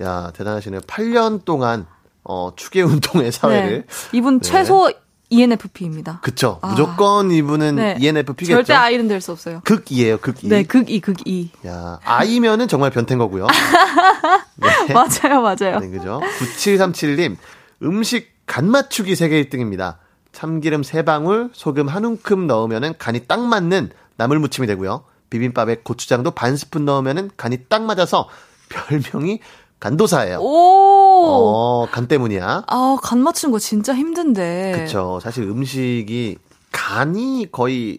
야, 0.03 0.31
대단하시네요. 0.35 0.81
8년 0.83 1.45
동안 1.45 1.87
어, 2.25 2.53
추계 2.57 2.83
운동의 2.83 3.33
사회를 3.33 3.85
네. 3.87 4.17
이분 4.17 4.41
네. 4.41 4.49
최소 4.49 4.91
ENFP입니다. 5.31 6.21
그쵸. 6.23 6.59
아. 6.61 6.69
무조건 6.71 7.31
이분은 7.31 7.77
네. 7.77 7.97
ENFP겠죠. 8.01 8.53
절대 8.53 8.75
아이는 8.75 9.09
될 9.09 9.21
수 9.21 9.33
없어요. 9.33 9.61
극이에요, 9.65 10.19
극이. 10.19 10.49
네, 10.49 10.63
극이 10.65 11.01
극이. 11.01 11.51
야, 11.67 11.99
아이면은 12.05 12.69
정말 12.69 12.91
변태인 12.91 13.19
거고요. 13.19 13.47
네. 14.57 14.95
맞아요, 14.95 15.41
맞아요. 15.43 15.79
네, 15.81 15.89
그죠? 15.89 16.21
9737님, 16.39 17.37
음식 17.83 18.31
간 18.47 18.69
맞추기 18.71 19.15
세계 19.15 19.43
1등입니다. 19.45 19.97
참기름 20.33 20.83
3방울, 20.83 21.51
소금 21.53 21.89
한 21.89 22.05
움큼 22.05 22.47
넣으면은 22.47 22.95
간이 22.99 23.27
딱 23.27 23.41
맞는 23.41 23.91
나물 24.17 24.39
무침이 24.39 24.67
되고요. 24.67 25.05
비빔밥에 25.31 25.77
고추장도 25.85 26.33
반 26.33 26.57
스푼 26.57 26.85
넣으면은 26.85 27.31
간이 27.37 27.65
딱 27.69 27.83
맞아서 27.83 28.29
별명이 28.69 29.41
간도사예요. 29.81 30.39
오. 30.41 31.25
어, 31.27 31.87
간 31.91 32.07
때문이야. 32.07 32.65
아, 32.67 32.97
간 33.03 33.21
맞추는 33.21 33.51
거 33.53 33.59
진짜 33.59 33.95
힘든데. 33.95 34.73
그쵸. 34.85 35.19
사실 35.23 35.45
음식이 35.45 36.37
간이 36.71 37.49
거의 37.51 37.99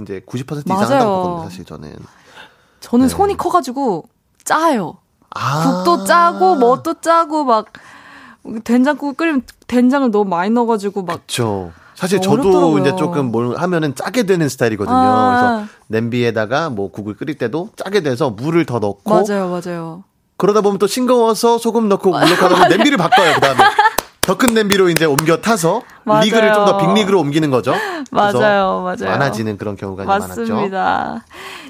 이제 0.00 0.20
90% 0.26 0.64
이상 0.66 0.76
맞아요. 0.76 0.82
한다고 0.90 1.22
보거든요, 1.22 1.48
사실 1.50 1.64
저는. 1.64 1.96
저는 2.80 3.06
네. 3.06 3.14
손이 3.14 3.36
커가지고 3.36 4.04
짜요. 4.44 4.98
아. 5.30 5.82
국도 5.84 6.04
짜고 6.04 6.56
뭣도 6.56 7.00
짜고 7.00 7.44
막 7.44 7.66
된장국 8.64 9.16
끓이면 9.16 9.42
된장을 9.66 10.10
너무 10.10 10.28
많이 10.28 10.50
넣어가지고 10.50 11.02
막 11.02 11.20
그쵸. 11.26 11.72
사실 11.94 12.18
어, 12.18 12.20
저도 12.20 12.40
어렵더라고요. 12.42 12.78
이제 12.80 12.96
조금 12.96 13.30
뭘 13.30 13.56
하면은 13.56 13.94
짜게 13.94 14.24
되는 14.24 14.48
스타일이거든요. 14.48 14.96
아. 14.96 15.30
그래서 15.30 15.72
냄비에다가 15.86 16.68
뭐 16.70 16.90
국을 16.90 17.14
끓일 17.16 17.38
때도 17.38 17.70
짜게 17.76 18.02
돼서 18.02 18.30
물을 18.30 18.66
더 18.66 18.78
넣고 18.80 19.02
맞아요, 19.08 19.48
맞아요. 19.48 20.04
그러다 20.42 20.60
보면 20.60 20.78
또 20.78 20.88
싱거워서 20.88 21.58
소금 21.58 21.88
넣고 21.88 22.10
물 22.10 22.18
넣고 22.20 22.34
하다 22.34 22.48
보면 22.56 22.68
냄비를 22.68 22.98
바꿔요. 22.98 23.34
그다음에 23.34 23.62
더 24.22 24.34
큰 24.36 24.54
냄비로 24.54 24.88
이제 24.88 25.04
옮겨 25.04 25.36
타서 25.40 25.82
맞아요. 26.04 26.24
리그를 26.24 26.52
좀 26.52 26.64
더 26.64 26.78
빅리그로 26.78 27.20
옮기는 27.20 27.48
거죠. 27.52 27.74
맞아요, 28.10 28.82
맞아요. 28.82 29.10
많아지는 29.12 29.56
그런 29.56 29.76
경우가 29.76 30.02
많았죠. 30.04 30.40
맞습니다. 30.40 31.24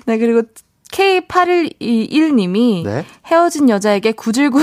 네, 0.07 0.17
그리고 0.17 0.43
K8121님이 0.91 2.85
네. 2.85 3.05
헤어진 3.27 3.69
여자에게 3.69 4.13
구질구 4.13 4.61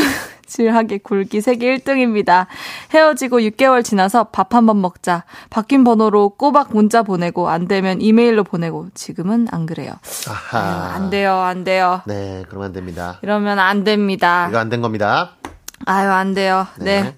질하게 0.49 0.97
굴기 0.97 1.39
세계 1.41 1.77
1등입니다. 1.77 2.47
헤어지고 2.93 3.39
6개월 3.39 3.83
지나서 3.83 4.25
밥 4.25 4.53
한 4.53 4.65
번 4.65 4.81
먹자. 4.81 5.23
바뀐 5.49 5.83
번호로 5.83 6.29
꼬박 6.29 6.73
문자 6.73 7.03
보내고 7.03 7.49
안 7.49 7.67
되면 7.67 8.01
이메일로 8.01 8.43
보내고 8.43 8.87
지금은 8.95 9.47
안 9.51 9.65
그래요. 9.65 9.93
아하. 10.27 10.93
안 10.95 11.09
돼요, 11.09 11.35
안 11.35 11.63
돼요. 11.63 12.01
네, 12.05 12.43
그러면 12.49 12.65
안 12.67 12.73
됩니다. 12.73 13.19
이러면 13.21 13.59
안 13.59 13.83
됩니다. 13.83 14.47
이거 14.49 14.57
안 14.59 14.69
된 14.69 14.81
겁니다. 14.81 15.31
아유, 15.85 16.09
안 16.09 16.33
돼요. 16.33 16.67
네. 16.79 17.03
네. 17.03 17.15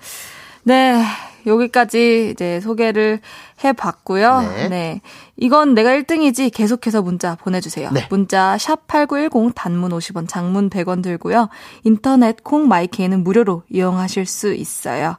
네. 0.63 1.03
여기까지 1.45 2.31
이제 2.31 2.59
소개를 2.59 3.19
해봤고요. 3.63 4.41
네. 4.41 4.69
네. 4.69 5.01
이건 5.37 5.73
내가 5.73 5.91
1등이지 5.91 6.53
계속해서 6.53 7.01
문자 7.01 7.35
보내주세요. 7.35 7.89
네. 7.91 8.07
문자 8.09 8.57
샵 8.57 8.87
8910 8.87 9.53
단문 9.55 9.91
50원, 9.91 10.27
장문 10.27 10.69
100원 10.69 11.03
들고요. 11.03 11.49
인터넷 11.83 12.43
콩 12.43 12.67
마이케이는 12.67 13.23
무료로 13.23 13.63
이용하실 13.69 14.25
수 14.25 14.53
있어요. 14.53 15.17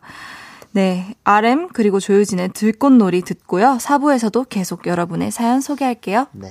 네. 0.72 1.14
RM 1.24 1.68
그리고 1.68 2.00
조유진의 2.00 2.50
들꽃놀이 2.54 3.22
듣고요. 3.22 3.78
4부에서도 3.80 4.48
계속 4.48 4.86
여러분의 4.86 5.30
사연 5.30 5.60
소개할게요. 5.60 6.26
네. 6.32 6.48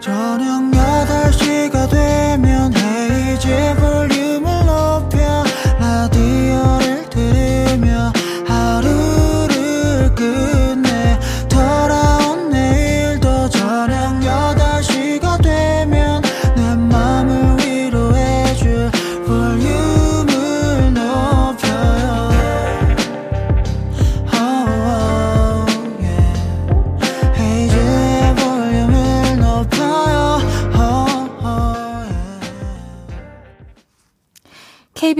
저녁 0.00 0.70
8시가 0.70 1.90
되면 1.90 2.72
헤이즈 2.74 3.74
볼륨을 3.78 4.66
높여 4.66 5.49
라디오를 6.00 7.09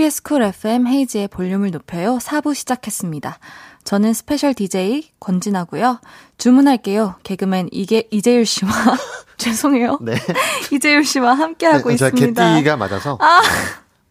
KBS 0.01 0.23
쿨 0.23 0.41
FM 0.41 0.87
헤이즈의 0.87 1.27
볼륨을 1.27 1.69
높여요. 1.69 2.17
4부 2.19 2.55
시작했습니다. 2.55 3.37
저는 3.83 4.13
special 4.13 4.55
DJ 4.55 5.11
권진아고요. 5.19 5.99
주문할게요. 6.39 7.17
개그맨 7.21 7.69
이게 7.71 8.07
이재율 8.09 8.47
씨와 8.47 8.71
죄송해요. 9.37 9.99
네. 10.01 10.15
이재율 10.73 11.05
씨와 11.05 11.35
함께 11.35 11.67
하고 11.67 11.89
네, 11.89 11.97
제가 11.97 12.09
있습니다. 12.15 12.43
아. 12.43 12.53
개띠가 12.55 12.77
맞아서 12.77 13.19
네. 13.21 13.49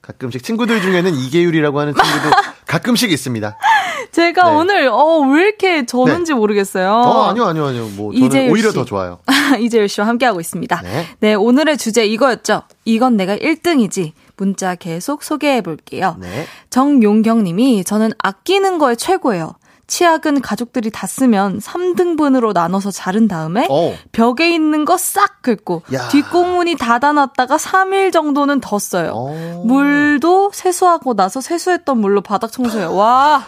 가끔씩 0.01 0.45
친구들 0.45 0.81
중에는 0.81 1.13
이계율이라고 1.13 1.81
하는 1.81 1.93
친구도 1.95 2.37
가끔씩 2.69 3.11
있습니다. 3.11 3.59
제가 4.13 4.45
네. 4.51 4.57
오늘 4.57 4.89
어 4.93 5.23
왜 5.27 5.43
이렇게 5.43 5.87
저는지 5.87 6.35
모르겠어요. 6.35 6.89
어, 6.93 7.25
아니요, 7.25 7.47
아니요, 7.47 7.67
아니요. 7.67 7.89
뭐 7.97 8.13
저는 8.15 8.51
오히려 8.53 8.71
씨. 8.71 8.77
더 8.77 8.85
좋아요. 8.85 9.19
이재율 9.61 9.89
씨와 9.89 10.07
함께 10.07 10.25
하고 10.25 10.41
있습니다. 10.41 10.83
네. 10.83 11.07
네, 11.19 11.35
오늘의 11.35 11.79
주제 11.79 12.07
이거였죠. 12.07 12.63
이건 12.85 13.17
내가 13.17 13.37
1등이지. 13.37 14.13
문자 14.41 14.75
계속 14.75 15.23
소개해 15.23 15.61
볼게요. 15.61 16.17
네. 16.19 16.47
정용경 16.71 17.45
님이 17.45 17.85
저는 17.85 18.13
아끼는 18.19 18.79
거에 18.79 18.95
최고예요. 18.97 19.55
치약은 19.87 20.41
가족들이 20.41 20.91
다 20.91 21.07
쓰면 21.07 21.59
3등분으로 21.59 22.53
나눠서 22.53 22.91
자른 22.93 23.27
다음에 23.29 23.67
어. 23.69 23.93
벽에 24.13 24.49
있는 24.55 24.85
거 24.87 24.97
싹 24.97 25.43
긁고 25.43 25.83
야. 25.93 26.09
뒷꽁무니 26.09 26.77
닫아놨다가 26.77 27.57
3일 27.57 28.13
정도는 28.13 28.61
더 28.61 28.79
써요. 28.79 29.13
어. 29.15 29.63
물도 29.67 30.53
세수하고 30.55 31.15
나서 31.15 31.41
세수했던 31.41 31.99
물로 31.99 32.21
바닥 32.23 32.51
청소해요. 32.53 32.95
와 32.97 33.45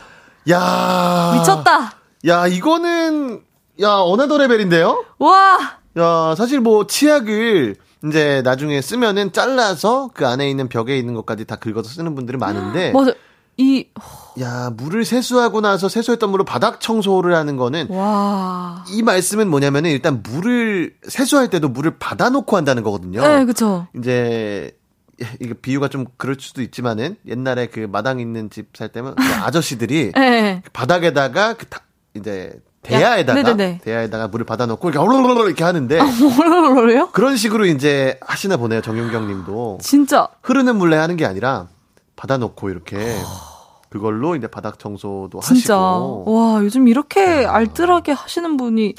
야. 0.51 1.33
미쳤다. 1.39 1.95
야, 2.29 2.47
이거는, 2.47 3.41
야, 3.81 3.95
another 3.95 4.39
level인데요? 4.39 5.05
와 5.19 5.59
야, 5.99 6.35
사실 6.37 6.61
뭐, 6.61 6.87
치약을, 6.87 7.77
이제 8.05 8.43
나중에 8.43 8.81
쓰면은 8.81 9.33
잘라서 9.33 10.11
그 10.13 10.27
안에 10.27 10.49
있는 10.51 10.69
벽에 10.69 10.97
있는 10.99 11.15
것까지 11.15 11.45
다 11.45 11.57
긁어서 11.57 11.89
쓰는 11.89 12.15
분들이 12.15 12.37
많은데, 12.39 12.93
맞아 12.95 13.13
이 13.59 13.87
야, 14.41 14.71
물을 14.75 15.05
세수하고 15.05 15.61
나서 15.61 15.89
세수했던 15.89 16.31
물로 16.31 16.45
바닥 16.45 16.81
청소를 16.81 17.35
하는 17.35 17.57
거는, 17.57 17.89
와. 17.91 18.83
이 18.91 19.03
말씀은 19.03 19.49
뭐냐면은 19.49 19.91
일단 19.91 20.23
물을, 20.23 20.95
세수할 21.07 21.51
때도 21.51 21.69
물을 21.69 21.99
받아 21.99 22.31
놓고 22.31 22.57
한다는 22.57 22.83
거거든요. 22.83 23.21
네, 23.21 23.45
그쵸. 23.45 23.87
이제, 23.97 24.75
이게 25.39 25.53
비유가 25.53 25.89
좀 25.89 26.07
그럴 26.17 26.37
수도 26.41 26.63
있지만은, 26.63 27.17
옛날에 27.29 27.67
그 27.67 27.81
마당 27.81 28.21
있는 28.21 28.49
집 28.49 28.75
살 28.75 28.89
때면, 28.89 29.15
그 29.17 29.23
아저씨들이, 29.23 30.13
네. 30.17 30.63
바닥에다가 30.73 31.53
그 31.55 31.67
다, 31.67 31.81
이제 32.17 32.59
대야에다가 32.83 33.39
야, 33.39 33.43
네네네. 33.45 33.79
대야에다가 33.85 34.29
물을 34.29 34.45
받아놓고 34.45 34.91
이렇게 34.91 34.99
얼얼얼 35.05 35.47
이렇게 35.47 35.63
하는데 35.65 36.01
뭐래요? 36.75 37.09
그런 37.13 37.37
식으로 37.37 37.65
이제 37.67 38.19
하시나 38.21 38.57
보네요 38.57 38.81
정윤경님도 38.83 39.79
진짜. 39.81 40.29
흐르는 40.43 40.77
물에 40.77 40.97
하는 40.97 41.17
게 41.17 41.25
아니라 41.25 41.69
받아놓고 42.17 42.71
이렇게 42.71 43.17
그걸로 43.89 44.35
이제 44.37 44.47
바닥 44.49 44.79
청소도 44.79 45.41
진짜. 45.43 45.77
하시고 45.77 46.25
와, 46.27 46.65
요즘 46.65 46.89
이렇게 46.89 47.45
알뜰하게 47.45 48.13
하시는 48.13 48.57
분이, 48.57 48.95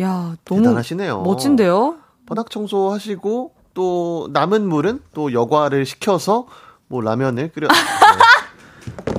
야, 0.00 0.34
너무 0.46 0.62
대단하시네요. 0.62 1.20
멋진데요? 1.22 1.96
바닥 2.26 2.50
청소 2.50 2.90
하시고 2.92 3.52
또 3.74 4.28
남은 4.32 4.66
물은 4.68 5.00
또 5.12 5.32
여과를 5.34 5.84
시켜서 5.84 6.46
뭐 6.88 7.02
라면을 7.02 7.52
끓여 7.52 7.68
네. 9.04 9.12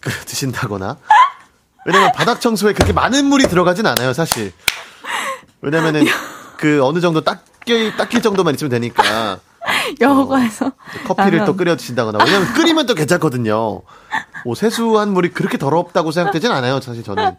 끓여 0.00 0.14
드신다거나 0.26 0.96
왜냐면 1.84 2.12
바닥 2.12 2.40
청소에 2.40 2.72
그렇게 2.74 2.92
많은 2.92 3.26
물이 3.26 3.48
들어가진 3.48 3.86
않아요 3.86 4.12
사실 4.12 4.52
왜냐면은 5.60 6.04
그 6.56 6.84
어느 6.84 7.00
정도 7.00 7.22
닦일 7.22 7.96
닦일 7.96 8.22
정도만 8.22 8.54
있으면 8.54 8.70
되니까 8.70 9.38
여가에서. 10.00 10.72
커피를 11.06 11.38
라면. 11.38 11.44
또 11.46 11.56
끓여 11.56 11.76
드신다거나 11.76 12.18
왜냐면 12.24 12.52
끓이면 12.52 12.86
또 12.86 12.94
괜찮거든요 12.94 13.82
뭐 14.44 14.54
세수한 14.56 15.12
물이 15.12 15.30
그렇게 15.30 15.56
더럽다고 15.58 16.10
생각되진 16.12 16.50
않아요 16.50 16.80
사실 16.80 17.02
저는 17.04 17.36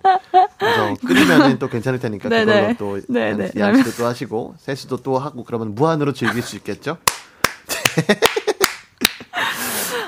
그래서 0.57 0.93
끓이면은 1.05 1.59
또 1.59 1.67
괜찮을 1.69 1.99
테니까 1.99 2.29
네네. 2.29 2.75
그걸로 2.75 2.97
또 3.01 3.13
네네. 3.13 3.51
양- 3.57 3.69
양치도 3.75 3.91
또 3.97 4.05
하시고 4.07 4.55
세수도 4.59 4.97
또 5.03 5.19
하고 5.19 5.43
그러면 5.43 5.75
무한으로 5.75 6.13
즐길 6.13 6.41
수 6.43 6.55
있겠죠 6.57 6.97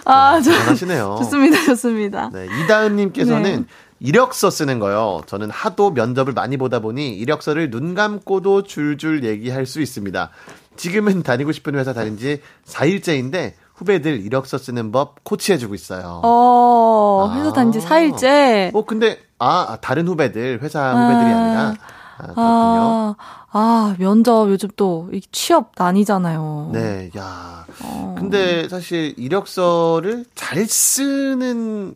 아, 0.08 0.40
저, 0.40 0.52
잘하시네요. 0.54 1.16
좋습니다, 1.20 1.64
좋습니다. 1.66 2.30
네, 2.32 2.46
이다은님께서는 2.64 3.62
네. 3.62 3.66
이력서 4.00 4.50
쓰는 4.50 4.80
거요. 4.80 5.22
저는 5.26 5.50
하도 5.50 5.92
면접을 5.92 6.34
많이 6.34 6.58
보다 6.58 6.80
보니 6.80 7.16
이력서를 7.18 7.70
눈 7.70 7.96
감고도 7.96 8.64
줄줄 8.64 9.24
얘기할 9.24 9.66
수 9.66 9.82
있습니다. 9.82 10.30
지금은 10.76 11.24
다니고 11.24 11.52
싶은 11.52 11.76
회사 11.76 11.94
다닌 11.94 12.18
지 12.18 12.42
4일째인데 12.66 13.54
후배들 13.76 14.22
이력서 14.22 14.58
쓰는 14.58 14.92
법 14.92 15.24
코치해주고 15.24 15.76
있어요. 15.76 16.22
어, 16.24 17.34
회사 17.36 17.50
아. 17.50 17.54
다닌 17.54 17.72
지 17.72 17.80
4일째. 17.80 18.74
어, 18.74 18.86
근데, 18.86 19.20
아, 19.38 19.66
아, 19.70 19.78
다른 19.82 20.08
후배들, 20.08 20.60
회사 20.62 20.92
후배들이 20.92 21.34
아. 21.34 21.38
아니라, 21.38 21.76
아, 22.18 22.24
그렇군요. 22.24 22.36
아, 22.38 23.16
아, 23.52 23.96
면접 24.00 24.50
요즘 24.50 24.70
또이 24.76 25.22
취업 25.32 25.72
난이잖아요. 25.78 26.72
네, 26.74 27.10
야. 27.18 27.66
어. 27.84 28.16
근데 28.18 28.68
사실 28.70 29.14
이력서를 29.18 30.26
잘 30.36 30.66
쓰는 30.66 31.96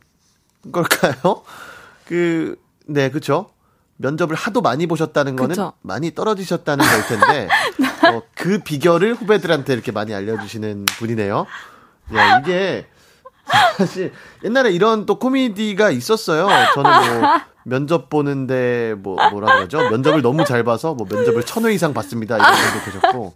걸까요? 0.71 1.43
그, 2.09 2.55
네, 2.87 3.11
그쵸. 3.11 3.51
면접을 3.97 4.35
하도 4.35 4.61
많이 4.61 4.87
보셨다는 4.87 5.35
거는 5.35 5.49
그쵸. 5.49 5.73
많이 5.83 6.15
떨어지셨다는 6.15 6.83
걸 6.83 7.05
텐데, 7.05 7.47
어, 8.11 8.23
그 8.33 8.57
비결을 8.63 9.13
후배들한테 9.13 9.73
이렇게 9.73 9.91
많이 9.91 10.15
알려주시는 10.15 10.85
분이네요. 10.85 11.45
야, 12.15 12.39
이게, 12.39 12.87
사실, 13.77 14.11
옛날에 14.43 14.71
이런 14.71 15.05
또 15.05 15.19
코미디가 15.19 15.91
있었어요. 15.91 16.47
저는 16.73 17.19
뭐, 17.19 17.29
면접 17.63 18.09
보는데, 18.09 18.95
뭐, 18.97 19.15
뭐라 19.29 19.57
그러죠? 19.57 19.87
면접을 19.91 20.23
너무 20.23 20.45
잘 20.45 20.63
봐서, 20.63 20.95
뭐, 20.95 21.05
면접을 21.07 21.43
천 21.43 21.65
회 21.65 21.73
이상 21.73 21.93
봤습니다. 21.93 22.37
이런 22.37 22.51
분도 22.51 22.85
계셨고, 22.85 23.33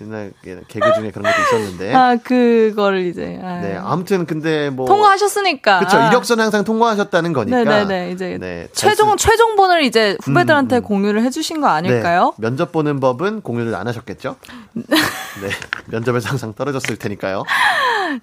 옛날 0.00 0.32
개그 0.42 0.94
중에 0.94 1.10
그런 1.10 1.30
것도 1.30 1.42
있었는데. 1.42 1.94
아, 1.94 2.16
그거를 2.16 3.06
이제. 3.06 3.38
아. 3.42 3.60
네, 3.60 3.76
아무튼 3.76 4.24
근데 4.24 4.70
뭐. 4.70 4.86
통과하셨으니까. 4.86 5.80
그쵸, 5.80 5.98
이력서는 6.08 6.44
항상 6.44 6.64
통과하셨다는 6.64 7.32
거니까. 7.32 7.64
네네네. 7.64 8.12
이제 8.12 8.38
네, 8.40 8.68
잘 8.72 8.90
최종, 8.90 9.10
쓰- 9.10 9.16
최종본을 9.28 9.82
이제 9.82 10.16
후배들한테 10.22 10.76
음, 10.76 10.78
음. 10.78 10.82
공유를 10.84 11.22
해 11.22 11.30
주신 11.30 11.60
거 11.60 11.66
아닐까요? 11.68 12.32
네, 12.38 12.46
면접 12.48 12.72
보는 12.72 13.00
법은 13.00 13.42
공유를 13.42 13.74
안 13.74 13.88
하셨겠죠? 13.88 14.36
네, 14.74 15.50
면접에서 15.86 16.30
항상 16.30 16.54
떨어졌을 16.54 16.96
테니까요. 16.96 17.44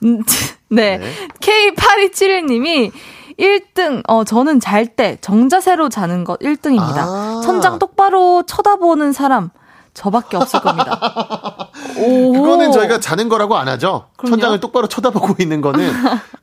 음, 0.04 0.24
네. 0.70 0.98
네. 0.98 1.14
K8271님이 1.42 2.92
1등, 3.40 4.02
어, 4.08 4.24
저는 4.24 4.60
잘 4.60 4.88
때 4.88 5.18
정자세로 5.22 5.90
자는 5.90 6.24
것 6.24 6.40
1등입니다. 6.40 6.98
아. 6.98 7.42
천장 7.44 7.78
똑바로 7.78 8.44
쳐다보는 8.48 9.12
사람, 9.12 9.52
저밖에 9.98 10.38
없을 10.38 10.60
겁니다. 10.60 11.72
오. 11.98 12.32
그거는 12.34 12.72
저희가 12.72 13.00
자는 13.00 13.30
거라고 13.30 13.58
안 13.58 13.68
하죠. 13.68 14.10
그럼요? 14.16 14.36
천장을 14.36 14.60
똑바로 14.60 14.88
쳐다보고 14.88 15.36
있는 15.40 15.60
거는 15.60 15.92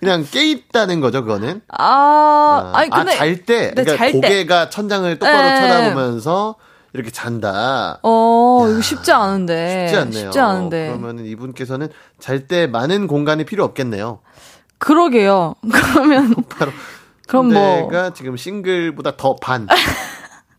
그냥 0.00 0.26
깨 0.28 0.44
있다는 0.44 1.00
거죠, 1.00 1.22
그거는. 1.22 1.60
아, 1.68 2.72
아니, 2.74 2.90
근데. 2.90 3.14
잘 3.16 3.44
때. 3.44 3.68
네, 3.68 3.84
그러니까 3.84 3.96
잘 3.96 4.12
때. 4.12 4.20
고개가 4.20 4.70
천장을 4.70 5.18
똑바로 5.20 5.48
네. 5.48 5.60
쳐다보면서 5.60 6.56
이렇게 6.94 7.10
잔다. 7.12 8.00
어, 8.02 8.64
야, 8.66 8.70
이거 8.72 8.80
쉽지 8.80 9.12
않은데. 9.12 9.86
쉽지 9.88 10.00
않네요. 10.00 10.24
쉽지 10.24 10.40
않은데. 10.40 10.96
그러면 10.98 11.24
이분께서는 11.24 11.88
잘 12.18 12.48
때 12.48 12.66
많은 12.66 13.06
공간이 13.06 13.44
필요 13.44 13.62
없겠네요. 13.64 14.18
그러게요. 14.78 15.54
그러면. 15.70 16.34
바로 16.48 16.72
그럼 17.28 17.52
뭐. 17.52 17.88
내가 17.88 18.10
지금 18.10 18.36
싱글보다 18.36 19.16
더 19.16 19.36
반. 19.36 19.68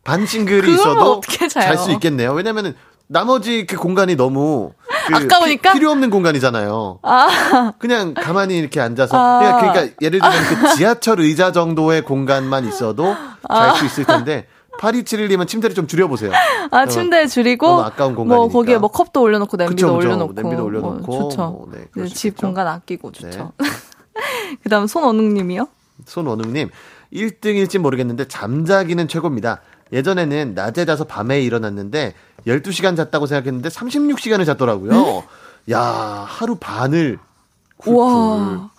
반 0.06 0.26
싱글이 0.26 0.62
그러면 0.62 0.76
있어도? 0.76 1.22
잘 1.50 1.78
수 1.78 1.92
있겠네요. 1.92 2.32
왜냐면은 2.32 2.76
나머지 3.08 3.66
그 3.66 3.76
공간이 3.76 4.16
너무 4.16 4.72
그 5.08 5.16
아까우니까? 5.16 5.74
피- 5.74 5.80
필요 5.80 5.92
없는 5.92 6.10
공간이잖아요. 6.12 7.00
아, 7.02 7.74
그냥 7.80 8.14
가만히 8.14 8.58
이렇게 8.58 8.80
앉아서 8.80 9.18
아. 9.18 9.40
그냥 9.40 9.60
그러니까 9.74 9.96
예를 10.02 10.20
들면 10.22 10.44
그 10.72 10.76
지하철 10.78 11.20
의자 11.20 11.52
정도의 11.52 12.04
공간만 12.04 12.66
있어도 12.68 13.16
아. 13.50 13.74
잘수 13.74 13.86
있을 13.86 14.06
텐데 14.06 14.48
8271님은 14.80 15.48
침대를 15.48 15.76
좀 15.76 15.88
줄여보세요. 15.88 16.32
아, 16.72 16.86
침대 16.86 17.26
줄이고. 17.28 17.66
너무 17.68 17.82
아까운 17.82 18.14
뭐, 18.14 18.24
공간이니까. 18.24 18.54
거기에 18.54 18.78
뭐 18.78 18.90
컵도 18.90 19.22
올려놓고, 19.22 19.56
냄비도 19.58 19.88
그쵸. 19.88 19.96
올려놓고. 19.98 20.34
냄비도 20.34 20.64
올려놓고. 20.66 20.98
뭐 21.06 21.30
좋죠. 21.30 21.42
뭐, 21.42 21.68
네, 21.74 22.06
집. 22.08 22.38
공간 22.38 22.68
아끼고 22.68 23.12
좋죠. 23.12 23.54
네. 23.58 23.70
그 24.64 24.70
다음 24.70 24.86
손원웅님이요? 24.88 25.68
손원웅님 26.06 26.70
1등일진 27.14 27.80
모르겠는데 27.80 28.28
잠자기는 28.28 29.08
최고입니다. 29.08 29.62
예전에는 29.92 30.54
낮에 30.56 30.86
자서 30.86 31.04
밤에 31.04 31.42
일어났는데 31.42 32.14
12시간 32.48 32.96
잤다고 32.96 33.26
생각했는데 33.28 33.70
36시간을 33.70 34.46
잤더라고요. 34.46 35.24
야 35.72 35.80
하루 35.82 36.56
반을. 36.56 37.20
우와. 37.86 38.72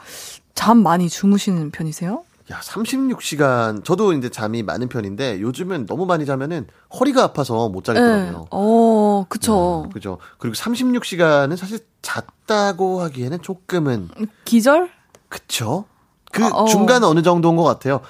잠 0.54 0.78
많이 0.78 1.08
주무시는 1.08 1.70
편이세요? 1.70 2.24
야 2.52 2.60
36시간 2.60 3.84
저도 3.84 4.12
이제 4.12 4.28
잠이 4.28 4.62
많은 4.62 4.88
편인데 4.88 5.40
요즘은 5.40 5.86
너무 5.86 6.06
많이 6.06 6.24
자면은 6.24 6.66
허리가 6.98 7.24
아파서 7.24 7.68
못 7.68 7.82
자겠더라고요. 7.84 8.46
어, 8.50 9.26
그쵸. 9.28 9.84
야, 9.86 9.92
그죠. 9.92 10.18
그리고 10.38 10.54
36시간은 10.54 11.56
사실 11.56 11.80
잤다고 12.02 13.00
하기에는 13.02 13.42
조금은 13.42 14.08
기절? 14.44 14.90
그쵸? 15.28 15.86
그 16.32 16.44
어, 16.44 16.48
어. 16.48 16.64
중간 16.66 17.02
어느 17.02 17.22
정도인 17.22 17.56
것 17.56 17.64
같아요. 17.64 18.00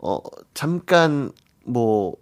어, 0.00 0.18
잠깐, 0.54 1.32
뭐, 1.64 2.14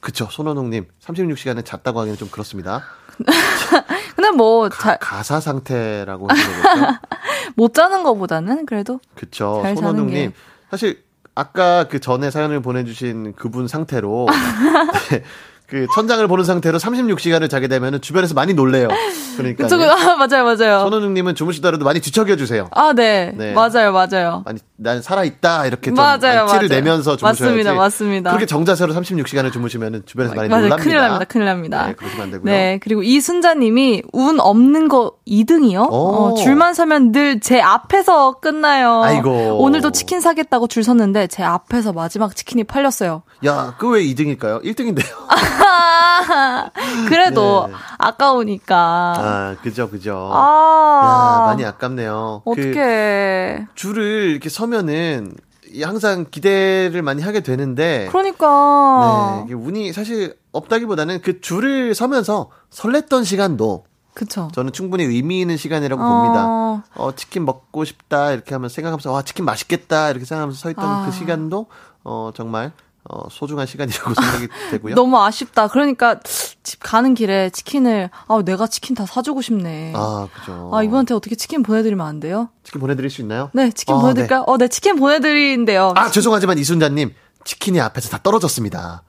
그쵸. 0.00 0.28
손원웅님, 0.30 0.86
36시간을 1.00 1.64
잤다고 1.64 2.00
하기는 2.00 2.18
좀 2.18 2.28
그렇습니다. 2.30 2.84
근데 4.16 4.30
뭐, 4.30 4.68
가, 4.68 4.82
잘, 4.82 4.98
가사 4.98 5.40
상태라고 5.40 6.28
하면 6.28 6.44
되겠죠? 6.44 6.98
못 7.56 7.74
자는 7.74 8.02
거보다는 8.02 8.66
그래도. 8.66 9.00
그쵸. 9.14 9.62
손원웅님. 9.74 10.30
게. 10.30 10.36
사실, 10.70 11.02
아까 11.34 11.84
그 11.84 12.00
전에 12.00 12.30
사연을 12.30 12.60
보내주신 12.60 13.34
그분 13.34 13.68
상태로, 13.68 14.26
네, 15.10 15.22
그 15.70 15.86
천장을 15.94 16.26
보는 16.26 16.44
상태로 16.44 16.78
36시간을 16.78 17.48
자게 17.48 17.68
되면 17.68 18.00
주변에서 18.00 18.34
많이 18.34 18.54
놀래요. 18.54 18.88
그러니까 19.36 19.64
그쵸, 19.64 19.78
그- 19.78 19.84
아, 19.84 20.16
맞아요, 20.16 20.44
맞아요. 20.44 20.80
손호능님은 20.80 21.34
주무시더라도 21.36 21.84
많이 21.84 22.00
뒤척여 22.00 22.34
주세요. 22.36 22.68
아, 22.72 22.92
네. 22.92 23.32
네. 23.36 23.52
맞아요, 23.52 23.92
맞아요. 23.92 24.42
아니 24.46 24.58
난 24.76 25.00
살아 25.00 25.22
있다 25.24 25.66
이렇게 25.66 25.90
좀 25.90 25.94
맞아요, 25.94 26.18
티를 26.18 26.44
맞아요. 26.46 26.68
내면서 26.68 27.16
주무셔야지. 27.16 27.42
맞습니다, 27.44 27.74
맞습니다. 27.74 28.30
그렇게 28.30 28.46
정자세로 28.46 28.92
36시간을 28.94 29.52
주무시면 29.52 30.02
주변에서 30.06 30.34
많이 30.34 30.48
맞아요. 30.48 30.62
놀랍니다. 30.64 30.82
큰일 30.84 30.96
납니다, 31.00 31.24
큰일 31.26 31.46
납니다. 31.46 31.86
네, 31.86 31.92
그러시면 31.94 32.24
안 32.24 32.30
되고요. 32.32 32.52
네, 32.52 32.80
그리고 32.82 33.02
이순자님이 33.04 34.02
운 34.12 34.40
없는 34.40 34.88
거 34.88 35.12
2등이요? 35.28 35.88
오. 35.90 35.94
어, 35.94 36.34
줄만 36.34 36.74
서면 36.74 37.12
늘 37.12 37.40
제 37.40 37.60
앞에서 37.60 38.40
끝나요. 38.40 39.02
아이고. 39.04 39.62
오늘도 39.62 39.92
치킨 39.92 40.20
사겠다고 40.20 40.66
줄 40.66 40.82
섰는데 40.84 41.28
제 41.28 41.42
앞에서 41.44 41.92
마지막 41.92 42.34
치킨이 42.34 42.64
팔렸어요. 42.64 43.22
야, 43.46 43.74
그 43.78 43.88
왜 43.90 44.02
2등일까요? 44.02 44.62
1등인데요. 44.64 45.04
그래도 47.08 47.66
네. 47.68 47.74
아까우니까. 47.98 48.76
아, 48.76 49.56
그죠, 49.62 49.90
그죠. 49.90 50.30
아. 50.32 51.40
야, 51.42 51.46
많이 51.46 51.64
아깝네요. 51.64 52.42
그 52.44 52.50
어떡해. 52.50 53.66
줄을 53.74 54.30
이렇게 54.30 54.48
서면은 54.48 55.34
이 55.72 55.82
항상 55.82 56.26
기대를 56.30 57.02
많이 57.02 57.22
하게 57.22 57.40
되는데 57.40 58.08
그러니까. 58.10 59.44
네, 59.46 59.54
운이 59.54 59.92
사실 59.92 60.36
없다기보다는 60.52 61.20
그 61.22 61.40
줄을 61.40 61.94
서면서 61.94 62.50
설렜던 62.70 63.24
시간도 63.24 63.84
그쵸. 64.14 64.48
저는 64.52 64.72
충분히 64.72 65.04
의미 65.04 65.40
있는 65.40 65.56
시간이라고 65.56 66.02
어. 66.02 66.06
봅니다. 66.06 66.84
어, 66.96 67.14
치킨 67.14 67.44
먹고 67.44 67.84
싶다 67.84 68.32
이렇게 68.32 68.54
하면서 68.54 68.74
생각하면서 68.74 69.12
와, 69.12 69.22
치킨 69.22 69.44
맛있겠다 69.44 70.10
이렇게 70.10 70.24
생각하면서 70.24 70.58
서 70.58 70.70
있던 70.70 70.84
아. 70.84 71.06
그 71.06 71.12
시간도 71.12 71.66
어, 72.02 72.30
정말 72.34 72.72
어, 73.08 73.28
소중한 73.30 73.66
시간이라고 73.66 74.14
생각이 74.14 74.48
되고요. 74.70 74.94
너무 74.94 75.18
아쉽다. 75.20 75.68
그러니까 75.68 76.20
집 76.62 76.80
가는 76.80 77.14
길에 77.14 77.50
치킨을 77.50 78.10
아 78.28 78.42
내가 78.44 78.66
치킨 78.66 78.94
다 78.94 79.06
사주고 79.06 79.40
싶네. 79.42 79.94
아, 79.96 79.98
아, 79.98 80.28
그죠. 80.32 80.70
이분한테 80.84 81.14
어떻게 81.14 81.34
치킨 81.34 81.62
보내드리면 81.62 82.06
안 82.06 82.20
돼요? 82.20 82.50
치킨 82.62 82.80
보내드릴 82.80 83.10
수 83.10 83.22
있나요? 83.22 83.50
네, 83.54 83.70
치킨 83.70 83.94
어, 83.94 84.00
보내드릴까요? 84.00 84.44
어, 84.46 84.58
네, 84.58 84.68
치킨 84.68 84.96
보내드린대요. 84.96 85.94
아, 85.96 86.10
죄송하지만 86.10 86.58
이순자님, 86.58 87.14
치킨이 87.44 87.80
앞에서 87.80 88.10
다 88.10 88.20
떨어졌습니다. 88.22 89.02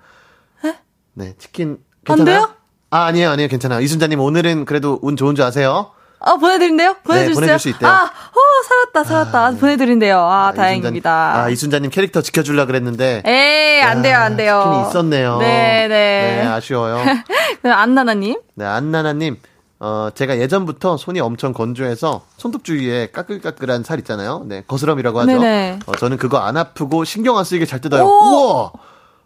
네, 1.13 1.35
치킨. 1.37 1.79
안 2.07 2.15
괜찮아요? 2.17 2.45
돼요? 2.45 2.55
아, 2.89 3.03
아니에요, 3.05 3.29
아니에요, 3.31 3.49
괜찮아요. 3.49 3.81
이순자님, 3.81 4.19
오늘은 4.19 4.65
그래도 4.65 4.97
운 5.01 5.17
좋은 5.17 5.35
줄 5.35 5.43
아세요? 5.43 5.91
아, 6.23 6.35
보내드린대요? 6.35 6.97
수 7.03 7.11
네, 7.13 7.33
보내줄? 7.33 7.59
수 7.59 7.69
있대요. 7.69 7.89
아, 7.89 8.03
어, 8.03 8.63
살았다, 8.67 9.03
살았다. 9.03 9.45
아, 9.45 9.51
보내드린대요. 9.51 10.19
아, 10.19 10.47
아, 10.47 10.53
다행입니다. 10.53 11.29
이순자님, 11.31 11.45
아, 11.45 11.49
이순자님 11.49 11.89
캐릭터 11.91 12.21
지켜주려 12.21 12.67
그랬는데. 12.67 13.23
에이, 13.25 13.81
안 13.81 14.01
돼요, 14.01 14.17
안 14.17 14.37
돼요. 14.37 14.61
치킨이 14.63 14.89
있었네요. 14.89 15.37
네, 15.39 15.87
네, 15.87 16.41
네. 16.43 16.47
아쉬워요. 16.47 17.03
네, 17.63 17.69
안나나님. 17.69 18.39
네, 18.53 18.65
안나나님. 18.65 19.37
어, 19.79 20.09
제가 20.13 20.37
예전부터 20.37 20.97
손이 20.97 21.19
엄청 21.21 21.53
건조해서 21.53 22.21
손톱 22.37 22.63
주위에 22.63 23.07
까끌까끌한 23.11 23.83
살 23.83 23.97
있잖아요. 23.99 24.43
네, 24.45 24.63
거스럼이라고 24.67 25.21
하죠. 25.21 25.31
네네. 25.39 25.79
어, 25.87 25.91
저는 25.93 26.17
그거 26.17 26.37
안 26.37 26.55
아프고 26.55 27.03
신경 27.03 27.39
안 27.39 27.43
쓰이게 27.43 27.65
잘 27.65 27.81
뜯어요. 27.81 28.03
오! 28.03 28.07
우와! 28.07 28.71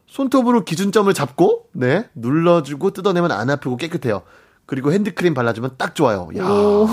손톱으로 0.07 0.63
기준점을 0.63 1.13
잡고, 1.13 1.65
네, 1.73 2.05
눌러주고 2.15 2.91
뜯어내면 2.91 3.33
안 3.33 3.49
아프고 3.49 3.75
깨끗해요. 3.75 4.21
그리고 4.65 4.91
핸드크림 4.91 5.33
발라주면 5.33 5.75
딱 5.77 5.95
좋아요. 5.95 6.29
야, 6.37 6.47
오. 6.47 6.87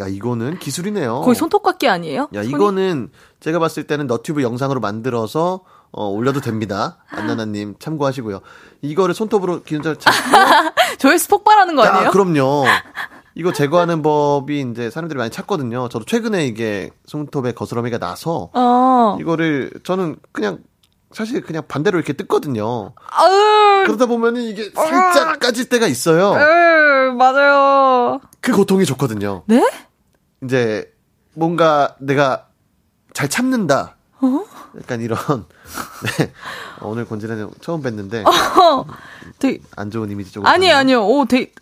야 0.00 0.06
이거는 0.08 0.58
기술이네요. 0.58 1.20
거의 1.20 1.34
손톱깎이 1.34 1.88
아니에요? 1.88 2.28
야, 2.34 2.42
손이? 2.42 2.48
이거는 2.48 3.10
제가 3.40 3.58
봤을 3.58 3.84
때는 3.84 4.06
너튜브 4.06 4.42
영상으로 4.42 4.80
만들어서 4.80 5.60
어, 5.90 6.06
올려도 6.08 6.40
됩니다. 6.40 7.04
안나나님 7.08 7.74
참고하시고요. 7.78 8.40
이거를 8.80 9.14
손톱으로 9.14 9.62
잡고 9.64 10.00
조회수 10.98 11.28
폭발하는 11.28 11.76
거 11.76 11.82
아니에요? 11.82 12.06
야, 12.06 12.10
그럼요. 12.10 12.64
이거 13.34 13.52
제거하는 13.52 14.02
법이 14.02 14.60
이제 14.60 14.90
사람들이 14.90 15.18
많이 15.18 15.30
찾거든요. 15.30 15.88
저도 15.88 16.04
최근에 16.04 16.46
이게 16.46 16.90
손톱에 17.06 17.52
거스러미가 17.52 17.98
나서 17.98 18.50
어. 18.54 19.16
이거를 19.20 19.70
저는 19.84 20.16
그냥 20.32 20.58
사실 21.12 21.40
그냥 21.42 21.62
반대로 21.68 21.98
이렇게 21.98 22.12
뜯거든요. 22.12 22.92
아으, 22.96 23.84
그러다 23.84 24.06
보면은 24.06 24.42
이게 24.42 24.70
살짝 24.74 25.38
까질 25.40 25.68
때가 25.68 25.86
있어요. 25.86 26.32
으, 26.32 27.12
맞아요. 27.12 28.20
그 28.40 28.52
고통이 28.52 28.84
좋거든요. 28.86 29.42
네? 29.46 29.68
이제 30.44 30.92
뭔가 31.34 31.96
내가 32.00 32.46
잘 33.12 33.28
참는다. 33.28 33.96
어? 34.20 34.44
약간 34.80 35.00
이런 35.00 35.18
네. 36.18 36.32
어, 36.80 36.88
오늘 36.88 37.04
곤지는 37.04 37.50
처음 37.60 37.82
뵀는데 37.82 38.24
어, 38.26 38.86
되게, 39.38 39.60
안 39.76 39.90
좋은 39.90 40.10
이미지 40.10 40.32
조금 40.32 40.50
있네요. 40.54 40.76
아니요. 40.76 41.06
오, 41.06 41.24
되게, 41.26 41.52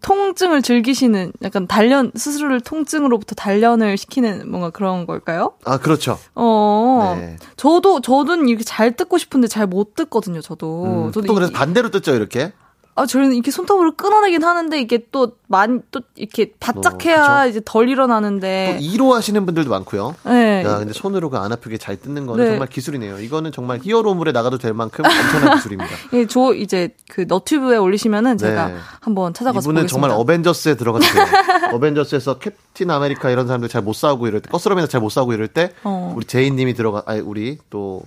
통증을 0.00 0.62
즐기시는, 0.62 1.32
약간 1.42 1.66
단련, 1.66 2.10
스스로를 2.14 2.60
통증으로부터 2.60 3.34
단련을 3.34 3.96
시키는 3.98 4.50
뭔가 4.50 4.70
그런 4.70 5.06
걸까요? 5.06 5.52
아 5.64 5.78
그렇죠. 5.78 6.18
어. 6.34 7.16
네. 7.18 7.36
저도, 7.56 8.00
저는 8.00 8.48
이렇게 8.48 8.64
잘 8.64 8.96
뜯고 8.96 9.18
싶은데 9.18 9.46
잘못 9.46 9.94
뜯거든요, 9.94 10.40
저도. 10.40 10.84
음, 10.84 11.12
저도 11.12 11.26
또 11.26 11.34
그래서 11.34 11.50
이- 11.52 11.54
반대로 11.54 11.90
뜯죠 11.90 12.14
이렇게. 12.14 12.52
아, 12.96 13.06
저는 13.06 13.32
이렇게 13.34 13.50
손톱으로 13.50 13.96
끊어내긴 13.96 14.44
하는데 14.44 14.80
이게 14.80 15.06
또 15.10 15.32
많이 15.48 15.80
또 15.90 16.00
이렇게 16.14 16.52
바짝 16.60 16.94
어, 16.94 16.98
해야 17.04 17.38
그쵸. 17.44 17.50
이제 17.50 17.60
덜또 17.64 17.90
일어나는데. 17.90 18.78
2로 18.80 19.10
하시는 19.10 19.44
분들도 19.44 19.68
많고요. 19.70 20.14
네. 20.24 20.62
야, 20.64 20.78
근데 20.78 20.92
손으로 20.92 21.28
그 21.30 21.36
안 21.36 21.52
아프게 21.52 21.76
잘 21.76 21.96
뜯는 21.96 22.26
거는 22.26 22.44
네. 22.44 22.50
정말 22.52 22.68
기술이네요. 22.68 23.18
이거는 23.18 23.50
정말 23.52 23.80
히어로물에 23.82 24.30
나가도 24.32 24.58
될 24.58 24.72
만큼 24.74 25.04
엄청난 25.04 25.56
기술입니다. 25.58 25.90
예, 26.12 26.26
저 26.26 26.54
이제 26.54 26.90
그 27.10 27.24
너튜브에 27.26 27.76
올리시면은 27.76 28.38
제가 28.38 28.68
네. 28.68 28.76
한번 29.00 29.34
찾아가서 29.34 29.64
이분은 29.66 29.82
보겠습니다. 29.82 29.92
정말 29.92 30.10
어벤져스에 30.18 30.76
들어가도 30.76 31.04
돼요. 31.04 31.24
어벤져스에서 31.74 32.38
캡틴 32.38 32.90
아메리카 32.90 33.30
이런 33.30 33.46
사람들 33.48 33.68
잘 33.68 33.82
못 33.82 33.94
싸우고 33.94 34.28
이럴 34.28 34.40
때, 34.40 34.48
거스러미나 34.50 34.86
잘못 34.86 35.10
싸우고 35.10 35.32
이럴 35.34 35.48
때, 35.48 35.72
어. 35.82 36.12
우리 36.16 36.24
제인 36.24 36.56
님이 36.56 36.72
들어가, 36.74 37.02
아니, 37.06 37.20
우리 37.20 37.58
또, 37.68 38.02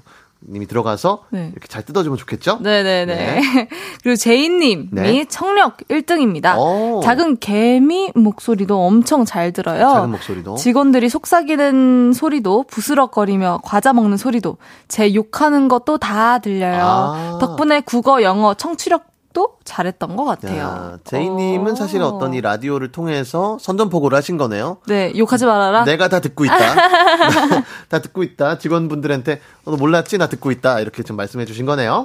님이 0.47 0.67
들어가서 0.67 1.23
네. 1.29 1.49
이렇게 1.51 1.67
잘 1.67 1.83
뜯어주면 1.83 2.17
좋겠죠? 2.17 2.59
네네 2.61 3.05
네. 3.05 3.41
그리고 4.03 4.15
제이님이 4.15 4.89
네. 4.91 5.25
청력 5.25 5.77
1등입니다. 5.89 6.57
오. 6.57 7.01
작은 7.03 7.37
개미 7.39 8.11
목소리도 8.13 8.79
엄청 8.85 9.25
잘 9.25 9.51
들어요. 9.51 9.79
작은 9.79 10.11
목소리도. 10.11 10.55
직원들이 10.55 11.09
속삭이는 11.09 12.13
소리도 12.13 12.65
부스럭거리며 12.69 13.61
과자 13.63 13.93
먹는 13.93 14.17
소리도 14.17 14.57
제 14.87 15.13
욕하는 15.15 15.67
것도 15.67 15.97
다 15.97 16.39
들려요. 16.39 16.83
아. 16.83 17.37
덕분에 17.41 17.81
국어, 17.81 18.21
영어, 18.21 18.53
청취력 18.53 19.16
도 19.37 19.57
잘했던 19.63 20.15
것 20.15 20.25
같아요. 20.25 20.57
야, 20.57 20.97
제이님은 21.03 21.73
어. 21.73 21.75
사실 21.75 22.01
어떤 22.01 22.33
이 22.33 22.41
라디오를 22.41 22.91
통해서 22.91 23.59
선전포고를 23.61 24.17
하신 24.17 24.37
거네요. 24.37 24.77
네, 24.87 25.13
욕하지 25.15 25.45
말아라. 25.45 25.83
내가 25.83 26.07
다 26.07 26.19
듣고 26.19 26.43
있다. 26.43 26.57
다 27.87 27.99
듣고 27.99 28.23
있다. 28.23 28.57
직원분들한테 28.57 29.39
어, 29.65 29.71
너 29.71 29.77
몰랐지? 29.77 30.17
나 30.17 30.27
듣고 30.27 30.49
있다. 30.49 30.79
이렇게 30.79 31.03
좀 31.03 31.17
말씀해 31.17 31.45
주신 31.45 31.67
거네요. 31.67 32.03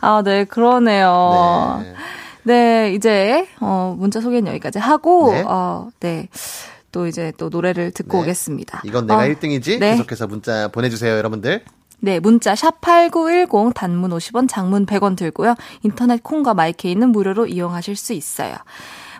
아, 0.00 0.22
네, 0.24 0.44
그러네요. 0.44 1.82
네. 1.82 1.94
네, 2.44 2.94
이제 2.94 3.48
어 3.60 3.96
문자 3.98 4.20
소개는 4.20 4.52
여기까지 4.52 4.78
하고 4.78 5.32
네. 5.32 5.44
어, 5.48 5.88
네. 5.98 6.28
또 6.92 7.08
이제 7.08 7.32
또 7.38 7.48
노래를 7.48 7.90
듣고 7.90 8.18
네. 8.18 8.22
오겠습니다. 8.22 8.82
이건 8.84 9.08
내가 9.08 9.22
어, 9.22 9.24
1등이지? 9.24 9.80
네. 9.80 9.90
계속해서 9.96 10.28
문자 10.28 10.68
보내 10.68 10.90
주세요, 10.90 11.16
여러분들. 11.16 11.64
네, 12.00 12.20
문자 12.20 12.54
샵 12.54 12.80
8910 12.80 13.74
단문 13.74 14.10
50원, 14.10 14.48
장문 14.48 14.86
100원 14.86 15.16
들고요. 15.16 15.54
인터넷 15.82 16.22
콩과 16.22 16.54
마이케이는 16.54 17.10
무료로 17.10 17.46
이용하실 17.46 17.96
수 17.96 18.12
있어요. 18.12 18.54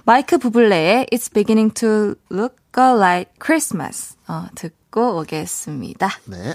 마이크 0.05 0.39
부블레의 0.39 1.07
It's 1.13 1.33
beginning 1.33 1.75
to 1.75 2.15
look 2.31 2.57
like 2.77 3.33
Christmas 3.45 4.17
어, 4.29 4.47
듣고 4.55 5.19
오겠습니다. 5.21 6.09
네. 6.27 6.55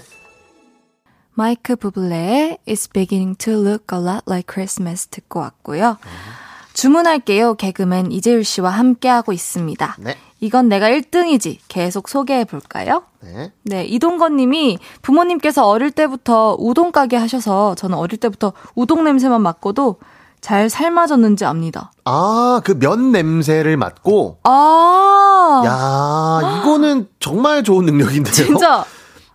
마이크 1.34 1.76
부블레의 1.76 2.58
It's 2.66 2.90
beginning 2.92 3.36
to 3.38 3.52
look 3.52 3.96
a 3.96 4.02
lot 4.02 4.22
like 4.26 4.52
Christmas 4.52 5.06
듣고 5.08 5.40
왔고요. 5.40 5.98
주문할게요. 6.74 7.54
개그맨 7.54 8.12
이재율 8.12 8.44
씨와 8.44 8.70
함께하고 8.70 9.32
있습니다. 9.32 9.96
네. 10.00 10.16
이건 10.40 10.68
내가 10.68 10.88
1등이지. 10.90 11.58
계속 11.68 12.08
소개해 12.08 12.44
볼까요? 12.44 13.04
네. 13.22 13.52
네, 13.62 13.84
이동건 13.86 14.36
님이 14.36 14.78
부모님께서 15.00 15.66
어릴 15.66 15.90
때부터 15.90 16.56
우동 16.58 16.92
가게 16.92 17.16
하셔서 17.16 17.74
저는 17.76 17.96
어릴 17.96 18.18
때부터 18.18 18.52
우동 18.74 19.04
냄새만 19.04 19.40
맡고도 19.40 19.96
잘 20.42 20.68
삶아졌는지 20.68 21.46
압니다. 21.46 21.90
아, 22.04 22.60
그 22.64 22.74
면 22.78 23.12
냄새를 23.12 23.78
맡고, 23.78 24.40
아, 24.42 25.62
야, 25.64 26.58
이거는 26.60 27.08
정말 27.18 27.62
좋은 27.62 27.86
능력인데요. 27.86 28.34
진짜 28.34 28.84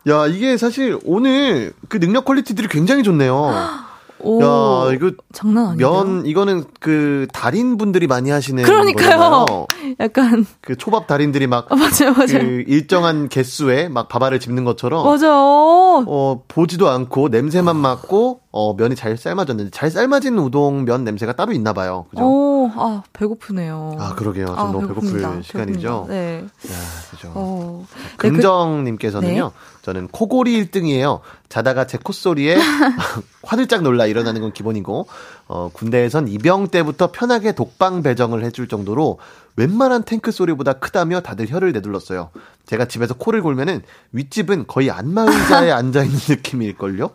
야, 0.07 0.27
이게 0.27 0.55
사실 0.57 0.99
오늘 1.03 1.73
그 1.87 1.99
능력 1.99 2.25
퀄리티들이 2.25 2.67
굉장히 2.67 3.01
좋네요. 3.01 3.51
오, 4.21 4.41
야, 4.89 4.93
이거 4.93 5.11
장난 5.33 5.67
아니에요. 5.69 5.91
면 5.91 6.25
이거는 6.25 6.65
그 6.79 7.27
달인 7.33 7.77
분들이 7.77 8.05
많이 8.07 8.29
하시는 8.29 8.61
그러니까요. 8.63 9.45
거잖아요. 9.45 9.67
약간 9.99 10.45
그 10.61 10.75
초밥 10.77 11.07
달인들이 11.07 11.47
막 11.47 11.71
아, 11.71 11.75
맞아요, 11.75 12.13
맞아요. 12.15 12.27
그 12.45 12.63
일정한 12.67 13.29
개수에 13.29 13.87
막 13.89 14.07
밥알을 14.09 14.39
집는 14.39 14.65
것처럼 14.65 15.05
맞아요. 15.05 16.03
어 16.07 16.43
보지도 16.47 16.89
않고 16.89 17.29
냄새만 17.29 17.75
맡고 17.75 18.41
어 18.51 18.73
면이 18.75 18.95
잘 18.95 19.17
삶아졌는데 19.17 19.71
잘 19.71 19.89
삶아진 19.91 20.37
우동 20.37 20.85
면 20.85 21.03
냄새가 21.03 21.33
따로 21.35 21.51
있나 21.53 21.73
봐요. 21.73 22.05
그죠? 22.09 22.23
오, 22.25 22.69
아 22.75 23.03
배고프네요. 23.13 23.95
아 23.99 24.15
그러게요. 24.15 24.45
좀 24.47 24.57
아, 24.57 24.63
너무 24.71 24.87
배고플 24.87 25.21
배고픕니다. 25.21 25.43
시간이죠. 25.43 26.05
배고픕니다. 26.07 26.09
네. 26.09 26.43
야, 26.43 26.75
그죠. 27.11 27.31
어. 27.35 27.85
네, 27.89 28.03
그- 28.17 28.29
금정님께서는요. 28.31 29.43
네. 29.45 29.78
저는 29.81 30.07
코골이 30.09 30.65
1등이에요. 30.65 31.21
자다가 31.47 31.87
제 31.87 31.97
콧소리에 31.97 32.57
화들짝 33.43 33.81
놀라 33.81 34.05
일어나는 34.05 34.41
건 34.41 34.51
기본이고 34.51 35.07
어, 35.47 35.69
군대에선 35.73 36.27
이병 36.27 36.67
때부터 36.67 37.11
편하게 37.11 37.53
독방 37.53 38.03
배정을 38.03 38.43
해줄 38.43 38.67
정도로 38.67 39.19
웬만한 39.55 40.03
탱크 40.03 40.31
소리보다 40.31 40.73
크다며 40.73 41.21
다들 41.21 41.49
혀를 41.49 41.71
내둘렀어요. 41.73 42.29
제가 42.65 42.85
집에서 42.85 43.13
코를 43.13 43.41
골면은 43.41 43.81
윗집은 44.11 44.67
거의 44.67 44.91
안마의자에 44.91 45.71
앉아 45.71 46.03
있는 46.03 46.19
느낌일걸요? 46.29 47.11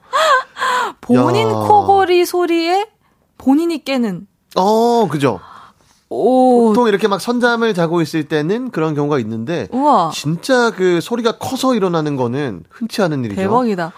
본인 1.00 1.48
야. 1.48 1.52
코골이 1.52 2.24
소리에 2.24 2.86
본인이 3.38 3.84
깨는. 3.84 4.26
어, 4.56 5.08
그죠. 5.08 5.40
오, 6.14 6.68
보통 6.68 6.88
이렇게 6.88 7.08
막 7.08 7.20
선잠을 7.20 7.74
자고 7.74 8.00
있을 8.00 8.24
때는 8.28 8.70
그런 8.70 8.94
경우가 8.94 9.18
있는데 9.20 9.68
우와, 9.72 10.10
진짜 10.12 10.70
그 10.70 11.00
소리가 11.00 11.38
커서 11.38 11.74
일어나는 11.74 12.16
거는 12.16 12.64
흔치 12.70 13.02
않은 13.02 13.24
일이죠. 13.24 13.40
대박이다. 13.40 13.92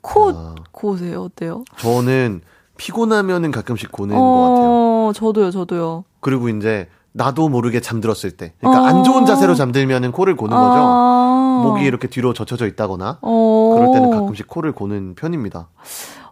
코 0.00 0.30
아. 0.30 0.54
고세요 0.72 1.22
어때요? 1.22 1.64
저는 1.78 2.40
피곤하면은 2.76 3.50
가끔씩 3.52 3.92
고는 3.92 4.16
것 4.16 4.20
같아요. 4.22 4.66
어, 4.66 5.12
저도요, 5.14 5.50
저도요. 5.52 6.04
그리고 6.20 6.48
이제 6.48 6.88
나도 7.12 7.48
모르게 7.48 7.80
잠들었을 7.80 8.32
때, 8.32 8.54
그러니까 8.58 8.82
어. 8.82 8.86
안 8.86 9.04
좋은 9.04 9.26
자세로 9.26 9.54
잠들면은 9.54 10.12
코를 10.12 10.34
고는 10.36 10.56
거죠. 10.56 10.80
아. 10.80 11.60
목이 11.62 11.84
이렇게 11.84 12.08
뒤로 12.08 12.32
젖혀져 12.32 12.66
있다거나 12.66 13.18
어. 13.20 13.74
그럴 13.76 13.92
때는 13.92 14.10
가끔씩 14.10 14.48
코를 14.48 14.72
고는 14.72 15.14
편입니다. 15.14 15.68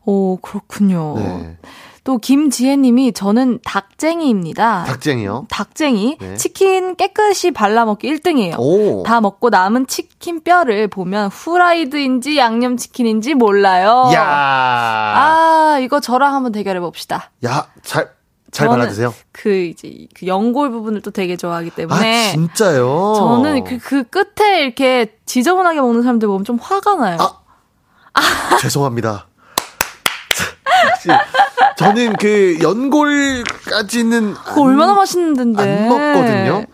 오, 0.06 0.38
그렇군요. 0.38 1.14
네, 1.16 1.58
또 2.10 2.18
김지혜님이 2.18 3.12
저는 3.12 3.60
닭쟁이입니다. 3.64 4.82
닭쟁이요. 4.82 5.46
닭쟁이 5.48 6.16
네. 6.18 6.34
치킨 6.34 6.96
깨끗이 6.96 7.52
발라먹기 7.52 8.12
1등이에요. 8.12 8.56
오, 8.58 9.04
다 9.04 9.20
먹고 9.20 9.48
남은 9.48 9.86
치킨 9.86 10.42
뼈를 10.42 10.88
보면 10.88 11.28
후라이드인지 11.28 12.36
양념치킨인지 12.36 13.34
몰라요. 13.34 14.10
야, 14.12 14.24
아, 14.24 15.78
이거 15.80 16.00
저랑 16.00 16.34
한번 16.34 16.50
대결해 16.50 16.80
봅시다. 16.80 17.30
야, 17.44 17.68
잘, 17.84 18.10
잘 18.50 18.66
발라드세요. 18.66 19.14
그 19.30 19.54
이제 19.54 20.08
그 20.12 20.26
연골 20.26 20.72
부분을 20.72 21.02
또 21.02 21.12
되게 21.12 21.36
좋아하기 21.36 21.70
아, 21.72 21.76
때문에 21.76 22.32
진짜요? 22.32 23.14
저는 23.18 23.62
그, 23.62 23.78
그 23.78 24.02
끝에 24.02 24.64
이렇게 24.64 25.16
지저분하게 25.26 25.80
먹는 25.80 26.02
사람들 26.02 26.26
보면 26.26 26.44
좀 26.44 26.58
화가 26.60 26.96
나요. 26.96 27.18
아, 28.14 28.56
죄송합니다. 28.58 29.28
혹시 31.00 31.08
저는 31.76 32.12
그 32.14 32.58
연골까지는 32.60 34.34
그거 34.34 34.62
얼마나 34.62 34.94
맛있는데. 34.94 35.62
안 35.62 35.88
먹거든요. 35.88 36.64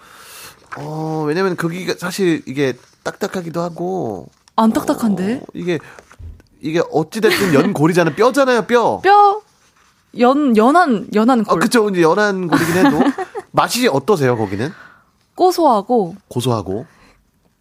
어, 0.78 1.24
왜냐면 1.26 1.56
거기가 1.56 1.94
사실 1.98 2.42
이게 2.46 2.74
딱딱하기도 3.04 3.60
하고 3.62 4.28
안 4.56 4.72
딱딱한데? 4.72 5.40
어, 5.42 5.46
이게 5.54 5.78
이게 6.60 6.82
어찌 6.90 7.20
됐든 7.20 7.54
연골이잖아요. 7.54 8.14
뼈잖아요, 8.16 8.62
뼈. 8.66 9.00
뼈 9.02 9.40
연, 10.18 10.56
연한, 10.56 11.08
연한 11.14 11.40
아, 11.40 11.52
골. 11.52 11.60
그쵸. 11.60 11.88
이제 11.90 12.02
연한 12.02 12.48
골이긴 12.48 12.74
해도 12.74 12.98
맛이 13.52 13.86
어떠세요, 13.88 14.36
거기는? 14.36 14.72
고소하고 15.34 16.16
고소하고. 16.28 16.86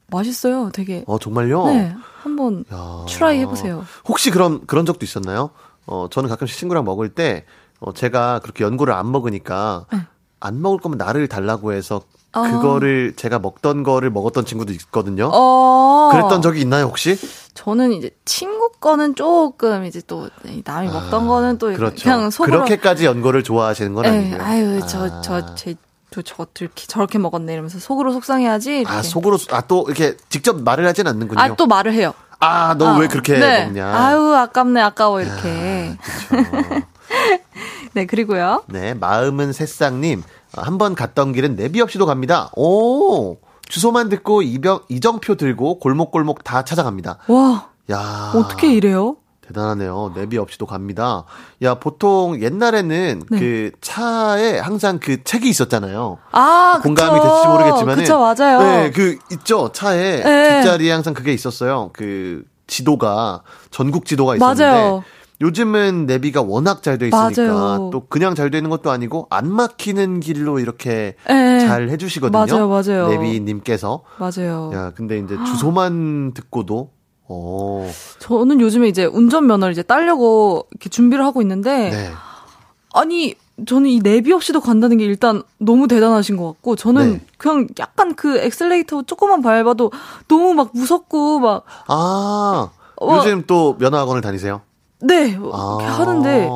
맛있어요, 0.08 0.70
되게. 0.74 1.04
어, 1.08 1.20
정말요? 1.20 1.66
네. 1.68 1.96
한번 2.22 2.64
야. 2.74 3.06
try 3.08 3.40
해 3.40 3.46
보세요. 3.46 3.86
혹시 4.08 4.32
그런 4.32 4.66
그런 4.66 4.86
적도 4.86 5.06
있었나요? 5.06 5.52
어, 5.88 6.08
저는 6.10 6.30
가끔씩 6.30 6.58
친구랑 6.58 6.84
먹을 6.86 7.10
때 7.10 7.46
어, 7.80 7.94
제가 7.94 8.40
그렇게 8.40 8.64
연골을 8.64 8.94
안 8.94 9.12
먹으니까 9.12 9.86
네. 9.92 10.00
안 10.40 10.62
먹을 10.62 10.80
거면 10.80 10.98
나를 10.98 11.28
달라고 11.28 11.74
해서 11.74 12.02
아. 12.32 12.42
그거를 12.52 13.14
제가 13.16 13.40
먹던 13.40 13.84
거를 13.84 14.10
먹었던 14.10 14.46
친구도 14.46 14.74
있거든요. 14.74 15.30
어. 15.34 16.10
그랬던 16.12 16.42
적이 16.42 16.62
있나요, 16.62 16.86
혹시? 16.86 17.18
저는 17.54 17.94
이제 17.94 18.10
친구 18.26 18.70
거는 18.72 19.16
조금 19.16 19.86
이제 19.86 20.02
또 20.06 20.30
남이 20.66 20.88
먹던 20.90 21.28
거는 21.28 21.58
또 21.58 21.68
그렇죠. 21.74 22.04
그냥 22.04 22.30
속으로 22.30 22.58
그렇게까지 22.66 23.06
연골을 23.06 23.44
좋아하시는 23.44 23.94
건 23.94 24.10
아니고요. 24.10 24.42
아유 24.44 24.82
아. 24.84 24.86
저 24.86 25.22
저제또 25.22 26.22
저것들 26.24 26.66
이렇게 26.66 26.86
저렇게 26.88 27.18
먹었네 27.18 27.54
이러면서 27.54 27.80
속으로 27.80 28.12
속상해하지. 28.12 28.80
이렇게. 28.82 28.94
아, 28.94 29.02
속으로 29.02 29.38
아 29.52 29.62
또 29.62 29.86
이렇게 29.88 30.18
직접 30.30 30.62
말을 30.62 30.86
하진 30.86 31.08
않는군요. 31.08 31.40
아, 31.40 31.56
또 31.56 31.66
말을 31.68 31.94
해요. 31.94 32.14
아, 32.46 32.74
너왜 32.76 33.06
아, 33.06 33.10
그렇게 33.10 33.38
네. 33.38 33.66
먹냐? 33.66 33.88
아유 33.88 34.34
아깝네 34.36 34.82
아까워 34.82 35.22
이렇게. 35.22 35.96
그렇죠. 36.30 36.86
네 37.94 38.06
그리고요. 38.06 38.64
네, 38.68 38.94
마음은 38.94 39.54
새싹님. 39.54 40.24
한 40.58 40.78
번 40.78 40.96
갔던 40.96 41.34
길은 41.34 41.56
내비 41.58 41.82
없이도 41.82 42.06
갑니다. 42.06 42.50
오! 42.56 43.38
주소만 43.68 44.10
듣고 44.10 44.42
이병, 44.42 44.82
이정표 44.90 45.36
들고 45.36 45.80
골목골목 45.80 46.44
다 46.44 46.64
찾아갑니다. 46.64 47.18
와 47.28 47.70
야 47.92 48.32
어떻게 48.36 48.74
이래요? 48.74 49.18
대단하네요. 49.48 50.14
내비 50.16 50.38
없이도 50.38 50.66
갑니다. 50.66 51.26
야, 51.62 51.76
보통 51.76 52.42
옛날에는 52.42 53.22
네. 53.30 53.40
그 53.40 53.72
차에 53.82 54.60
항상 54.60 55.00
그 55.00 55.24
책이 55.24 55.48
있었잖아요. 55.50 56.18
아 56.32 56.80
공감이 56.82 57.20
그쵸. 57.20 57.30
됐을지 57.30 57.48
모르겠지만. 57.48 57.96
그쵸 57.98 58.20
맞아요. 58.20 58.60
네, 58.60 58.92
그, 58.92 59.18
있죠. 59.32 59.72
차에 59.72 60.24
네. 60.24 60.62
뒷자리에 60.62 60.92
항상 60.92 61.14
그게 61.14 61.34
있었어요. 61.34 61.92
그 61.94 62.44
지도가, 62.68 63.42
전국 63.72 64.06
지도가 64.06 64.36
있었는데. 64.36 64.64
맞아요. 64.66 65.04
요즘은 65.42 66.06
내비가 66.06 66.42
워낙 66.42 66.82
잘 66.82 66.98
돼 66.98 67.10
있으니까 67.10 67.54
맞아요. 67.54 67.90
또 67.92 68.08
그냥 68.08 68.36
잘돼 68.36 68.58
있는 68.58 68.70
것도 68.70 68.90
아니고 68.90 69.28
안 69.30 69.52
막히는 69.52 70.22
길로 70.22 70.60
이렇게 70.60 71.16
네. 71.28 71.60
잘 71.68 71.90
해주시거든요. 71.90 72.46
맞아요, 72.46 72.70
맞아요. 72.70 73.10
내비님께서. 73.10 74.02
맞아요. 74.18 74.72
야, 74.74 74.92
근데 74.96 75.20
이제 75.20 75.36
주소만 75.46 76.32
듣고도, 76.34 76.92
어, 77.28 77.92
저는 78.20 78.62
요즘에 78.62 78.88
이제 78.88 79.06
운전면허를 79.06 79.72
이제 79.72 79.82
따려고 79.82 80.68
이렇게 80.72 80.90
준비를 80.90 81.26
하고 81.26 81.42
있는데 81.42 81.90
네. 81.90 82.12
아니 82.94 83.36
저는 83.66 83.90
이 83.90 84.00
내비 84.02 84.34
없이도 84.34 84.60
간다는 84.60 84.98
게 84.98 85.06
일단 85.06 85.42
너무 85.58 85.88
대단하신 85.88 86.38
것 86.38 86.46
같고 86.48 86.76
저는 86.76 87.14
네. 87.14 87.22
그냥 87.38 87.68
약간 87.80 88.16
그 88.16 88.38
엑셀레이터 88.38 89.04
조금만 89.04 89.42
밟아도 89.42 89.92
너무 90.28 90.54
막 90.54 90.72
무섭고 90.74 91.40
막 91.40 91.64
아, 91.88 92.70
어. 93.02 93.16
요즘 93.16 93.44
또 93.48 93.76
면허학원을 93.80 94.22
다니세요? 94.22 94.62
네, 95.02 95.30
이렇게 95.30 95.52
아. 95.54 96.00
하는데, 96.00 96.50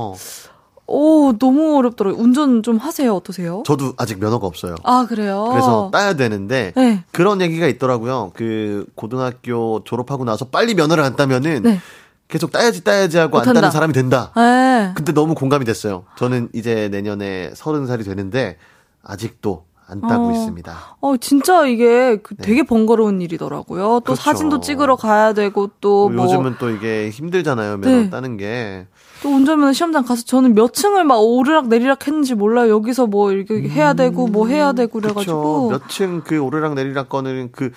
오, 0.89 1.33
너무 1.37 1.77
어렵더라고요. 1.77 2.21
운전 2.21 2.63
좀 2.63 2.77
하세요? 2.77 3.13
어떠세요? 3.15 3.63
저도 3.65 3.93
아직 3.97 4.19
면허가 4.19 4.47
없어요. 4.47 4.75
아, 4.83 5.05
그래요? 5.07 5.45
그래서 5.51 5.89
따야 5.93 6.13
되는데 6.15 6.73
네. 6.75 7.03
그런 7.11 7.41
얘기가 7.41 7.67
있더라고요. 7.67 8.31
그 8.33 8.85
고등학교 8.95 9.83
졸업하고 9.83 10.25
나서 10.25 10.45
빨리 10.45 10.73
면허를 10.73 11.03
안 11.03 11.15
따면은 11.15 11.61
네. 11.63 11.79
계속 12.27 12.51
따야지 12.51 12.83
따야지 12.83 13.17
하고 13.17 13.39
안. 13.39 13.45
따는 13.45 13.69
사람이 13.71 13.93
된다. 13.93 14.31
네. 14.35 14.91
근데 14.95 15.13
너무 15.13 15.35
공감이 15.35 15.63
됐어요. 15.65 16.05
저는 16.17 16.49
이제 16.53 16.89
내년에 16.91 17.51
서른 17.55 17.85
살이 17.85 18.03
되는데 18.03 18.57
아직도 19.03 19.65
안 19.87 20.01
따고 20.01 20.27
어. 20.27 20.31
있습니다. 20.31 20.97
어, 21.01 21.17
진짜 21.17 21.65
이게 21.65 22.17
그 22.17 22.35
네. 22.35 22.43
되게 22.45 22.63
번거로운 22.63 23.21
일이더라고요. 23.21 23.83
또 23.83 23.99
그렇죠. 24.01 24.21
사진도 24.21 24.59
찍으러 24.59 24.95
가야 24.95 25.33
되고, 25.33 25.71
또 25.81 26.09
뭐, 26.09 26.25
요즘은 26.25 26.57
또 26.59 26.69
이게 26.69 27.09
힘들잖아요. 27.09 27.77
면허 27.77 27.97
네. 28.03 28.09
따는 28.11 28.37
게. 28.37 28.85
또 29.21 29.29
운전면허 29.29 29.73
시험장 29.73 30.05
가서 30.05 30.23
저는 30.23 30.55
몇 30.55 30.73
층을 30.73 31.03
막 31.03 31.17
오르락 31.17 31.67
내리락 31.67 32.07
했는지 32.07 32.35
몰라요. 32.35 32.69
여기서 32.71 33.07
뭐 33.07 33.31
이렇게 33.31 33.67
해야 33.69 33.93
되고, 33.93 34.27
뭐 34.27 34.47
해야 34.47 34.71
되고 34.73 34.99
그렇죠. 34.99 35.13
그래가지고. 35.13 35.69
몇 35.71 35.87
층 35.89 36.21
그 36.25 36.37
오르락 36.39 36.73
내리락 36.75 37.09
거는 37.09 37.49
그 37.51 37.71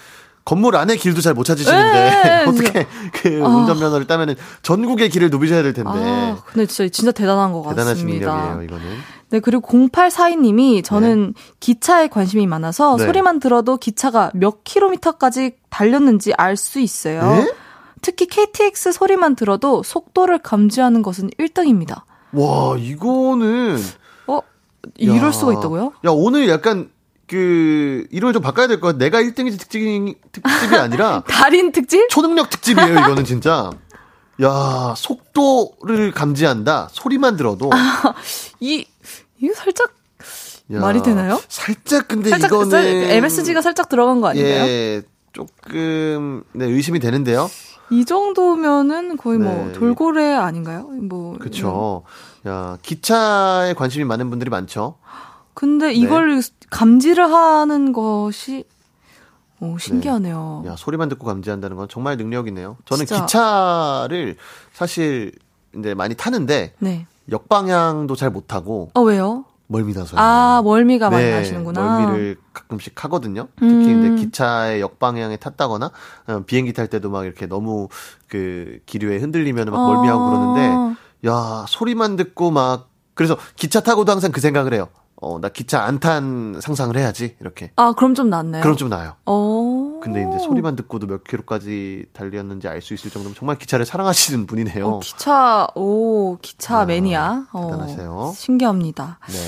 건물 0.45 0.75
안에 0.77 0.97
길도 0.97 1.21
잘 1.21 1.35
못 1.35 1.45
찾으시는데 1.45 1.93
네, 2.25 2.45
어떻게 2.45 2.87
그 3.13 3.41
아. 3.45 3.49
운전면허를 3.49 4.07
따면은 4.07 4.35
전국의 4.63 5.09
길을 5.09 5.31
누비셔야 5.31 5.63
될 5.63 5.73
텐데. 5.73 5.91
아, 5.95 6.37
근데 6.47 6.67
진짜, 6.67 6.89
진짜 6.91 7.13
대단한 7.13 7.53
것 7.53 7.63
대단하신 7.69 8.07
같습니다. 8.07 8.35
능력이에요, 8.37 8.63
이거는. 8.65 8.85
네, 9.31 9.41
그리고 9.41 9.67
0842님이 9.67 10.85
저는 10.85 11.35
기차에 11.61 12.09
관심이 12.09 12.47
많아서 12.47 12.97
네. 12.99 13.07
소리만 13.07 13.41
들어도 13.41 13.77
기차가 13.79 14.31
몇 14.35 14.63
킬로미터까지 14.65 15.53
달렸는지 15.71 16.33
알 16.37 16.57
수 16.57 16.81
있어요. 16.81 17.23
네? 17.23 17.53
특히 18.01 18.27
KTX 18.27 18.93
소리만 18.93 19.37
들어도 19.37 19.83
속도를 19.83 20.39
감지하는 20.39 21.03
것은 21.03 21.31
1등입니다. 21.39 22.03
와, 22.33 22.77
이거는 22.79 23.79
어? 24.27 24.41
이럴 24.97 25.19
야. 25.29 25.33
수가 25.33 25.53
있다고요? 25.53 25.93
야, 26.05 26.11
오늘 26.11 26.49
약간 26.49 26.91
그 27.29 28.07
이름을 28.11 28.33
좀 28.33 28.43
바꿔야 28.43 28.67
될 28.67 28.81
것 28.81 28.89
같아. 28.89 28.99
내가 28.99 29.21
1등이지 29.23 29.59
특집, 29.59 29.81
특집이 30.33 30.77
아니라 30.77 31.23
달인 31.29 31.73
특집? 31.73 32.09
초능력 32.09 32.51
특집이에요, 32.51 32.93
이거는 33.01 33.25
진짜. 33.25 33.71
야, 34.43 34.95
속도를 34.97 36.11
감지한다. 36.13 36.89
소리만 36.91 37.37
들어도. 37.37 37.71
이, 38.61 38.87
이거 39.39 39.55
살짝 39.55 39.93
야, 40.73 40.81
말이 40.81 41.03
되나요? 41.03 41.39
살짝 41.49 42.09
근데 42.09 42.31
살짝 42.31 42.49
이거는 42.51 42.71
살- 42.71 42.87
MSG가 42.87 43.61
살짝 43.61 43.89
들어간 43.89 44.21
거 44.21 44.29
아닌가요? 44.29 44.65
예, 44.65 45.03
조금 45.33 46.43
네, 46.53 46.65
의심이 46.67 46.99
되는데요. 46.99 47.51
이 47.91 48.05
정도면은 48.05 49.17
거의 49.17 49.39
뭐 49.39 49.67
네. 49.67 49.73
돌고래 49.73 50.35
아닌가요? 50.35 50.85
뭐 50.89 51.37
그렇죠. 51.39 52.03
야, 52.47 52.79
기차에 52.83 53.75
관심이 53.75 54.05
많은 54.05 54.31
분들이 54.31 54.51
많죠. 54.51 54.97
근데 55.55 55.89
네. 55.89 55.93
이걸 55.95 56.41
감지를 56.71 57.31
하는 57.31 57.93
것이 57.93 58.65
오, 59.61 59.79
신기하네요. 59.79 60.65
야, 60.67 60.75
소리만 60.77 61.09
듣고 61.09 61.27
감지한다는 61.27 61.77
건 61.77 61.89
정말 61.89 62.17
능력이네요. 62.17 62.79
저는 62.85 63.07
진짜. 63.07 63.21
기차를 63.27 64.37
사실 64.73 65.33
이제 65.79 65.95
많이 65.95 66.15
타는데 66.17 66.75
네. 66.79 67.07
역방향도 67.31 68.17
잘못 68.17 68.49
타고 68.49 68.91
어 68.95 69.01
왜요? 69.03 69.45
멀미 69.73 69.95
나서요. 69.95 70.21
아 70.21 70.61
멀미가 70.63 71.11
많이 71.11 71.25
네, 71.25 71.39
나시는구나. 71.39 71.81
멀미를 71.81 72.37
가끔씩 72.53 73.03
하거든요. 73.05 73.49
특히 73.59 73.75
음. 73.75 74.01
근데 74.03 74.21
기차의 74.21 74.81
역방향에 74.81 75.37
탔다거나 75.39 75.91
어, 76.29 76.43
비행기 76.47 76.73
탈 76.75 76.87
때도 76.89 77.11
막 77.11 77.25
이렇게 77.25 77.47
너무 77.47 77.89
그 78.29 78.81
기류에 78.87 79.19
흔들리면 79.19 79.71
막 79.71 79.87
멀미하고 79.87 80.23
어. 80.23 80.31
그러는데 80.31 80.97
야 81.27 81.65
소리만 81.67 82.17
듣고 82.17 82.51
막 82.51 82.91
그래서 83.15 83.37
기차 83.57 83.81
타고도 83.81 84.13
항상 84.13 84.31
그 84.31 84.41
생각을 84.41 84.75
해요. 84.75 84.89
어 85.25 85.39
나 85.41 85.49
기차 85.49 85.85
안 85.85 86.01
탄 86.01 86.59
상상을 86.61 86.97
해야지 86.97 87.37
이렇게. 87.41 87.71
아 87.77 87.93
그럼 87.97 88.15
좀 88.15 88.29
낫네요. 88.29 88.63
그럼 88.63 88.77
좀 88.77 88.89
나아요. 88.89 89.15
어. 89.25 90.01
근데 90.03 90.27
이제 90.29 90.39
소리만 90.45 90.75
듣고도 90.77 91.07
몇 91.07 91.23
킬로까지 91.25 92.07
달렸는지 92.13 92.67
알 92.69 92.83
수 92.83 92.93
있을 92.95 93.11
정도면 93.11 93.37
정말 93.37 93.57
기차를 93.57 93.87
사랑하시는 93.87 94.47
분이네요. 94.47 94.87
어, 94.87 94.99
기차 94.99 95.69
오 95.77 96.37
기차 96.43 96.81
야, 96.81 96.85
매니아. 96.85 97.45
어, 97.53 97.67
대단하세요. 97.71 98.33
신기합니다. 98.37 99.19
네. 99.29 99.39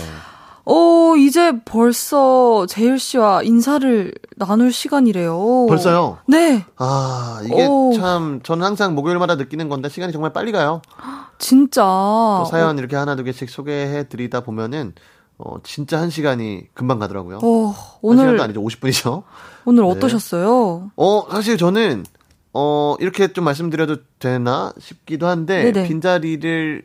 오 0.66 1.14
이제 1.16 1.60
벌써 1.64 2.64
재율 2.66 2.98
씨와 2.98 3.42
인사를 3.42 4.14
나눌 4.36 4.72
시간이래요. 4.72 5.66
벌써요? 5.68 6.18
네, 6.26 6.64
아, 6.78 7.40
이게 7.44 7.66
오. 7.66 7.92
참, 7.94 8.40
저는 8.42 8.64
항상 8.64 8.94
목요일마다 8.94 9.34
느끼는 9.34 9.68
건데, 9.68 9.90
시간이 9.90 10.10
정말 10.12 10.32
빨리 10.32 10.52
가요. 10.52 10.80
진짜. 11.38 11.82
또 11.82 12.46
사연 12.50 12.78
이렇게 12.78 12.96
하나, 12.96 13.14
두 13.14 13.24
개씩 13.24 13.50
소개해 13.50 14.08
드리다 14.08 14.40
보면은, 14.40 14.94
어, 15.38 15.56
진짜 15.62 16.00
한 16.00 16.10
시간이 16.10 16.68
금방 16.74 16.98
가더라고요. 16.98 17.40
어, 17.42 17.66
한 17.68 17.74
오늘 18.02 18.18
시간도 18.18 18.42
아니죠, 18.42 18.62
50분이죠. 18.62 19.22
오늘 19.64 19.84
네. 19.84 19.90
어떠셨어요? 19.90 20.90
어, 20.96 21.26
사실 21.30 21.56
저는, 21.56 22.04
어, 22.52 22.96
이렇게 23.00 23.32
좀 23.32 23.44
말씀드려도 23.44 23.96
되나 24.18 24.72
싶기도 24.78 25.26
한데, 25.26 25.72
네네. 25.72 25.88
빈자리를 25.88 26.84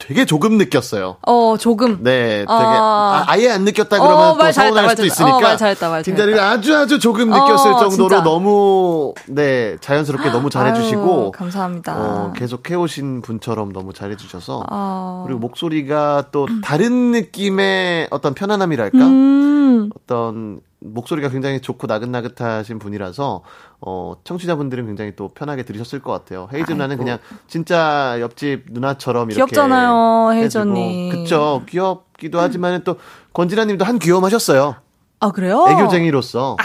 되게 0.00 0.24
조금 0.24 0.58
느꼈어요. 0.58 1.18
어 1.26 1.56
조금. 1.58 2.02
네, 2.02 2.38
되게, 2.40 2.46
아. 2.48 3.24
아, 3.28 3.38
예안 3.38 3.64
느꼈다 3.64 3.98
그러면 3.98 4.16
어, 4.30 4.36
또 4.36 4.50
서운할 4.50 4.86
말 4.86 4.90
수도. 4.90 5.04
있으니까. 5.04 5.36
어, 5.36 5.40
말 5.40 5.56
잘했다, 5.56 5.88
말 5.88 6.02
잘했다. 6.02 6.50
아주 6.50 6.76
아주 6.76 6.98
조금 6.98 7.28
느꼈을 7.30 7.72
어, 7.72 7.78
정도로 7.78 8.08
진짜. 8.08 8.22
너무, 8.24 9.14
네, 9.28 9.76
자연스럽게 9.80 10.30
너무 10.30 10.50
잘해주시고, 10.50 11.32
감사합니다. 11.32 11.94
어, 11.96 12.32
계속 12.34 12.68
해오신 12.68 13.20
분처럼 13.22 13.72
너무 13.72 13.92
잘해주셔서 13.92 14.64
아. 14.68 15.22
그리고 15.26 15.38
목소리가 15.38 16.26
또 16.32 16.48
다른 16.64 17.12
느낌의 17.12 18.08
어떤 18.10 18.34
편안함이랄까 18.34 18.98
음. 18.98 19.90
어떤 19.94 20.60
목소리가 20.80 21.28
굉장히 21.28 21.60
좋고 21.60 21.86
나긋나긋하신 21.86 22.78
분이라서 22.78 23.42
어 23.80 24.14
청취자분들은 24.24 24.86
굉장히 24.86 25.14
또 25.16 25.28
편하게 25.28 25.62
들으셨을 25.62 26.00
것 26.00 26.12
같아요. 26.12 26.48
헤이즈 26.52 26.72
누나는. 26.72 26.96
그냥 26.96 27.18
진짜 27.46 28.16
옆집 28.20 28.64
누나처럼 28.70 29.30
이렇게 29.30 29.44
귀엽잖아요, 29.44 30.32
헤이즈 30.32 30.58
해주고. 30.58 30.62
언니. 30.62 31.10
그쵸 31.12 31.62
귀엽기도 31.68 32.40
하지만은 32.40 32.82
또 32.84 32.96
권진아님도 33.32 33.84
한 33.84 33.98
귀여움하셨어요. 33.98 34.76
아 35.20 35.30
그래요? 35.30 35.66
애교쟁이로서. 35.68 36.56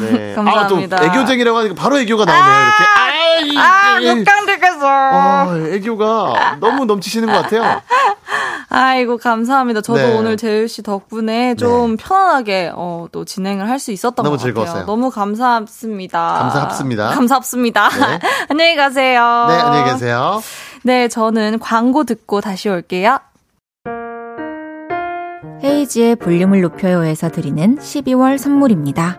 네. 0.00 0.34
감사합니다. 0.36 0.96
아, 0.96 1.00
또 1.00 1.06
애교쟁이라고 1.06 1.58
하니까 1.58 1.74
바로 1.74 1.98
애교가 1.98 2.24
나오네요. 2.24 2.66
이렇게. 2.66 2.84
아, 2.84 3.15
이- 3.42 3.54
이- 4.04 4.08
육강되겠어. 4.08 4.86
아, 4.88 5.46
애교가 5.72 6.56
너무 6.60 6.84
넘치시는 6.84 7.32
것 7.32 7.42
같아요. 7.42 7.80
아이고 8.68 9.16
감사합니다. 9.16 9.80
저도 9.80 9.98
네. 10.00 10.14
오늘 10.16 10.36
재율 10.36 10.68
씨 10.68 10.82
덕분에 10.82 11.54
좀 11.54 11.96
편안하게 11.96 12.72
어, 12.74 13.06
또 13.12 13.24
진행을 13.24 13.68
할 13.70 13.78
수 13.78 13.92
있었던 13.92 14.24
것 14.24 14.30
같아요. 14.32 14.38
즐거웠어요. 14.46 14.86
너무 14.86 15.10
감사합니다. 15.10 16.20
감사합니다. 16.50 17.08
감사합니다. 17.10 17.88
네. 17.88 18.18
안녕히 18.50 18.74
가세요. 18.76 19.46
네, 19.48 19.54
안녕히 19.54 19.92
계세요. 19.92 20.42
네, 20.82 21.08
저는 21.08 21.58
광고 21.60 22.04
듣고 22.04 22.40
다시 22.40 22.68
올게요. 22.68 23.18
헤이즈의 25.62 26.16
볼륨을 26.16 26.60
높여요에서 26.60 27.30
드리는 27.30 27.78
12월 27.78 28.38
선물입니다. 28.38 29.18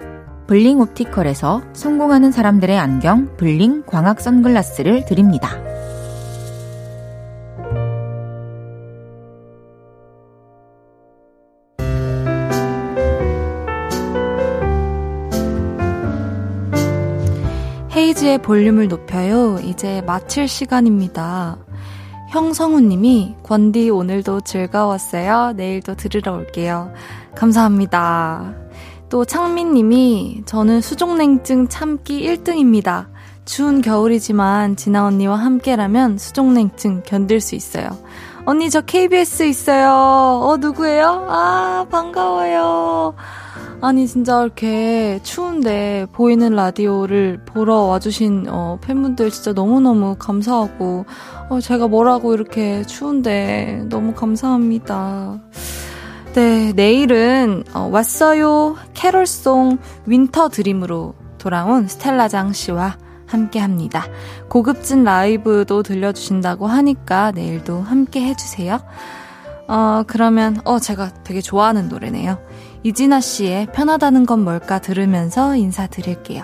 블링 0.51 0.81
옵티컬에서 0.81 1.61
성공하는 1.71 2.33
사람들의 2.33 2.77
안경 2.77 3.37
블링 3.37 3.83
광학 3.85 4.19
선글라스를 4.19 5.05
드립니다. 5.05 5.49
헤이즈의 17.95 18.41
볼륨을 18.41 18.89
높여요. 18.89 19.57
이제 19.63 20.01
마칠 20.01 20.49
시간입니다. 20.49 21.59
형성우님이 22.31 23.37
권디 23.41 23.89
오늘도 23.89 24.41
즐거웠어요. 24.41 25.53
내일도 25.53 25.95
들으러 25.95 26.33
올게요. 26.33 26.91
감사합니다. 27.35 28.60
또 29.11 29.25
창민님이 29.25 30.43
저는 30.45 30.79
수족냉증 30.79 31.67
참기 31.67 32.25
1등입니다. 32.25 33.07
추운 33.43 33.81
겨울이지만 33.81 34.77
진아 34.77 35.05
언니와 35.05 35.35
함께라면 35.35 36.17
수족냉증 36.17 37.03
견딜 37.05 37.41
수 37.41 37.55
있어요. 37.55 37.89
언니 38.45 38.69
저 38.69 38.79
KBS 38.79 39.43
있어요. 39.43 39.89
어 39.89 40.55
누구예요? 40.57 41.27
아 41.27 41.85
반가워요. 41.91 43.13
아니 43.81 44.07
진짜 44.07 44.43
이렇게 44.43 45.19
추운데 45.23 46.07
보이는 46.13 46.55
라디오를 46.55 47.41
보러 47.45 47.79
와주신 47.81 48.45
어, 48.47 48.79
팬분들 48.81 49.29
진짜 49.29 49.51
너무너무 49.51 50.15
감사하고 50.17 51.05
어, 51.49 51.59
제가 51.59 51.89
뭐라고 51.89 52.33
이렇게 52.33 52.83
추운데 52.83 53.83
너무 53.89 54.13
감사합니다. 54.13 55.41
네 56.33 56.71
내일은 56.73 57.65
어, 57.73 57.89
왔어요 57.91 58.77
캐롤송 58.93 59.79
Winter 60.05 60.47
Dream으로 60.49 61.13
돌아온 61.37 61.87
스텔라장 61.87 62.53
씨와 62.53 62.97
함께 63.25 63.59
합니다. 63.59 64.05
고급진 64.47 65.03
라이브도 65.03 65.83
들려주신다고 65.83 66.67
하니까 66.67 67.31
내일도 67.31 67.81
함께 67.81 68.21
해주세요. 68.25 68.79
어, 69.67 70.03
그러면, 70.05 70.57
어, 70.65 70.79
제가 70.79 71.23
되게 71.23 71.39
좋아하는 71.39 71.87
노래네요. 71.87 72.39
이진아 72.83 73.21
씨의 73.21 73.67
편하다는 73.73 74.25
건 74.25 74.43
뭘까 74.43 74.79
들으면서 74.79 75.55
인사드릴게요. 75.55 76.43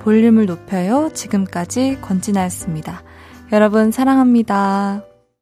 볼륨을 0.00 0.44
높여요. 0.46 1.10
지금까지 1.14 1.98
권진아였습니다. 2.02 3.02
여러분, 3.52 3.92
사랑합니다. 3.92 5.15